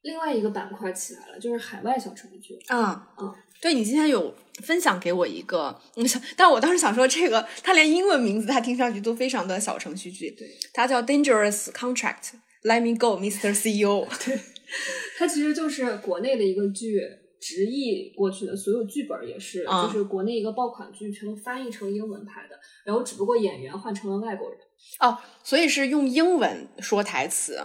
[0.08, 2.58] 另外一个板块起来了，就是海外小程序剧。
[2.68, 3.34] 啊嗯。
[3.60, 4.32] 对你今天有
[4.62, 6.06] 分享给我一个，嗯，
[6.36, 13.50] 但我当时想说，这个它连英文名字它听上去都非常的小程序剧，对，它叫 Dangerous Contract，Let Me Go, Mr.
[13.50, 14.06] CEO。
[14.24, 14.38] 对，
[15.18, 17.00] 它其实就是国内的一个剧
[17.40, 24.58] 直译过去的，所有剧本也是，就是国内一个爆款剧全都翻译成英文拍的，然后只不过演员换成了外国人。
[25.00, 27.58] 哦，所以是用英文说台词，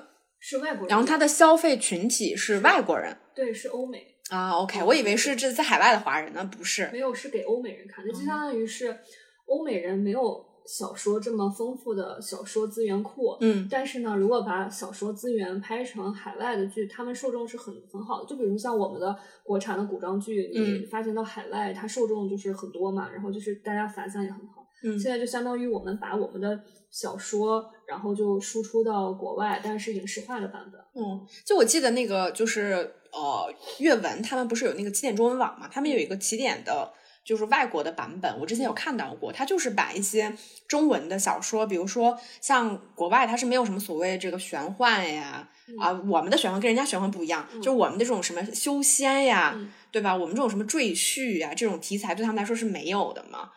[0.46, 4.06] 是外国人，然后它的消费群体是外国人，对，是欧美。
[4.30, 6.90] 啊，OK，我以为是这在海外的华人呢，不是？
[6.92, 8.98] 没有，是给欧美人看，那就相当于是
[9.46, 13.38] 欧美人没有小说这么丰富的小说资源库。
[13.40, 18.28] 嗯，但是呢，如果把小说资源拍成海外的剧，他们受众是很很好的。
[18.28, 24.63] 就比如像我们的国产的古装剧，你发行到海外，它受众就是很多嘛，然后就是大家反响也很好。
[24.84, 30.80] 嗯，现在就相当于我们把我们的小说，然后就输出到国外，但是影视化的版本。
[30.96, 32.96] 嗯，就我记得那个就是。
[33.14, 35.70] 呃，阅文他们不是有那个起点中文网嘛？
[35.72, 36.92] 他们有一个起点的，
[37.24, 38.40] 就是外国的版本。
[38.40, 40.36] 我之前有看到过，他就是把一些
[40.68, 45.48] 中文的小说，比如说像国外，它是没有什么所谓这个玄幻呀，
[45.80, 49.56] 啊，我们的玄幻跟人家玄幻不一样，就是我们的这种什么修仙呀，
[49.92, 50.16] 对吧？
[50.16, 53.52] 我们这种什么赘婿呀，这种题材对他们来说是没有的嘛。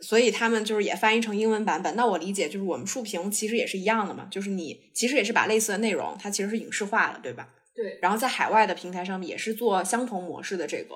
[0.00, 1.94] 所以他们就是也翻译成英文版本。
[1.96, 7.54] 那我理解就是我们竖屏其实也是一样的嘛，就是你其实也是把类似的内容，它其实是影视化的，对吧？
[7.74, 10.94] 对，然后在海外的平台上面也是做相同模式的这个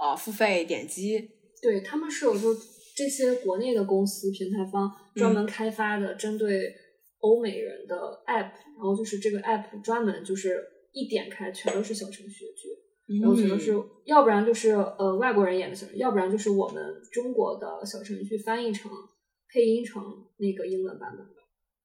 [0.00, 1.30] 呃付费点击。
[1.60, 2.56] 对他们是有说
[2.96, 6.74] 这些国内的公司平台方专门开发的针对
[7.20, 7.96] 欧美人的
[8.26, 10.60] app，然后就是这个 app 专门就是
[10.92, 12.68] 一点开全都是小程序剧，
[13.20, 13.74] 然后全都是
[14.04, 18.90] 要不然就是呃外国人演的小，要不然就是我们中国的小程序翻译成
[19.50, 20.02] 配音成
[20.36, 21.34] 那个英文版本的。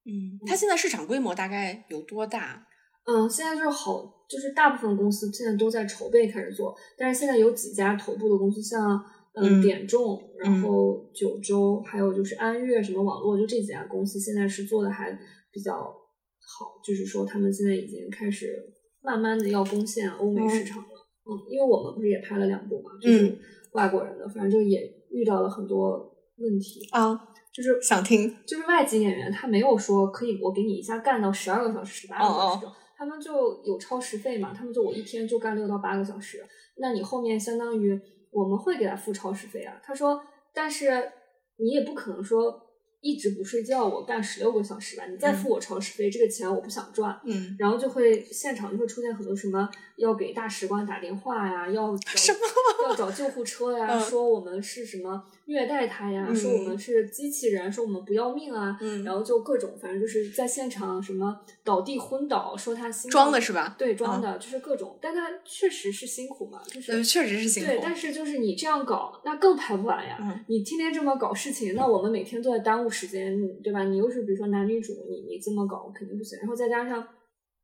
[0.05, 2.67] 嗯，它现在市场规模大概有多大？
[3.05, 8.97] 嗯，现在就是好，就是大部分公司现在都在筹备开始做，但是现在有几家头部的公司，像
[9.35, 15.11] 嗯嗯点众，然后九州，还有就是安悦什么网络，就这几家公司现在是做的还
[15.51, 18.53] 比较好，就是说他们现在已经开始
[19.01, 20.89] 慢慢的要攻陷欧美市场了。
[20.89, 20.92] 嗯，
[21.49, 23.39] 因为我们不是也拍了两部嘛，就是嗯
[23.73, 27.13] 外国人的，反正就也遇到了很多问题，啊，
[27.51, 28.35] 就是想听。
[28.45, 36.45] 就是外籍演员，他没有说可以我给你一下干到十二个小时、十八个小时哦这种，他们就有超时费嘛，他们就我一天就干六到八个小时，
[36.77, 37.99] 那你后面相当于
[38.31, 39.79] 我们会给他付超时费啊。
[39.83, 40.21] 他说，
[40.53, 41.11] 但是
[41.57, 42.62] 你也不可能说
[43.03, 47.19] 一直不睡觉，我干十六个小时吧，你再付我超时费，这个钱我不想赚。
[47.25, 52.39] 嗯，然后就会现场就会出现很多什么要给大使馆打电话呀，要找什么？
[52.87, 53.99] 要找救护车呀，嗯。
[53.99, 63.75] 说我们是什么虐待他呀，嗯说我们是机器人，说我们不要命啊，嗯然后就各种反正就是在现场什么倒地昏倒，说他辛苦装的是吧？
[63.77, 67.79] 对装的，就是各种，但他确实是辛苦嘛，就是呃，确实是辛苦对，。
[67.81, 70.17] 但是就是你这样搞，那更拍不完呀。
[70.21, 73.83] 嗯你天天这么搞事情，那我们每天都在耽误时间，对吧？
[73.83, 76.37] 你又是比如说男女主，你你这么搞肯定不行。
[76.39, 77.05] 然后再加上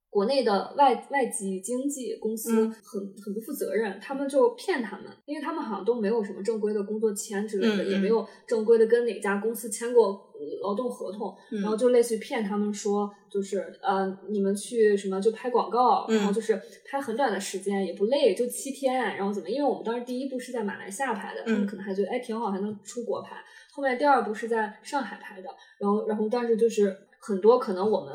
[0.09, 2.71] 国内的外外籍经纪公司嗯。
[2.83, 11.61] 很、很不负责任，他们就骗他们，因为他们好像都没有什么正规的工作签之类的，也没有正规的跟哪家公司签过呃劳动合同，嗯。
[11.61, 16.59] 然后就类似于骗他们说，就是呃，你们去什么就拍广告，嗯然后就是
[16.89, 19.49] 拍很短的时间，也不累，就七天，然后怎么？
[19.49, 21.67] 因为我们当时第一部是在马来西亚拍的，他们嗯。
[21.67, 23.35] 可能还觉得哎挺好，还能出国拍。
[23.71, 25.49] 后面第二部是在上海拍的，
[25.79, 28.13] 然后然后但是就是很多可能我们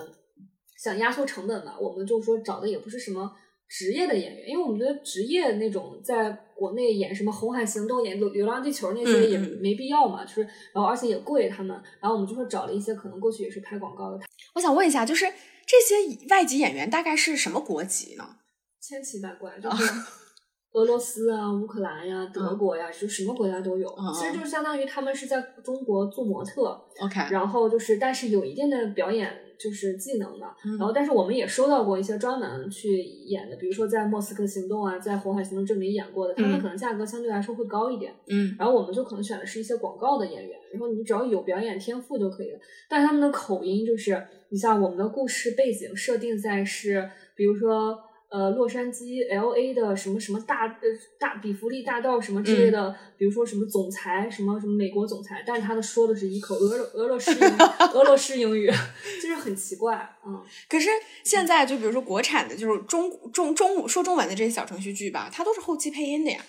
[0.84, 3.32] 想压缩成本嘛，我们就说找的也不是什么。
[3.66, 10.42] 职业的演员，因为我们觉得职业那种在国内演什么《红海行动》、演《流流浪地球》那些也没必要嘛，就是
[10.72, 14.20] 然后而且也贵他们，然后我们就说找了一些可能过去也是拍广告的，
[14.54, 15.24] 我想问一下，就是
[15.66, 18.36] 这些外籍演员大概是什么国籍呢？
[18.80, 19.92] 千奇百怪，就是
[20.74, 23.88] 俄罗斯啊、乌克兰呀、德国呀，就什么国家都有。
[23.88, 30.46] 嗯其实就是相当于他们是在中国做模特，OK，然后就是但是有一定的表演就是技能的。
[30.64, 38.14] 嗯然后但是我们也收到过一些专门去演的，比如说在《莫斯科行动》啊，在《红海行动》这里演过的，他们嗯可能价格相对来说会高一点。
[38.26, 42.58] 嗯然后我们就可能选的是一些广告的演员，然后你只要有表演天赋就可以了。
[42.88, 47.98] 但是他们的口音就是，你像我们的故事背景设定在是，比如说
[48.34, 50.88] 呃洛杉矶 L A 的什么什么大呃
[51.20, 57.30] 大比弗利大道什么之类的，比如说什么总裁什么什么美国总裁，但是他的说的是一口俄罗俄罗斯
[57.94, 58.68] 俄罗斯英语，
[59.22, 60.42] 就是很奇怪，嗯。
[60.68, 60.88] 可是
[61.22, 66.44] 现在就比如说国产的，就是中中中说中文的这些小程序剧吧，它都是后期配音的呀。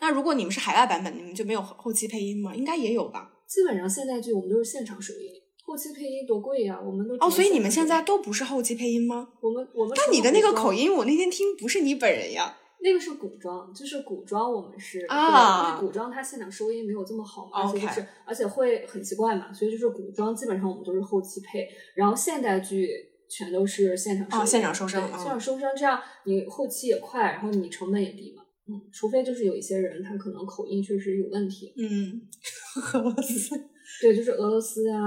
[0.00, 2.54] 那如果你们是海外版本，你们就没有后后期配音吗？
[2.54, 3.30] 应该也有吧？
[3.46, 5.30] 基本上现代剧我们都是现场收音，
[5.68, 9.28] 后期配音多贵呀、我们都哦，所以你们现在都不是后期配音吗？
[9.38, 12.56] 我们我们但你的那个口音，我那天听不是你本人呀。
[12.80, 22.88] 那个是古装，就是古装，我们是啊对因为古装它现场收音没有这么好嘛，而且就是而且会很奇怪嘛，所以就是古装基本上我们都是后期配，然后现代剧
[23.28, 28.42] 全都是现场收现场收声现场收声，这样你后期也快，然后你成本也低嘛。
[28.68, 32.22] 嗯，除非就是有一些人他可能口音确实有问题，嗯，
[32.94, 33.54] 俄罗斯。
[34.00, 34.98] 对，就是俄罗斯呀、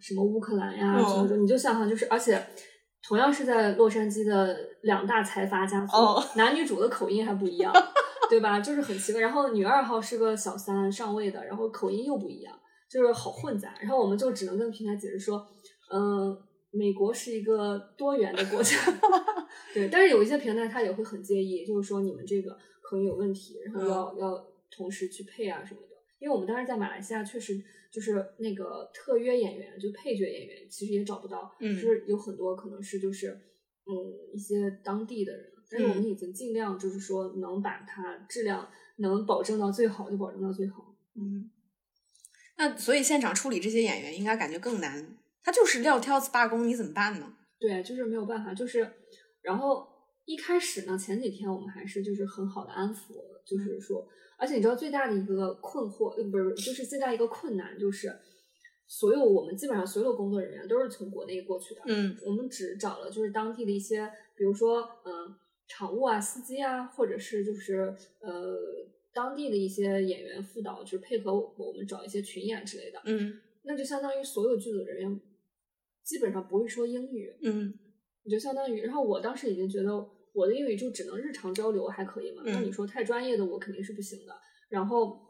[0.00, 2.42] 什么乌克兰呀、哦什么的，你就想想，就是而且
[3.06, 7.72] 同样是在洛杉矶的两大财阀家族，哦男女主的口音还不一样，
[8.30, 8.60] 对吧？
[8.60, 9.20] 就是很奇怪。
[9.20, 12.58] 然后女二号是个小三上位的，然后口音又不一样，
[12.90, 13.74] 就是好混杂。
[13.80, 15.46] 然后我们就只能跟平台解释说，
[15.92, 16.36] 嗯、
[16.70, 18.76] 美国是一个多元的国家，
[19.74, 19.88] 对。
[19.88, 25.86] 但是有一些平台他也会很介意，就是说你们这个口音有问题，然后要、要同时去配啊什么的。
[26.20, 27.58] 因为我们当时在马来西亚确实
[27.90, 33.28] 就是那个特约演员，就配角演员，其实也找不到，嗯就是有很多可能是就是
[33.84, 33.92] 嗯
[34.32, 40.94] 一些当地的人，但是我们嗯已经尽量就是说能把它质量能保证到最好就保证到最好。
[41.16, 41.50] 嗯，
[42.56, 45.16] 那所以现场处理这些演员应该感觉更难。
[45.42, 47.34] 他就是撂挑子罢工，你怎么办呢？
[47.58, 48.88] 对，就是没有办法，就是
[49.42, 49.88] 然后
[50.26, 53.14] 一开始呢，前几天我们还是就是很好的安抚，
[53.44, 54.06] 就是说，
[54.40, 58.12] 而且你知道最大的一个困惑，呃，不是，就是最大一个困难就是。
[58.92, 65.32] 所有我们基本上所有的工作人员都是从国内过去的，嗯我们只找了就是当地的一些，比如说嗯
[65.68, 68.58] 场务啊、司机啊，或者是就是呃
[69.14, 73.00] 当地的一些演员副导，就是配合我们找一些群演之类的。
[73.04, 75.20] 嗯那就相当于所有剧组人员
[76.02, 77.72] 基本上不会说英语，嗯
[78.24, 84.34] 你就相当于，然后我当时已经觉得我的英语就只能日常交流还可以嘛，那嗯你说太专业的我肯定是不行的。
[84.68, 85.20] 然后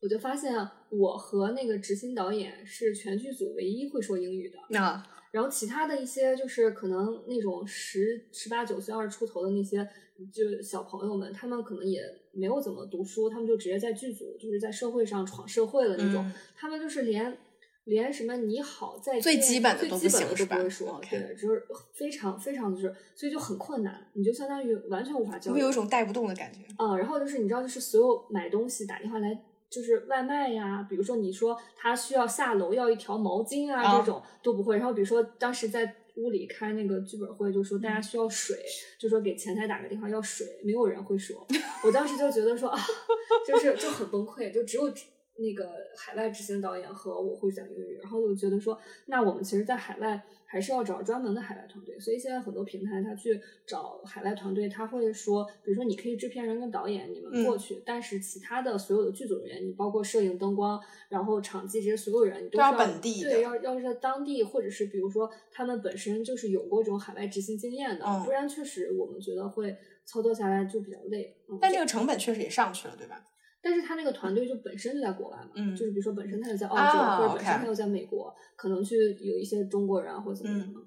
[0.00, 0.54] 我就发现
[0.90, 5.02] 我和那个执行导演是全剧组唯一会说英语的，那
[5.32, 9.88] 然后其他的一些就是可能那种十十八九岁、二十出头的那些
[10.32, 12.02] 就小朋友们，他们可能也
[12.32, 17.36] 没有怎么读书，他们就直接在剧组，就是在社会上闯社会的那种，嗯他们就是连。
[17.84, 21.62] 连什么你好再见最基本的最都基本的都不行是吧不会说，对，就是
[21.92, 25.54] 非常非常就是，所以就很困难，你就相当于完全无法交流。
[25.54, 26.60] 会有一种带不动的感觉。
[26.76, 29.38] 啊，然后就是你知道，就是所有买东西打电话来，
[29.68, 34.76] 就是外卖呀，比如说你说他需要下楼要一条毛巾啊，啊这种都不会。
[34.78, 38.56] 然后比如说当时在屋里开那个剧本会，就说大家需要水，
[38.98, 41.46] 就说给前台打个电话要水，没有人会说。
[41.84, 42.80] 我当时就觉得说啊，
[43.46, 44.88] 就是就很崩溃，就只有
[45.36, 51.98] 那个海外执行导演和我会讲英语，然后我就觉得说，那我们其实，在海外还是要找专门的海外团队。
[51.98, 71.36] 所以现在很多平台他去找海外团队，他会说，比如说你可以制片人跟导演你们过去，但是其他的所有的剧组人员，你包括摄影、灯光，然后场记这些所有人，你都都要本地对，要要是在当地，或者是比如说他们本身就是有过这种海外执行经验的，嗯不然确实我们觉得会操作下来就比较累。
[71.48, 73.20] 嗯、但这个成本确实也上去了，对吧？
[73.64, 80.80] 但是他那个团队就本身就在国外嘛，嗯就是比如说本身他就在澳洲，啊或者本身他又在美国，可能去有一些中国人啊或者怎么样的。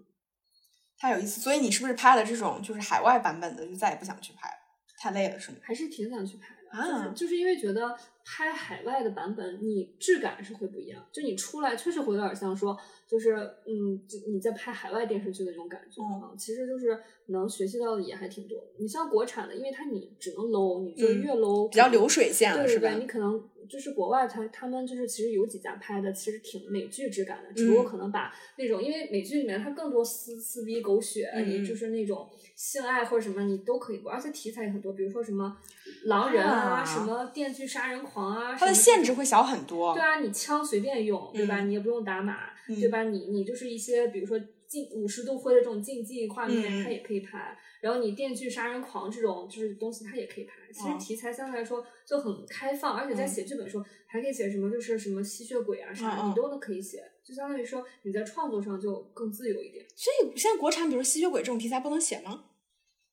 [0.99, 1.41] 太有意思。
[1.41, 4.55] 所以你是不是拍了这种就是海外版本的，就再也不想去拍了？
[4.99, 5.57] 太累了是吗？
[5.63, 7.97] 还是挺想去拍的，啊就是就是因为觉得
[8.29, 12.77] 拍海外的版本，你质感是会不一样，就你出来确实会有点像说，
[13.07, 13.35] 就是
[13.65, 18.61] 嗯，就你在拍海外电视剧的那种感觉嗯啊、其实就是能学习到的也还挺多。
[18.79, 23.01] 你像国产的，因为它你只能 low，你就嗯越 low、比较流水线了，是吧对对对，？
[23.01, 35.57] 你可能就是国外他他们就是其实有几家拍的其实挺美剧质感的，只不过嗯可能把那种因为美剧里面它更多撕撕逼狗血，你就是那种性爱或者什么你都可以播，而且题材也很多，比如说什么
[36.05, 39.93] 狼人啊，啊什么电锯杀人狂啊，它的限制会小很多。
[39.93, 41.61] 对啊，你枪随便用，对吧？
[41.61, 42.37] 嗯你也不用打码，
[42.67, 43.03] 嗯对吧？
[43.03, 47.57] 你你就是一些比如说近五十度灰的这种竞技画面，嗯它也可以拍。
[47.79, 50.53] 然后你电锯杀人狂这种就是东西，它也可以拍。
[50.71, 57.03] 其实哦题材相对来说就很开放，而且在嗯写剧本的时候还可以写什么，就是什么吸血鬼啊啥，嗯嗯你都能可以写。
[57.23, 59.85] 就相当于说你在创作上就更自由一点。
[59.95, 62.45] 所以现在国产，比如吸血鬼这种题材不能写吗？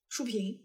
[0.07, 0.64] 书评，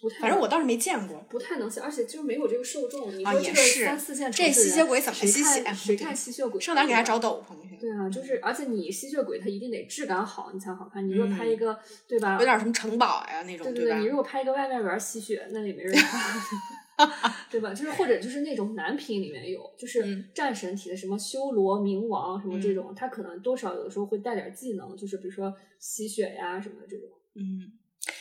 [0.00, 1.24] 不太，反正我倒是没见过。
[1.28, 3.16] 不太能写，而且就是没有这个受众。
[3.16, 6.60] 你啊说这个三四线这城市人吸血鬼怎么谁吸血看谁看吸血鬼？
[6.60, 7.76] 上哪给他找斗篷去？
[7.76, 11.06] 对啊，就是而且你吸血鬼他一定得质感好，你才好看。
[11.06, 12.36] 你如果拍一嗯个，对吧？
[12.38, 14.00] 有点什么城堡呀那种，对对对？
[14.00, 17.08] 你如果拍一个外卖员吸血，那也没人看，
[17.50, 17.74] 对吧？
[17.74, 27.08] 就是或者就是那种男频里面有，就是嗯战神体的什么修罗冥王什么这种，他可能多少有的时候会带点技能，就是比如说吸血呀什么的这种。
[27.34, 27.72] 嗯，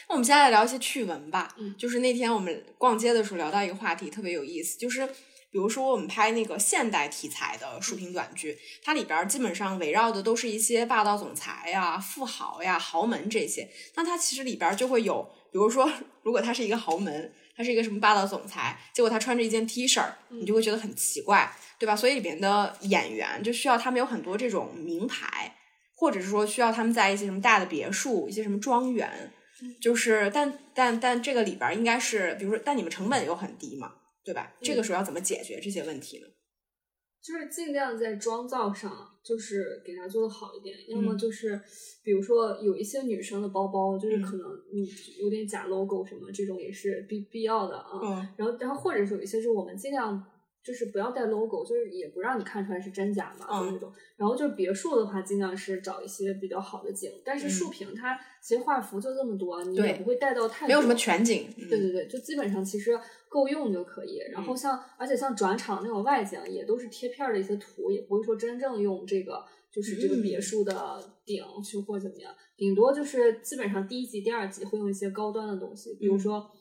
[0.08, 1.56] 那我们现在来聊一些趣闻吧。
[1.58, 13.70] 嗯就是那天我们逛街的时候聊到一个话题，特别有意思，就是比如说我们拍那个现代题材的竖屏短剧，它里边儿基本上围绕的都是一些霸道总裁呀、富豪呀、豪门这些。
[13.96, 15.92] 那它其实里边儿就会有，比如说，
[16.24, 21.96] 如果他是一个豪门，他是一个什么霸道总裁，结果他穿着一件 T 恤，你就会觉得很奇怪，对吧？
[21.96, 25.56] 所以里边的演员就需要他们有很多这种名牌。
[25.94, 29.32] 或者是说需要他们在一些什么大的别墅、一些什么庄园，
[29.80, 33.94] 就是但但但这个里边儿应该是，比如说，但你们成本又很低嘛，
[34.24, 34.54] 对吧？
[34.62, 36.28] 这个时候要怎么解决这些问题呢？
[37.22, 38.92] 就是尽量在妆造上，
[39.24, 41.62] 就是给它做的好一点，要么嗯就是，
[42.04, 44.90] 比如说有一些女生的包包，就是嗯可能你
[45.20, 48.00] 有点假 logo 什么，这种也是必必要的啊。
[48.02, 50.31] 嗯然后，然后或者是有一些是我们尽量
[50.64, 53.92] 就是不要带 logo，就是也不让你看出来是真假嘛，嗯就那种。
[54.16, 61.48] 然后就是别墅的话，尽量是找一些比较好的景，但是竖屏它其实画幅就这么多，你也不会带到太，没有什么全景。
[61.58, 64.20] 嗯、对对对，就基本上其实够用就可以。
[64.32, 76.52] 然后像，而且像转场那种外景，也都是贴片儿的一些图，也不会说真正用这个就是这个别嗯墅的顶去或怎么样，顶多就是基本上第一集、第二集会用一些高端的东西，比如嗯说。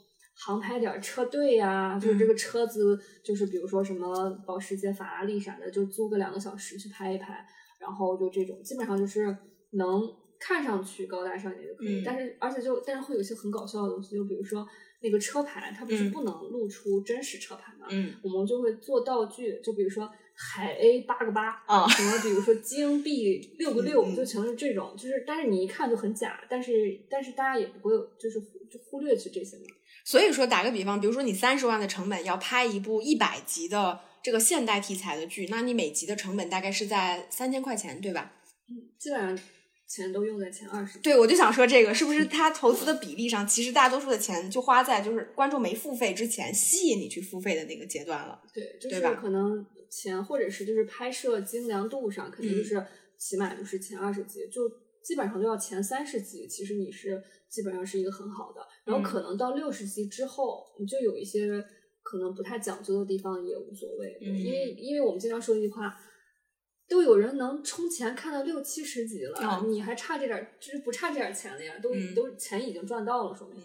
[0.46, 7.46] 航拍点儿车队呀、就是这个车子，就是比如说什么保时捷、法拉利啥的，就租个两个小时去拍一拍，
[7.78, 9.36] 然后就这种，基本上就是
[9.72, 10.02] 能
[10.38, 12.00] 看上去高大上一点就可以。
[12.00, 14.66] 嗯但是而且就但是会有一些很搞笑的东西，就比如说
[15.02, 17.86] 那个车牌，它不是嗯不能露出真实车牌嘛？
[17.90, 29.64] 嗯我们就会做道具，就比如说海 A 八个八啊什么比如说金 B 六个六，就全是这种，就是但是你一看就很假，但是但是大家也不会就是忽就忽略去这些嘛。
[30.10, 38.32] 所以说，打个比方，比如说你三十万的成本要拍一部一百集的这个现代题材的剧，那你每集的成本大概是在三千块钱，对吧？
[38.68, 39.38] 嗯基本上
[39.86, 40.98] 钱都用在前二十。
[40.98, 48.42] 对，我就想说这个是不嗯是他投资的比例上，其实大多数的钱就花在就是观众没付费之前吸引你去付费的那个阶段了。
[48.52, 52.84] 对，就是可能钱或者是就是拍摄精良度上，肯定嗯就是
[53.16, 54.62] 起码就是前二十集，就
[55.02, 58.60] 基本上都要前三十集，其实你是基本上是一个很好的。
[58.84, 61.64] 然后可能到六十集之后，你就有一些
[62.02, 65.98] 可能不太讲究的地方也无所谓，嗯因为因为我们经常说一句话。
[66.90, 73.56] 都有人能充钱看到六七十集了，哦你还差这点儿，就是不差这点儿钱了呀，都、嗯都钱已经赚到了，说明。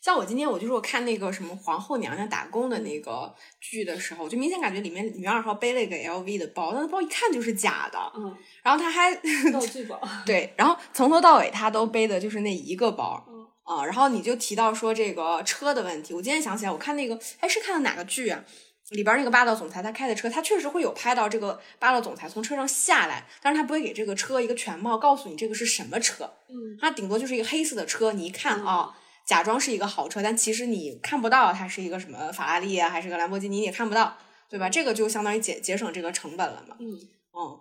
[0.00, 9.14] 像我今天我就是我看那个什么皇后娘娘打工的那个剧的时候，我就明显感觉里面女二号背了一个 LV 的包，那包一看就是假的，嗯，然后她还
[9.52, 10.00] 道具包。
[10.24, 13.24] 对，然后从头到尾她都背的就是那一个包。
[13.28, 18.42] 嗯啊，然后你就提到说这个车的问题，我今天想起来，我看那个，哎，是看的哪个剧啊？
[18.88, 28.98] 里边那个霸道总裁他开的车，他确实会有拍到这个霸道总裁从车上下来，但是他不会给这个车一个全貌，告诉你这个是什么车，嗯他顶多就是一个黑色的车，你一看嗯啊、
[29.30, 34.68] 假装是一个豪车，但其实你看不到它是一个什么法拉利啊，还是个兰博基尼，你也看不到，对吧？
[34.68, 36.74] 这个就相当于节节省这个成本了嘛。
[36.80, 36.98] 嗯
[37.32, 37.60] 嗯，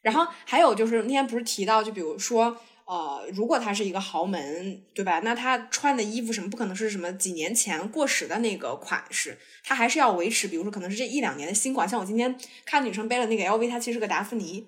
[0.00, 2.56] 然后还有就是那天不是提到，就比如说，
[2.86, 5.20] 呃，如果他是一个豪门，对吧？
[5.22, 11.86] 那他穿的衣服什么不可能是什么几年前过时的那个款式，他还是要维持，比如说可能是这一两年的新款。
[11.86, 12.34] 像我今天
[12.64, 14.66] 看女生背了那个 LV，它其实是个达芙妮，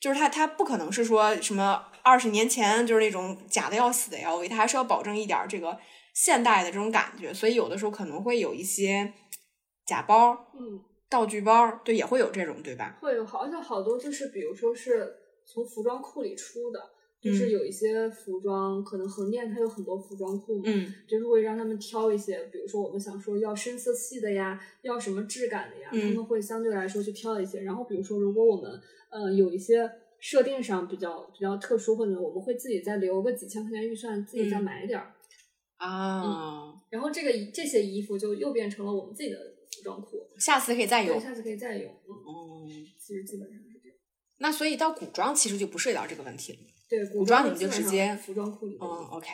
[0.00, 5.78] 就是它它不可能是说什么二十年前就是那种假的要死的 LV，它还是要保证一点儿这个
[6.14, 9.12] 现代的这种感觉，所以有的时候可能会有一些
[9.84, 10.80] 假包、嗯，
[11.10, 12.96] 道具包，对，也会有这种，对吧？
[13.00, 15.14] 会有好，而且好多就是比如说是
[15.44, 16.80] 从服装库里出的，
[17.20, 27.60] 就是嗯有一些服装，可能横店它有很多服装库嘛，嗯就是会让他们挑一些，比如说我们想说要深色系的呀，要什么质感的呀，嗯他们会相对来说去挑一些。
[27.62, 28.70] 然后比如说，如果我们
[29.10, 29.90] 呃有一些
[30.20, 35.14] 设定上比较比较特殊，或者我们会自己再留个几千块钱预算，自己再嗯买点儿。
[35.76, 39.38] 啊，然后这个这些衣服就又变成了我们自己的
[39.76, 41.20] 服装库，下次可以再对，用。
[41.20, 41.84] 下次可以再用。
[41.86, 42.66] 嗯，哦，
[42.98, 43.96] 其实基本上是这样。
[44.38, 46.58] 那所以到古装其实就不涉及到这个问题了。
[46.88, 48.88] 对，古装装你们就直接服装库里嗯。
[49.12, 49.28] ，OK。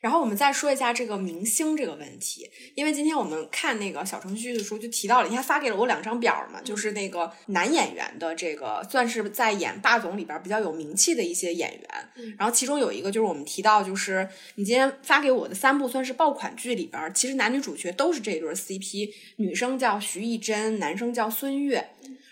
[0.00, 21.90] 然后我们再说一下这个明星这个问题，因为今天我们看那个小程序的时候就提到了，你还发给了我两张表嘛，就是那个男演员的这个算是在演霸总里边比较有名气的一些演员，嗯然后其中有一个就是我们提到，就是你今天发给我的三部算是爆款剧里边，其实男女主角都是这对 CP，女生叫徐艺珍，男生叫孙越。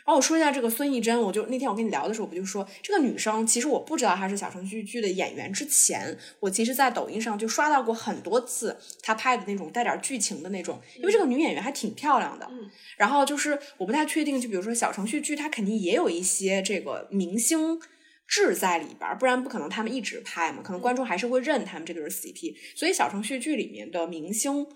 [0.09, 12.48] 然后我说一下这个孙艺珍，我就那天我跟你聊的时候，我不就说这个女生，其实我不知道她是小程序剧的演员之前，我其实在抖音上就刷到过很多次她拍的那种带点剧情的那种，因为这个女演员还挺漂亮的。
[12.51, 17.78] 嗯然后就是我不太确定，就比如说小程序剧，它肯定也有一些这个明星。
[18.26, 22.55] 质在里边儿，不然不可能他们一直拍嘛，可能观众还是会认他们这对儿 CP。
[22.76, 24.66] 所以小程序剧里面的明星，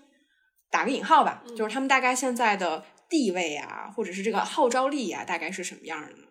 [0.71, 2.83] 打个引号吧，嗯就是他们大概现在的
[3.13, 6.27] 地位啊，或者是这个号召力啊，大概是什么样的呢？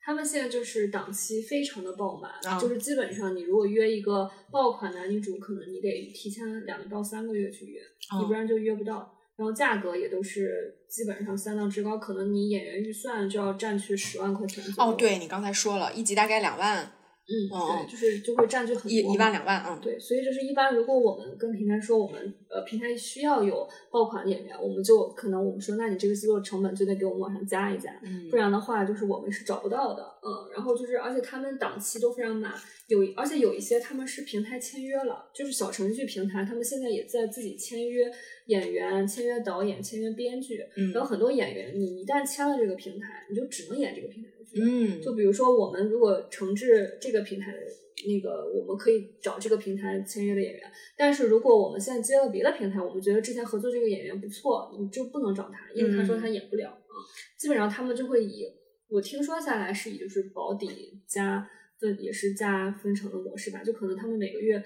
[0.00, 9.12] 他们现在就是档期非常的爆满，啊就是基本上你如果约一个爆款男女主，可能你得提前两到三个月去约，哦你不然就约不到。
[9.36, 14.90] 然后价格也都是基本上相当之高，可能你演员预算就要占去十万块钱左右。
[14.90, 16.90] 哦，，对你刚才说了，一集大概两万，
[17.28, 28.30] 嗯，哦对，就是就会占据很多一一万嘛两万，嗯，对，所以就是一般，如果我们跟平台说我们呃平台需要有爆款演员，我们就可能我们说，那你这个制作成本就得给我们往上加一加，嗯。
[28.30, 32.52] 不然的话就是我们是找不到的，嗯，然后就是而且他们档期都非常满，
[32.86, 38.08] 有而且有一些他们是平台签约了，就是小程序平台，他们现在也在自己签约
[38.46, 40.92] 演员、签约导演、签约编剧，嗯。
[40.92, 44.28] 然后很多演员你一旦签了这个平台，你就只能演这个平台
[44.60, 47.58] 的，嗯，就比如说，我们如果承制这个平台的
[48.06, 50.62] 那个，我们可以找这个平台签约的演员。
[50.96, 56.94] 但是如果我们现在接了别的平台，我们觉得之前合作这个演员不错，你就不能找他，因为他说他演不了啊、
[57.38, 58.46] 基本上他们就会以
[58.88, 61.46] 我听说下来是以就是保底加
[61.78, 64.62] 分也是加分成的模式吧，就可能他们每个月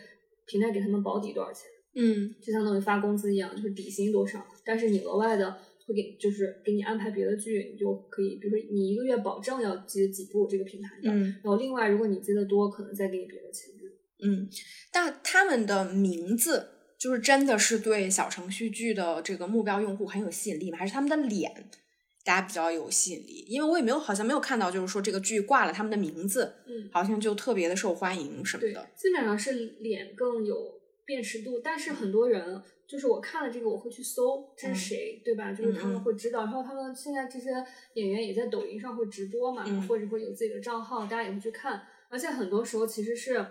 [0.47, 2.35] 平台给他们保底多少钱，嗯。
[2.41, 5.57] 就相当于发工资一样，就是底薪多少，但是你额外的
[5.91, 13.75] 会给，就是给你安排别的剧，你就可以，比如说你一个月保证要接几部这个平台的，嗯然后另外如果你接的多，可能再给你别的钱。
[14.23, 14.47] 嗯，
[14.93, 16.69] 但他们的名字
[16.99, 20.77] 就是真的是对小程序剧的这个目标用户很有吸引力吗？
[20.77, 21.51] 还是他们的脸
[22.23, 23.47] 大家比较有吸引力？
[23.49, 30.55] 因为我也没有好像没有看到，就是说这个剧挂了他们的名字，嗯，好像就特别的受欢迎什么对的。，基本上是脸更有
[31.07, 32.63] 辨识度，但是很多人。
[32.91, 35.53] 就是我看了这个，我会去搜这嗯是谁，对吧？
[35.53, 37.51] 就是他们会知道，然后他们现在这些
[37.95, 41.81] 演员也在抖音上会直播嘛，嗯或者会有自己的账号，大家也会去看。
[42.09, 43.47] 而且很多时候其实是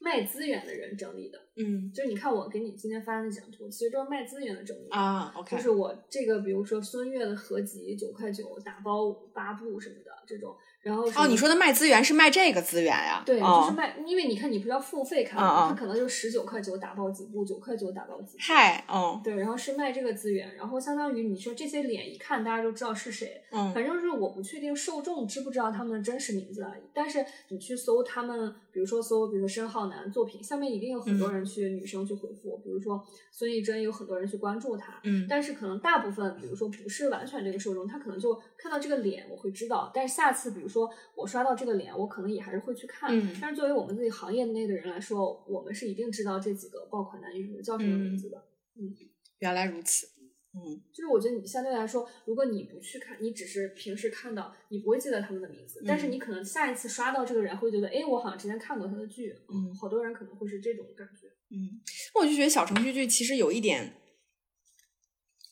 [0.00, 4.88] 卖资源的人整理的，嗯就是你看我给你今天发的那张图，其实都是卖资源的整理。
[4.90, 10.54] 啊，OK，就是我这个，比如说孙悦的合集九块九打包八部什么的这种，
[10.84, 13.22] 然后哦，你说的卖资源是卖这个资源呀？
[13.24, 15.68] 对，哦、就是卖，因为你看你不是要付费看吗？
[15.70, 18.38] 它可能就十九块九打包几部，九块九打包几部。
[18.38, 26.82] 嗨，哦对，然后是卖这个资源，然后相当于你说这些脸一看大家就知道是谁，嗯反正是我不确定受众知不知道他们的真实名字而已。
[26.92, 33.02] 但是你去搜他们，比如说搜，比如说申浩南作品，下面一定有很多人去、女生去回复，比如说
[33.32, 39.90] 孙艺珍有很多人去关注他，嗯但是可能大部分，比如说不是完全这个受众，他可能就看到这个脸，我会知道。
[39.94, 40.73] 但是下次，比如说
[41.14, 43.10] 我刷到这个脸，我可能也还是会去看。
[43.16, 48.38] 嗯但是作为我们自己行业内的人来说，我们是一定知道这几个爆款男艺术叫什么名字的。
[48.76, 48.94] 嗯
[49.40, 50.06] 原来如此，
[50.54, 59.34] 嗯就是我觉得你相对来说，如果你不去看，你只是平时看到，你不会记得他们的名字，但是嗯你可能下一次刷到这个人，会觉得，哎，我好像之前看过他的剧。
[59.48, 61.28] 嗯好多人可能会是这种感觉。
[61.50, 61.80] 嗯，
[62.14, 63.92] 那我就觉得小程序剧其实有一点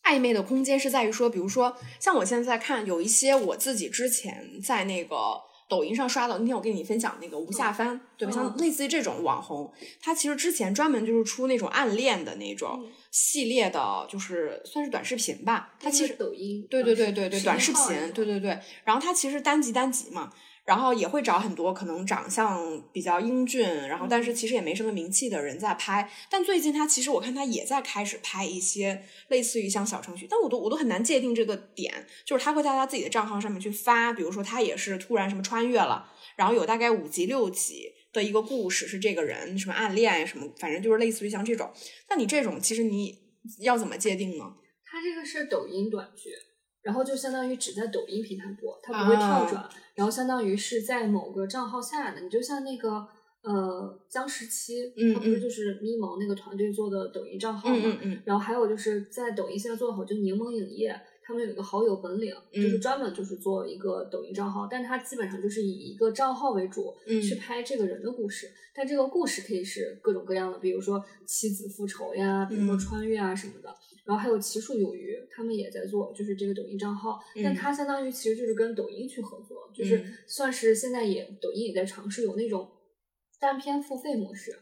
[0.04, 5.16] 暧昧的空间，是在于说，比如说像我现在看有一些我自己之前在那个。
[5.68, 8.34] 抖音上刷到，那天我跟你分享那个吴夏帆，对吧？
[8.34, 9.72] 嗯像类似于这种网红，
[10.02, 15.72] 他其实之前专门就是出那种暗恋的那种嗯系列的，就是算是短视频吧。
[15.80, 18.58] 他其实抖音，对对对对对，短视频，对对对。
[18.84, 20.30] 然后他其实单集单集嘛，
[20.64, 26.10] 然后也会找很多可能长相比较英俊，然后但是其实也没什么名气的人在拍。
[26.30, 37.92] 但最近他其实我看他也在开始拍一些类似于像小程序，但我都我都很难界定这个点，就是他会在他自己的账号上面去发，比如说他也是突然什么穿越了，然后有大概五集六集。
[38.12, 41.72] 的一个故事是这个人什么暗恋呀什么，反正就是类似于像这种。
[42.10, 43.18] 那你这种其实你
[43.60, 44.44] 要怎么界定呢？
[44.84, 46.28] 他这个是抖音短剧，
[46.82, 52.20] 然后就相当于只在抖音平台播，它不会跳转，然后相当于是在某个账号下的。
[52.20, 53.06] 你就像那个
[53.42, 73.72] 呃姜十七，嗯他不是嗯就是咪蒙那个团队做的抖音账号嘛，嗯嗯嗯然后还有就是在抖音现在做的好，就柠檬影业，他们有一个好友本领，就是嗯专门就是做一个抖音账号，但它基本上就是以一个账号为主、嗯去拍这个人的故事，但这个故事可以是各种各样的，比如说妻子复仇呀，比如说嗯穿越啊什么的。
[74.04, 77.54] 然后还有奇数有余，他们也在做，就是这个抖音账号，但嗯。
[77.54, 80.14] 它相当于其实就是跟抖音去合作，就是嗯。
[80.26, 82.68] 算是现在也抖音也在尝试有那种
[83.38, 84.52] 单篇付费模式，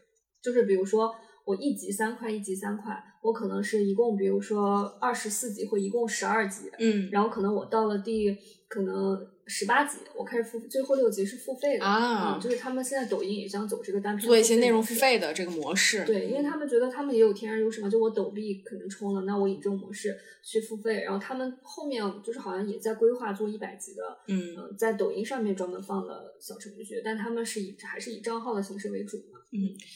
[0.43, 1.13] 就是比如说
[1.45, 7.09] 我一集三块，一集三块，我可能是一共比如说二十四集或一共十二集，嗯。
[7.11, 8.37] 然后可能我到了第
[8.67, 16.05] 可能十八集，我开始付最后六集是付费的啊嗯，就是他们现在抖音也想走这个单篇做一些内容付费的这个模式。
[16.05, 29.40] 对，因为他们觉得他们也有天然优势嘛，就我抖币可能充了，那我以这种模式去付费，然后他们后面就是好像也在规划做一百集的，嗯嗯、在抖音上面专门放了小程序，但他们是以还是以账号的形式为主嘛。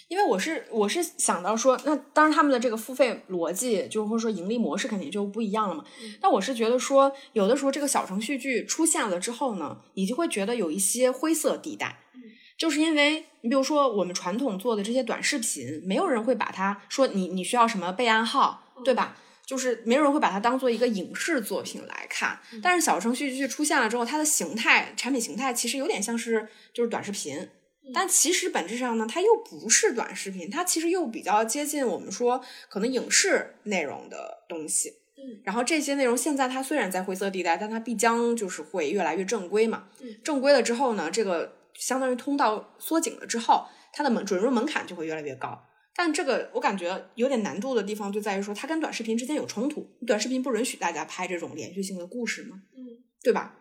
[0.09, 5.83] 因为我是我是想到说，那当然他们的这个付费逻辑，就是或者说盈利模式肯定就不一样了嘛。
[6.03, 11.99] 嗯但我是觉得说，有的时候这个小程序剧出现了之后呢，你就会觉得有一些灰色地带。
[12.13, 12.21] 嗯
[12.57, 19.17] 就是因为你比如说我们传统做的这些短视频，没有人会把它说你你需要什么备案号，对吧？
[19.45, 22.39] 就是没有人会把它当做一个影视作品来看。
[22.63, 27.47] 但是小程序剧出现了之后，它的形态、产品形态其实有点像是就是短视频，
[27.93, 34.89] 但其实本质上呢，它又不是短视频，它其实又比较接近我们说可能影视内容的东西。
[35.17, 39.87] 嗯然后这些内容现在它虽然在灰色地带，但它必将就是会越来越正规嘛。
[40.01, 45.63] 嗯正规了之后呢，这个相当于通道缩紧了之后，它的门准入门槛就会越来越高。
[45.95, 49.87] 但这个我感觉有点难度的地方就在于说，它跟短视频之间有冲突。
[50.05, 52.83] 短视频不允许大家拍这种连续性的故事嘛，嗯，
[53.23, 53.55] 对吧？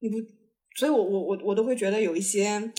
[0.00, 0.16] 你不，
[0.76, 2.70] 所以我我我我都会觉得有一些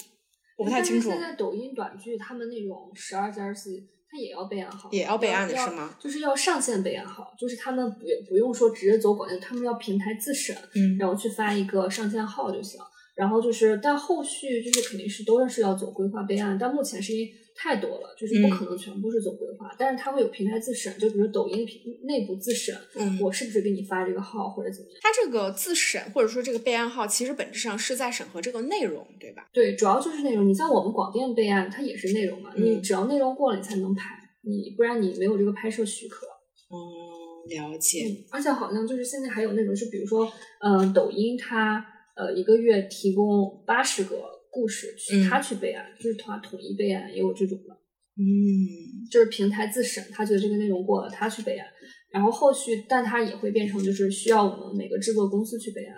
[0.61, 5.95] 我不太清楚但是现在抖音短剧他们那种十二加二十四，它也要备案号，也要备案的是吗？
[5.99, 12.79] 就是要上线备案号，就是他们不不用说直接走广电，他们要平台自审，嗯然后去发一个上线号就行。
[13.13, 17.31] 然后就是，但后续就是肯定是都是要走规划备案，但目前是因为
[17.61, 24.99] 太多了，就是不可能全部是走规划，但是它会有平台自审，就比如抖音平内部自审，嗯我是不是给你发这个号或者怎么样？
[25.03, 29.47] 它这个自审或者说这个备案号，其实本质上是在审核这个内容，对吧？
[29.53, 30.47] 对，主要就是内容。
[30.49, 36.25] 你像我们广电备案，它也是内容嘛，你嗯只要内容过了，你才能拍，你不然你没有这个拍摄许可。
[36.71, 38.07] 嗯，了解。
[38.07, 40.27] 嗯，而且好像就是现在还有那种，就比如说，
[40.61, 41.85] 嗯、抖音它
[42.15, 47.73] 呃一个月提供八十个故事去他去备案，就是他统一备案，也有这种的，
[48.17, 51.67] 嗯就是平台自审，他觉得这个内容过了，他去备案，
[52.11, 55.95] 然后后续，但他也会变成就是需要我们每个制作公司去备案。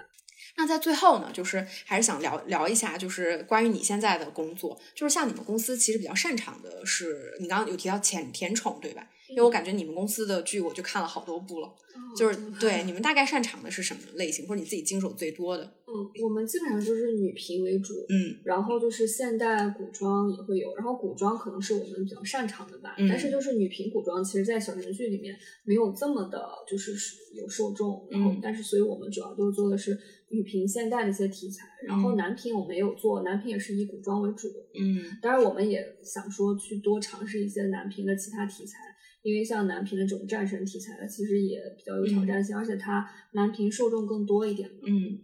[0.56, 9.10] 那在最后呢，就是还是想聊聊一下，就是关于你现在的工作，就是像你们公司其实比较擅长的是，你刚刚有提到浅甜宠对吧？
[9.34, 11.70] 因为我感觉你们公司的剧我就看了好多部了，
[12.16, 15.64] 就是嗯对你们大概擅长的是什么类型，或者你自己经手最多的？
[15.64, 26.94] 嗯，嗯，我们基本上就是女频为主，嗯然后就是现代古装也会有，然后古装可能是我们比较擅长的吧，嗯但是就是女频古装，其实在小程序里面没有这么的，就是
[27.34, 29.98] 有受众，然后、嗯但是所以我们主要都做的是
[30.30, 34.48] 女频现代的一些题材，然后嗯男频我们也有做，男频也是以古装为主，
[34.80, 38.78] 嗯当然我们也想说去多尝试一些男频的其他题材。
[39.24, 44.80] 因为像男频的这种战神题材的，其实也比较有挑战性，而且它男频受众更多一点嘛。
[44.86, 45.24] 嗯，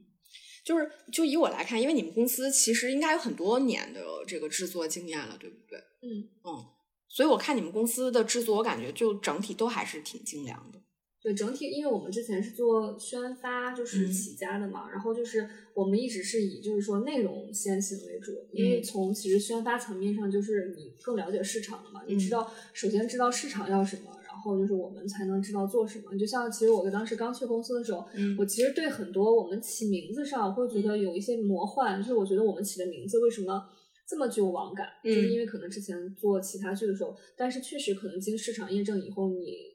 [0.66, 5.78] 就是就以我来看，因为你们公司其实应该有很多年的这个制作经验了，对不对？
[6.02, 6.66] 嗯嗯，
[7.10, 10.82] 所以我看你们公司的制作，我感觉就整体都还是挺精良的。
[11.22, 14.12] 对，整体因为我们之前是做宣发就是嗯。
[14.12, 18.84] 起家的嘛，然后就是我们一直是以就是说内容先行为主，因为嗯。
[18.84, 22.32] 从其实宣发层面上就是你更了解市场了嘛，你知嗯。
[22.32, 26.18] 道首先知道市场要什么，然后就是我们才能知道做什么。
[26.18, 28.38] 就像其实我当时刚去公司的时候，嗯。
[28.40, 33.62] 我其实对很多我们起名字上会觉得有一些魔幻，就是我觉得我们起的名字为什么
[34.08, 35.32] 这么具有网感，就是嗯。
[35.34, 39.69] 因为可能之前做其他剧的时候，但是确实可能经市场验证以后，你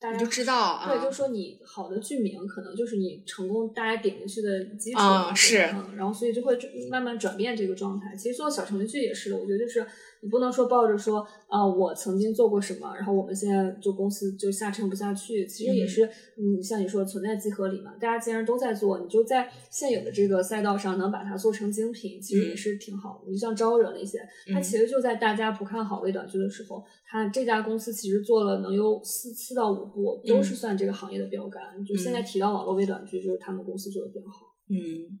[0.00, 4.98] 大家你就知道啊对，就说你好的剧名可能就是你成功大家点进去的基础
[5.34, 6.58] 是嗯，然后所以就会
[6.90, 8.16] 慢慢转变这个状态。
[8.16, 9.86] 其实做小程序也是的，我觉得就是
[10.22, 16.04] 你不能说抱着说啊、我曾经做过什么，然后我们现在就公司就下沉不下去，其实也嗯是
[16.36, 23.30] 嗯，像你说存在即合理嘛，大家既然都在做，你就在现有的这个赛道上能把它做成精品，其实也嗯是挺好的。
[23.30, 24.18] 你像招惹那些，
[24.52, 31.62] 它嗯其实就在大家不看好微短剧的时候，它这家公司其实做了能有四四到五部，都是嗯算这个行业的标杆。
[31.84, 34.49] 就现在嗯提到网络微短剧，就是他们公司做的比较好。
[34.70, 35.18] 嗯，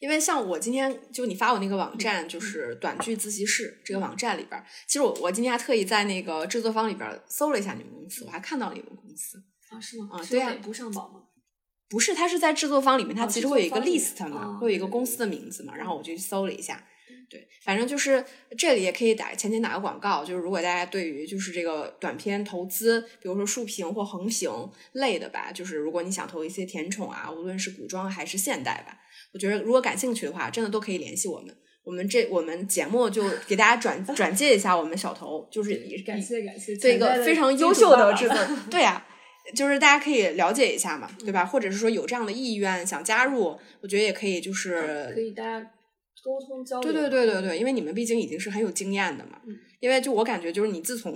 [0.00, 9.42] 因为像我今天就你发我那个网站，就是短剧自习室这个网站里边儿，其实我我今天还特意在那个制作方里边儿搜了一下你们公司，我还看到了你们公司。
[9.70, 10.08] 啊，是吗？
[10.12, 11.20] 啊对啊不上榜吗？
[11.88, 16.93] 不是，它是在制作方里面，它哦其实会有一个 list 嘛，哦会有一个公司的名字嘛，然后我就去搜了一下嗯。
[17.34, 18.24] 对，反正就是
[18.56, 24.48] 这里也可以打前期打个广告，就是如果大家对于就是这个短片投资，比如说竖屏或横屏
[24.92, 28.96] 类的吧，就是如果你想投一些甜宠啊，无论是古装还是现代吧，
[29.32, 31.52] 我觉得如果感兴趣的话，真的都可以联系我们。
[31.82, 38.36] 我们这我们节目就给大家转转介一下我们小头，就是以感谢感谢，这一个非常优秀的制作，
[38.70, 39.04] 对呀、
[39.54, 41.44] 就是大家可以了解一下嘛，对吧？
[41.44, 45.70] 或者是说有这样的意愿想加入，我觉得也可以，就是可以大家
[46.22, 46.92] 沟通交流。
[46.92, 49.40] 对对对对对，因为你们毕竟已经是很有经验的嘛。
[49.46, 51.14] 嗯因为就我感觉，就是你自从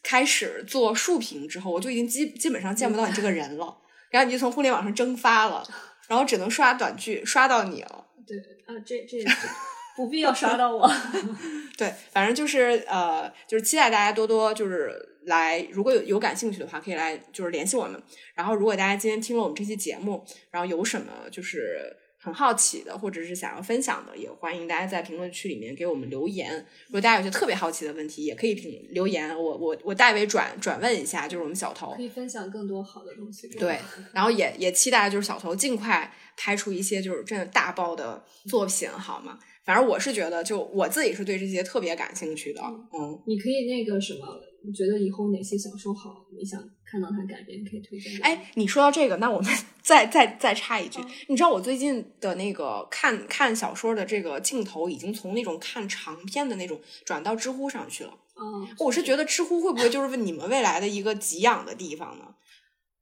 [0.00, 3.76] 开始做竖屏之后，我就已经基基本上见不到你这个人了，
[4.08, 5.66] 然后你就从互联网上蒸发了，
[6.06, 8.06] 然后只能刷短剧刷到你了。
[8.24, 9.48] 对啊，这这也是
[9.96, 10.88] 不必要刷到我。
[11.76, 14.92] 对，反正就是呃，就是期待大家多多就是
[15.24, 18.00] 来，如果有有感兴趣的话，可以来就是联系我们。
[18.36, 26.50] 然后，如果大家今天听了我们这期节目，然后有什么就是很好奇的，或者是想要分享的，也欢迎大家在评论区里面给我们留言。
[26.86, 32.02] 如果大家有些特别好奇的问题，也可以评留言，我我我代为转转问一下，就是我们小头可。
[32.02, 33.46] 以分享更多好的东西。
[33.48, 33.78] 对，
[34.14, 39.38] 然后也也期待就是小头尽快拍出一些就是真的大爆的作品，好吗？
[39.62, 48.20] 反正我是觉得，就我自己是对这些特别感兴趣的，嗯，你可以那个什么，你觉得以后哪些小说好，你想看到它改编，可以推荐。
[48.22, 58.14] 哎，你说到这个，那我们 再再再插一句，嗯你知道我最近的那个看看小说的这个镜头，已经从那种看长篇的那种转到知乎上去了。
[58.36, 62.24] 嗯，我是觉得知乎会不会就是你们未来的一个给养的地方呢？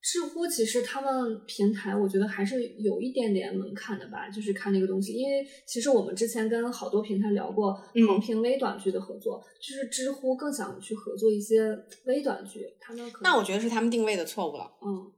[0.03, 5.13] 知乎其实他们平台，我觉得还是有一点点门槛的吧，就是看那个东西。
[5.13, 14.73] 因为其实我们之前跟好多平台聊过嗯横屏微短剧的合作，就是知乎更想去合作一些微短剧，他们可能那我觉得是他们定位的错误了。
[14.83, 15.13] 嗯，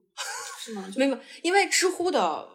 [0.61, 0.86] 是吗？
[0.97, 2.53] 没有，因为知乎的嗯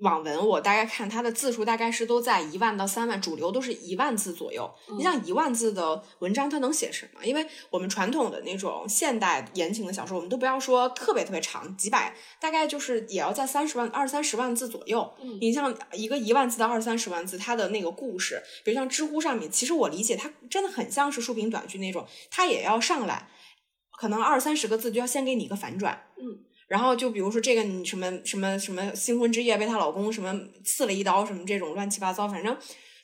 [0.00, 4.70] 网文，我大概看它的字数大概是都在一万到三万，主流都是一万字左右。
[4.96, 7.24] 你嗯像一万字的文章，它能写什么？
[7.24, 15.12] 因为我们传统的那种现代言情的小说，我们都不要说特别特别长，几百，大概就是也要在三十万、二三十万字左右。
[15.22, 23.28] 嗯你像一个一万字到二三十万字，它的那个故事，比如像知乎上面，其实我理解它真的很像是竖屏短剧那种，它也要上来，
[23.98, 26.06] 可能二三十个字就要先给你一个反转。
[26.16, 32.56] 嗯然后就比如说这个你什么什么什么新婚之夜被她老公什么刺了一刀什么这种乱七八糟，反正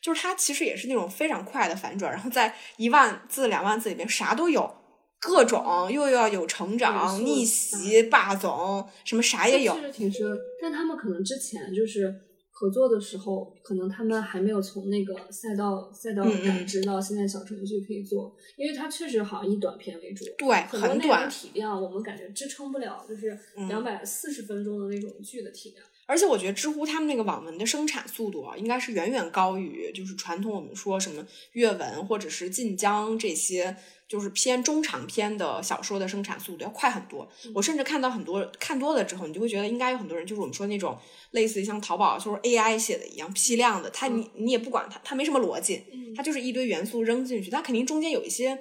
[0.02, 4.70] 就是他其实也是那种非常快的反转，然后在一万字两万字里面啥都有，
[5.18, 9.80] 各种又要有成长、逆袭、霸总，什么啥也有确。
[9.80, 12.14] 实挺深，但他们可能之前就是
[12.56, 21.28] 合作的时候，可能他们还没有从那个赛道赛道感知到现在小程序可以做，因为它确实好像以短片为主，对，很多内容。
[21.28, 25.84] 体量我们感觉支撑不了，就是嗯两百四十分钟的那种剧的体量。
[26.06, 33.76] 而且我觉得知乎他们那个网文的生产速度啊，应该是远远高于就是传统我们说什么阅文或者是晋江这些
[34.06, 37.26] 就是偏中长篇的小说的生产速度要快很多。
[37.54, 40.96] 我甚至看到很多看多了之后，你就会觉得应该有很多人就是我们说那种
[41.30, 45.82] 类似于像淘宝就是 AI 写的一样批量的，它你你也不管它，它没什么逻辑，
[46.14, 48.58] 它就是一堆元素扔进去，它肯定中间有一些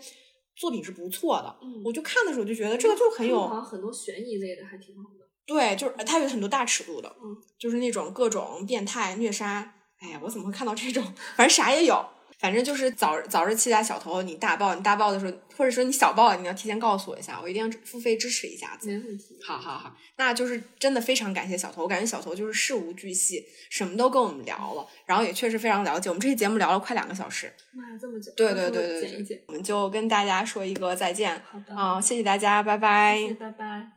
[0.56, 1.58] 作品是不错的。
[1.84, 5.23] 我就看的时候就觉得这个就很有，好像很多悬疑类的还挺好的。
[5.46, 9.74] 对，就是他有很多大尺度的，嗯，就是那种各种变态虐杀。
[10.00, 11.04] 哎呀，我怎么会看到这种？
[11.36, 12.06] 反正啥也有，
[12.40, 18.90] 反正就是早早日期待小头，你大爆，你大爆的时候，或者说你小爆，你要提前告诉我一下，我一定要付费支持一下子。
[18.90, 19.40] 没问题。
[19.46, 26.10] 好好好，那就是真的非常感谢小头，我感觉小头就是事无巨细，什么都跟我们聊了，然后也确实非常了解。
[26.10, 28.30] 我们这期节目聊了快两个小时，妈呀，这么久！
[28.36, 31.42] 对对对对对，我们就跟大家说一个再见。
[31.50, 33.18] 好的，啊，谢谢大家，拜拜。
[33.20, 33.93] 谢谢，拜拜。